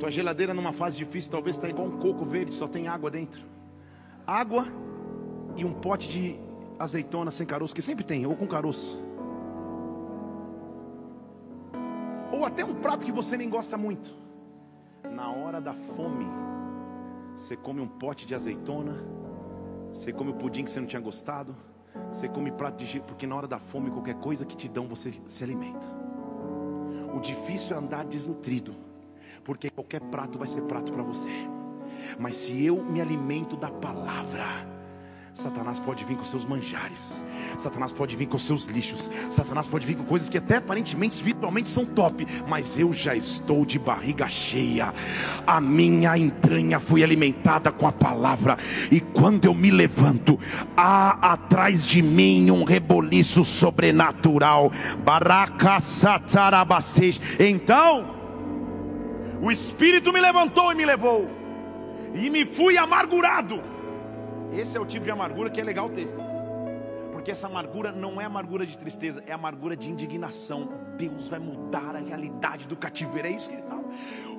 tua 0.00 0.10
geladeira 0.10 0.52
numa 0.52 0.72
fase 0.72 0.98
difícil, 0.98 1.30
talvez 1.30 1.54
está 1.54 1.68
igual 1.68 1.86
um 1.86 1.96
coco 1.96 2.24
verde, 2.24 2.52
só 2.52 2.66
tem 2.66 2.88
água 2.88 3.08
dentro. 3.08 3.46
Água 4.26 4.66
e 5.56 5.64
um 5.64 5.72
pote 5.72 6.08
de 6.08 6.40
azeitona 6.76 7.30
sem 7.30 7.46
caroço, 7.46 7.72
que 7.72 7.80
sempre 7.80 8.02
tem, 8.02 8.26
ou 8.26 8.34
com 8.34 8.48
caroço. 8.48 9.00
Ou 12.32 12.44
até 12.44 12.64
um 12.64 12.74
prato 12.74 13.06
que 13.06 13.12
você 13.12 13.36
nem 13.36 13.48
gosta 13.48 13.78
muito. 13.78 14.12
Na 15.08 15.30
hora 15.30 15.60
da 15.60 15.72
fome, 15.72 16.26
você 17.36 17.56
come 17.56 17.80
um 17.80 17.86
pote 17.86 18.26
de 18.26 18.34
azeitona, 18.34 19.04
você 19.92 20.12
come 20.12 20.32
o 20.32 20.34
pudim 20.34 20.64
que 20.64 20.70
você 20.72 20.80
não 20.80 20.88
tinha 20.88 21.00
gostado, 21.00 21.54
você 22.10 22.28
come 22.28 22.50
prato 22.50 22.84
de 22.84 23.00
porque 23.00 23.26
na 23.26 23.34
hora 23.36 23.46
da 23.46 23.58
fome, 23.58 23.90
qualquer 23.90 24.14
coisa 24.14 24.44
que 24.44 24.56
te 24.56 24.68
dão, 24.68 24.86
você 24.86 25.12
se 25.26 25.44
alimenta. 25.44 25.86
O 27.14 27.20
difícil 27.20 27.76
é 27.76 27.78
andar 27.78 28.04
desnutrido, 28.04 28.74
porque 29.44 29.70
qualquer 29.70 30.00
prato 30.00 30.38
vai 30.38 30.48
ser 30.48 30.62
prato 30.62 30.92
para 30.92 31.02
você. 31.02 31.30
Mas 32.18 32.36
se 32.36 32.64
eu 32.64 32.82
me 32.82 33.00
alimento 33.00 33.56
da 33.56 33.70
palavra, 33.70 34.44
Satanás 35.32 35.78
pode 35.78 36.04
vir 36.04 36.16
com 36.16 36.24
seus 36.24 36.44
manjares, 36.44 37.24
Satanás 37.56 37.90
pode 37.90 38.14
vir 38.14 38.26
com 38.26 38.36
seus 38.36 38.66
lixos, 38.66 39.10
Satanás 39.30 39.66
pode 39.66 39.86
vir 39.86 39.96
com 39.96 40.04
coisas 40.04 40.28
que 40.28 40.36
até 40.36 40.56
aparentemente 40.56 41.24
virtualmente 41.24 41.68
são 41.68 41.86
top, 41.86 42.26
mas 42.46 42.78
eu 42.78 42.92
já 42.92 43.16
estou 43.16 43.64
de 43.64 43.78
barriga 43.78 44.28
cheia, 44.28 44.92
a 45.46 45.58
minha 45.58 46.18
entranha 46.18 46.78
foi 46.78 47.02
alimentada 47.02 47.72
com 47.72 47.86
a 47.86 47.92
palavra, 47.92 48.58
e 48.90 49.00
quando 49.00 49.46
eu 49.46 49.54
me 49.54 49.70
levanto, 49.70 50.38
há 50.76 51.32
atrás 51.32 51.86
de 51.86 52.02
mim 52.02 52.50
um 52.50 52.62
reboliço 52.62 53.42
sobrenatural, 53.42 54.70
baraka 55.02 55.78
então, 57.38 58.14
o 59.40 59.50
Espírito 59.50 60.12
me 60.12 60.20
levantou 60.20 60.70
e 60.72 60.74
me 60.74 60.84
levou, 60.84 61.26
e 62.14 62.28
me 62.28 62.44
fui 62.44 62.76
amargurado, 62.76 63.71
esse 64.52 64.76
é 64.76 64.80
o 64.80 64.86
tipo 64.86 65.04
de 65.04 65.10
amargura 65.10 65.50
que 65.50 65.60
é 65.60 65.64
legal 65.64 65.88
ter. 65.88 66.08
Porque 67.12 67.30
essa 67.30 67.46
amargura 67.46 67.92
não 67.92 68.20
é 68.20 68.24
amargura 68.24 68.66
de 68.66 68.76
tristeza, 68.76 69.22
é 69.26 69.32
amargura 69.32 69.76
de 69.76 69.90
indignação. 69.90 70.68
Deus 70.96 71.28
vai 71.28 71.38
mudar 71.38 71.94
a 71.94 72.00
realidade 72.00 72.66
do 72.66 72.76
cativeiro. 72.76 73.28
É 73.28 73.30
isso 73.30 73.48
que 73.48 73.56
ele 73.56 73.62
fala 73.62 73.82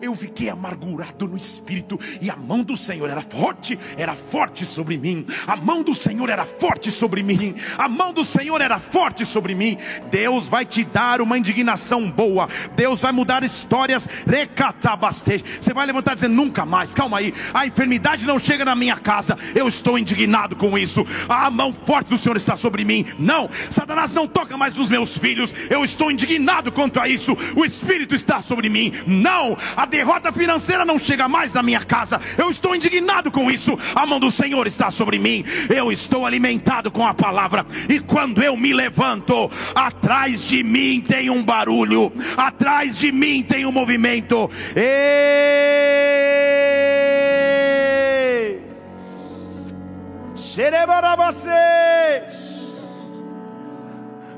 eu 0.03 0.15
fiquei 0.15 0.49
amargurado 0.49 1.27
no 1.27 1.37
espírito, 1.37 1.99
e 2.21 2.29
a 2.29 2.35
mão 2.35 2.61
do 2.63 2.75
Senhor 2.75 3.09
era 3.09 3.21
forte, 3.21 3.79
era 3.97 4.13
forte 4.13 4.65
sobre 4.65 4.97
mim. 4.97 5.25
A 5.47 5.55
mão 5.55 5.81
do 5.81 5.95
Senhor 5.95 6.29
era 6.29 6.43
forte 6.45 6.91
sobre 6.91 7.23
mim. 7.23 7.55
A 7.77 7.87
mão 7.87 8.13
do 8.13 8.25
Senhor 8.25 8.59
era 8.59 8.77
forte 8.79 9.25
sobre 9.25 9.55
mim. 9.55 9.77
Deus 10.11 10.47
vai 10.47 10.65
te 10.65 10.83
dar 10.83 11.21
uma 11.21 11.37
indignação 11.37 12.09
boa. 12.11 12.49
Deus 12.75 12.99
vai 12.99 13.11
mudar 13.11 13.43
histórias. 13.43 14.07
Recatabaste. 14.27 15.43
Você 15.59 15.73
vai 15.73 15.85
levantar 15.85 16.11
e 16.11 16.15
dizer: 16.15 16.27
nunca 16.27 16.65
mais, 16.65 16.93
calma 16.93 17.19
aí. 17.19 17.33
A 17.53 17.65
enfermidade 17.65 18.25
não 18.25 18.37
chega 18.37 18.65
na 18.65 18.75
minha 18.75 18.97
casa. 18.97 19.37
Eu 19.55 19.67
estou 19.67 19.97
indignado 19.97 20.55
com 20.55 20.77
isso. 20.77 21.05
A 21.29 21.49
mão 21.49 21.73
forte 21.73 22.09
do 22.09 22.17
Senhor 22.17 22.35
está 22.35 22.55
sobre 22.55 22.83
mim. 22.83 23.05
Não, 23.17 23.49
Satanás 23.69 24.11
não 24.11 24.27
toca 24.27 24.57
mais 24.57 24.75
nos 24.75 24.89
meus 24.89 25.17
filhos. 25.17 25.53
Eu 25.69 25.83
estou 25.83 26.11
indignado 26.11 26.71
quanto 26.71 26.99
a 26.99 27.07
isso. 27.07 27.37
O 27.55 27.63
Espírito 27.63 28.13
está 28.13 28.41
sobre 28.41 28.67
mim. 28.69 28.91
Não, 29.07 29.57
a 29.75 29.85
derrota 29.93 30.31
financeira 30.31 30.83
não 30.83 30.97
chega 30.97 31.29
mais 31.29 31.53
na 31.53 31.61
minha 31.61 31.85
casa. 31.85 32.19
Eu 32.35 32.49
estou 32.49 32.75
indignado 32.75 33.29
com 33.29 33.51
isso. 33.51 33.77
A 33.93 34.07
mão 34.07 34.19
do 34.19 34.31
Senhor 34.31 34.65
está 34.65 34.89
sobre 34.89 35.19
mim. 35.19 35.45
Eu 35.69 35.91
estou 35.91 36.25
alimentado 36.25 36.89
com 36.89 37.05
a 37.05 37.13
palavra. 37.13 37.63
E 37.87 37.99
quando 37.99 38.41
eu 38.41 38.57
me 38.57 38.73
levanto, 38.73 39.51
atrás 39.75 40.45
de 40.45 40.63
mim 40.63 40.99
tem 40.99 41.29
um 41.29 41.43
barulho, 41.43 42.11
atrás 42.35 42.97
de 42.97 43.11
mim 43.11 43.43
tem 43.43 43.67
um 43.67 43.71
movimento. 43.71 44.49
Ei! 44.75 45.53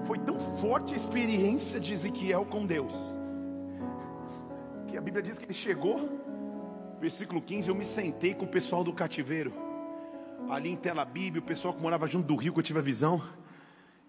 Foi 0.03 0.17
tão 0.19 0.37
forte 0.59 0.93
a 0.93 0.97
experiência 0.97 1.79
de 1.79 1.93
Ezequiel 1.93 2.45
com 2.45 2.65
Deus 2.65 3.24
a 4.97 5.01
Bíblia 5.01 5.21
diz 5.21 5.37
que 5.37 5.45
ele 5.45 5.53
chegou, 5.53 6.09
versículo 6.99 7.41
15, 7.41 7.69
eu 7.69 7.75
me 7.75 7.85
sentei 7.85 8.33
com 8.33 8.45
o 8.45 8.47
pessoal 8.47 8.83
do 8.83 8.93
cativeiro, 8.93 9.53
ali 10.49 10.69
em 10.69 10.75
Tel 10.75 10.99
Aviv, 10.99 11.37
o 11.37 11.41
pessoal 11.41 11.73
que 11.73 11.81
morava 11.81 12.07
junto 12.07 12.27
do 12.27 12.35
rio, 12.35 12.53
que 12.53 12.59
eu 12.59 12.63
tive 12.63 12.79
a 12.79 12.81
visão, 12.81 13.21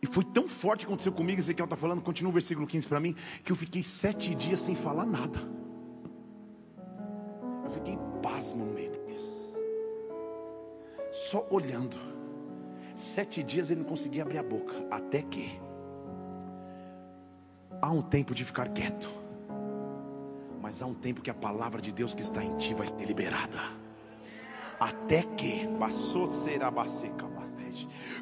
e 0.03 0.07
foi 0.07 0.25
tão 0.25 0.49
forte 0.49 0.81
que 0.81 0.87
aconteceu 0.87 1.13
comigo, 1.13 1.39
Ezequiel 1.39 1.65
está 1.65 1.77
falando, 1.77 2.03
continua 2.03 2.31
o 2.31 2.33
versículo 2.33 2.67
15 2.67 2.87
para 2.87 3.01
mim, 3.01 3.15
que 3.43 3.51
eu 3.51 3.57
fiquei 3.57 3.83
sete 3.83 4.35
dias 4.35 4.61
sem 4.61 4.75
falar 4.75 5.07
nada, 5.07 5.39
eu 7.65 7.71
fiquei 7.71 7.99
pasmo 8.23 8.65
no 8.65 8.73
meio 8.73 8.93
disso, 9.07 9.55
só 11.11 11.47
olhando, 11.51 11.97
sete 12.95 13.43
dias 13.43 13.71
ele 13.71 13.81
não 13.81 13.89
conseguia 13.89 14.23
abrir 14.23 14.39
a 14.39 14.43
boca, 14.43 14.75
até 14.91 15.23
que, 15.23 15.59
há 17.81 17.91
um 17.91 18.03
tempo 18.03 18.35
de 18.35 18.45
ficar 18.45 18.69
quieto, 18.69 19.26
mas 20.67 20.83
há 20.83 20.87
um 20.87 20.95
tempo 20.95 21.23
que 21.23 21.31
a 21.31 21.35
palavra 21.35 21.81
de 21.81 21.93
Deus 21.93 22.13
que 22.13 22.23
está 22.23 22.43
em 22.43 22.57
ti 22.57 22.75
vai 22.75 22.89
ser 22.89 23.05
liberada. 23.05 23.61
Até 24.81 25.23
que 25.23 25.65
passou 25.79 26.27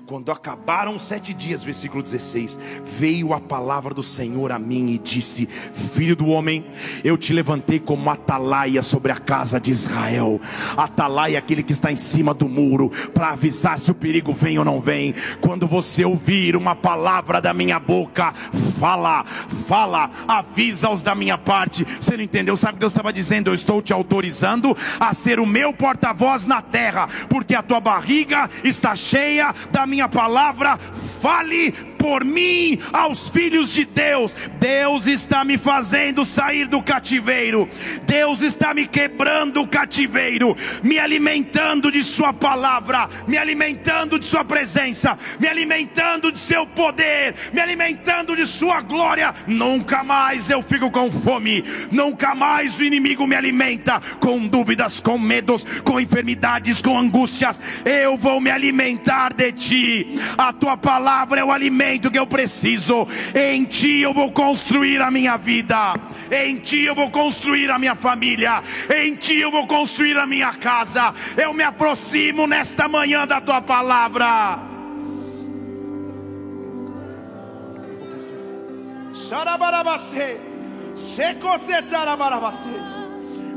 quando 0.06 0.30
acabaram 0.30 0.98
sete 0.98 1.32
dias, 1.32 1.64
versículo 1.64 2.02
16, 2.02 2.58
veio 2.84 3.32
a 3.32 3.40
palavra 3.40 3.94
do 3.94 4.02
Senhor 4.02 4.52
a 4.52 4.58
mim 4.58 4.90
e 4.90 4.98
disse: 4.98 5.46
Filho 5.46 6.14
do 6.14 6.26
homem, 6.26 6.66
eu 7.02 7.16
te 7.16 7.32
levantei 7.32 7.78
como 7.78 8.10
atalaia 8.10 8.82
sobre 8.82 9.12
a 9.12 9.16
casa 9.16 9.58
de 9.58 9.70
Israel. 9.70 10.40
Atalaia 10.76 11.36
é 11.36 11.38
aquele 11.38 11.62
que 11.62 11.72
está 11.72 11.90
em 11.90 11.96
cima 11.96 12.34
do 12.34 12.48
muro, 12.48 12.90
para 13.14 13.30
avisar 13.30 13.78
se 13.78 13.90
o 13.90 13.94
perigo 13.94 14.32
vem 14.32 14.58
ou 14.58 14.64
não 14.64 14.80
vem. 14.80 15.14
Quando 15.40 15.66
você 15.66 16.04
ouvir 16.04 16.54
uma 16.54 16.76
palavra 16.76 17.40
da 17.40 17.54
minha 17.54 17.78
boca, 17.78 18.34
fala, 18.78 19.24
fala, 19.66 20.10
avisa-os 20.28 21.02
da 21.02 21.14
minha 21.14 21.38
parte. 21.38 21.86
Você 21.98 22.16
não 22.16 22.24
entendeu? 22.24 22.56
Sabe 22.56 22.72
o 22.72 22.74
que 22.74 22.80
Deus 22.80 22.92
estava 22.92 23.12
dizendo? 23.12 23.50
Eu 23.50 23.54
estou 23.54 23.80
te 23.80 23.92
autorizando 23.92 24.76
a 25.00 25.14
ser 25.14 25.40
o 25.40 25.46
meu 25.46 25.72
porta-voz 25.72 26.44
na 26.44 26.60
terra, 26.60 27.08
porque 27.28 27.54
a 27.54 27.62
tua 27.62 27.80
barriga 27.80 28.50
está 28.62 28.94
cheia 28.94 29.43
da 29.70 29.86
minha 29.86 30.08
palavra, 30.08 30.78
fale 31.20 31.93
por 32.04 32.22
mim 32.22 32.78
aos 32.92 33.30
filhos 33.30 33.72
de 33.72 33.86
Deus. 33.86 34.36
Deus 34.60 35.06
está 35.06 35.42
me 35.42 35.56
fazendo 35.56 36.26
sair 36.26 36.66
do 36.66 36.82
cativeiro. 36.82 37.66
Deus 38.02 38.42
está 38.42 38.74
me 38.74 38.86
quebrando 38.86 39.62
o 39.62 39.66
cativeiro, 39.66 40.54
me 40.82 40.98
alimentando 40.98 41.90
de 41.90 42.02
Sua 42.02 42.30
palavra, 42.30 43.08
me 43.26 43.38
alimentando 43.38 44.18
de 44.18 44.26
Sua 44.26 44.44
presença, 44.44 45.18
me 45.40 45.48
alimentando 45.48 46.30
de 46.30 46.38
Seu 46.38 46.66
poder, 46.66 47.34
me 47.54 47.60
alimentando 47.62 48.36
de 48.36 48.44
Sua 48.44 48.82
glória. 48.82 49.34
Nunca 49.46 50.04
mais 50.04 50.50
eu 50.50 50.62
fico 50.62 50.90
com 50.90 51.10
fome, 51.10 51.64
nunca 51.90 52.34
mais 52.34 52.78
o 52.78 52.84
inimigo 52.84 53.26
me 53.26 53.34
alimenta 53.34 54.02
com 54.20 54.46
dúvidas, 54.46 55.00
com 55.00 55.18
medos, 55.18 55.64
com 55.82 55.98
enfermidades, 55.98 56.82
com 56.82 56.98
angústias. 56.98 57.58
Eu 57.82 58.18
vou 58.18 58.42
me 58.42 58.50
alimentar 58.50 59.32
de 59.32 59.52
Ti. 59.52 60.20
A 60.36 60.52
Tua 60.52 60.76
palavra 60.76 61.40
é 61.40 61.44
o 61.44 61.50
alimento 61.50 61.93
que 61.98 62.18
eu 62.18 62.26
preciso. 62.26 63.06
Em 63.34 63.64
ti 63.64 64.00
eu 64.00 64.12
vou 64.12 64.30
construir 64.30 65.00
a 65.00 65.10
minha 65.10 65.36
vida. 65.36 65.94
Em 66.30 66.56
Ti 66.56 66.82
eu 66.82 66.94
vou 66.94 67.10
construir 67.10 67.70
a 67.70 67.78
minha 67.78 67.94
família, 67.94 68.62
em 68.90 69.14
Ti 69.14 69.36
eu 69.36 69.50
vou 69.50 69.66
construir 69.66 70.16
a 70.16 70.26
minha 70.26 70.52
casa. 70.54 71.14
Eu 71.36 71.52
me 71.52 71.62
aproximo 71.62 72.46
nesta 72.46 72.88
manhã 72.88 73.26
da 73.26 73.40
Tua 73.40 73.60
palavra. 73.60 74.58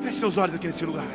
Feche 0.01 0.19
seus 0.19 0.37
olhos 0.37 0.55
aqui 0.55 0.67
nesse 0.67 0.85
lugar. 0.85 1.07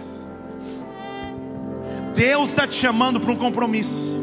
Deus 2.14 2.50
está 2.50 2.66
te 2.66 2.74
chamando 2.74 3.18
para 3.18 3.32
um 3.32 3.36
compromisso, 3.36 4.20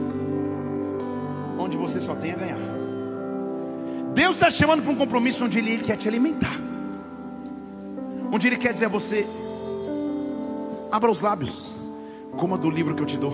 onde 1.57 1.75
você 1.75 1.99
só 1.99 2.15
tem 2.15 2.31
a 2.31 2.35
ganhar. 2.35 2.68
Deus 4.19 4.35
está 4.35 4.51
chamando 4.51 4.83
para 4.83 4.91
um 4.91 4.97
compromisso 4.97 5.45
onde 5.45 5.59
Ele 5.59 5.77
quer 5.77 5.95
te 5.95 6.05
alimentar, 6.05 6.59
onde 8.29 8.47
Ele 8.47 8.57
quer 8.57 8.73
dizer 8.73 8.87
a 8.87 8.89
você: 8.89 9.25
abra 10.91 11.09
os 11.09 11.21
lábios, 11.21 11.73
coma 12.35 12.57
do 12.57 12.69
livro 12.69 12.93
que 12.93 13.01
eu 13.01 13.05
te 13.05 13.15
dou, 13.15 13.33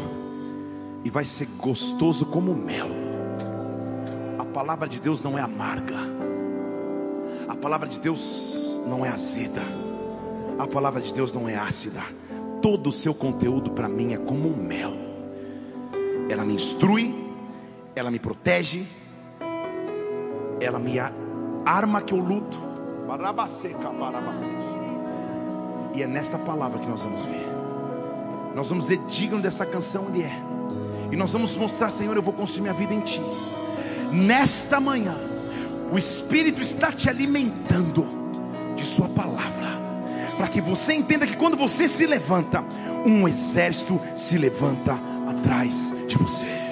e 1.04 1.10
vai 1.10 1.26
ser 1.26 1.48
gostoso 1.58 2.24
como 2.28 2.54
mel. 2.54 2.90
A 4.38 4.46
palavra 4.46 4.88
de 4.88 5.02
Deus 5.02 5.24
não 5.24 5.36
é 5.36 5.42
amarga, 5.42 5.98
a 7.48 7.56
palavra 7.56 7.88
de 7.88 8.00
Deus 8.00 8.80
não 8.86 9.04
é 9.04 9.10
azeda, 9.10 9.64
a 10.60 10.68
palavra 10.68 11.02
de 11.02 11.12
Deus 11.12 11.34
não 11.34 11.50
é 11.50 11.56
ácida 11.56 12.04
todo 12.62 12.88
o 12.88 12.92
seu 12.92 13.16
conteúdo 13.16 13.72
para 13.72 13.90
mim 13.90 14.14
é 14.14 14.18
como 14.18 14.48
um 14.50 14.56
mel. 14.56 14.94
Ela 16.30 16.46
me 16.46 16.54
instrui, 16.54 17.14
ela 17.96 18.12
me 18.12 18.20
protege, 18.20 18.86
ela 20.60 20.80
me 20.80 20.98
arma 21.66 22.02
que 22.02 22.14
eu 22.14 22.20
luto. 22.20 22.58
E 25.94 26.04
é 26.04 26.08
nesta 26.08 26.38
palavra 26.38 26.80
que 26.80 26.88
nós 26.88 27.04
vamos 27.04 27.22
ver. 27.26 27.48
Nós 28.56 28.70
vamos 28.70 28.88
ver 28.88 28.98
digno 29.08 29.40
dessa 29.42 29.66
canção 29.66 30.08
ele 30.10 30.24
é. 30.24 30.42
E 31.12 31.16
nós 31.16 31.32
vamos 31.32 31.56
mostrar, 31.56 31.90
Senhor, 31.90 32.16
eu 32.16 32.22
vou 32.22 32.34
construir 32.34 32.62
minha 32.64 32.74
vida 32.74 32.94
em 32.94 33.02
Ti. 33.02 33.22
Nesta 34.12 34.80
manhã, 34.80 35.16
o 35.92 35.98
Espírito 35.98 36.62
está 36.62 36.92
te 36.92 37.10
alimentando 37.10 38.08
de 38.76 38.86
Sua 38.86 39.08
palavra 39.10 39.66
para 40.38 40.48
que 40.48 40.60
você 40.62 40.94
entenda 40.94 41.26
que 41.26 41.38
quando 41.38 41.56
você 41.56 41.88
se 41.88 42.06
levanta, 42.06 42.64
um 43.06 43.28
exército 43.28 44.00
se 44.16 44.38
levanta 44.38 45.00
atrás 45.28 45.94
de 46.08 46.18
você. 46.18 46.65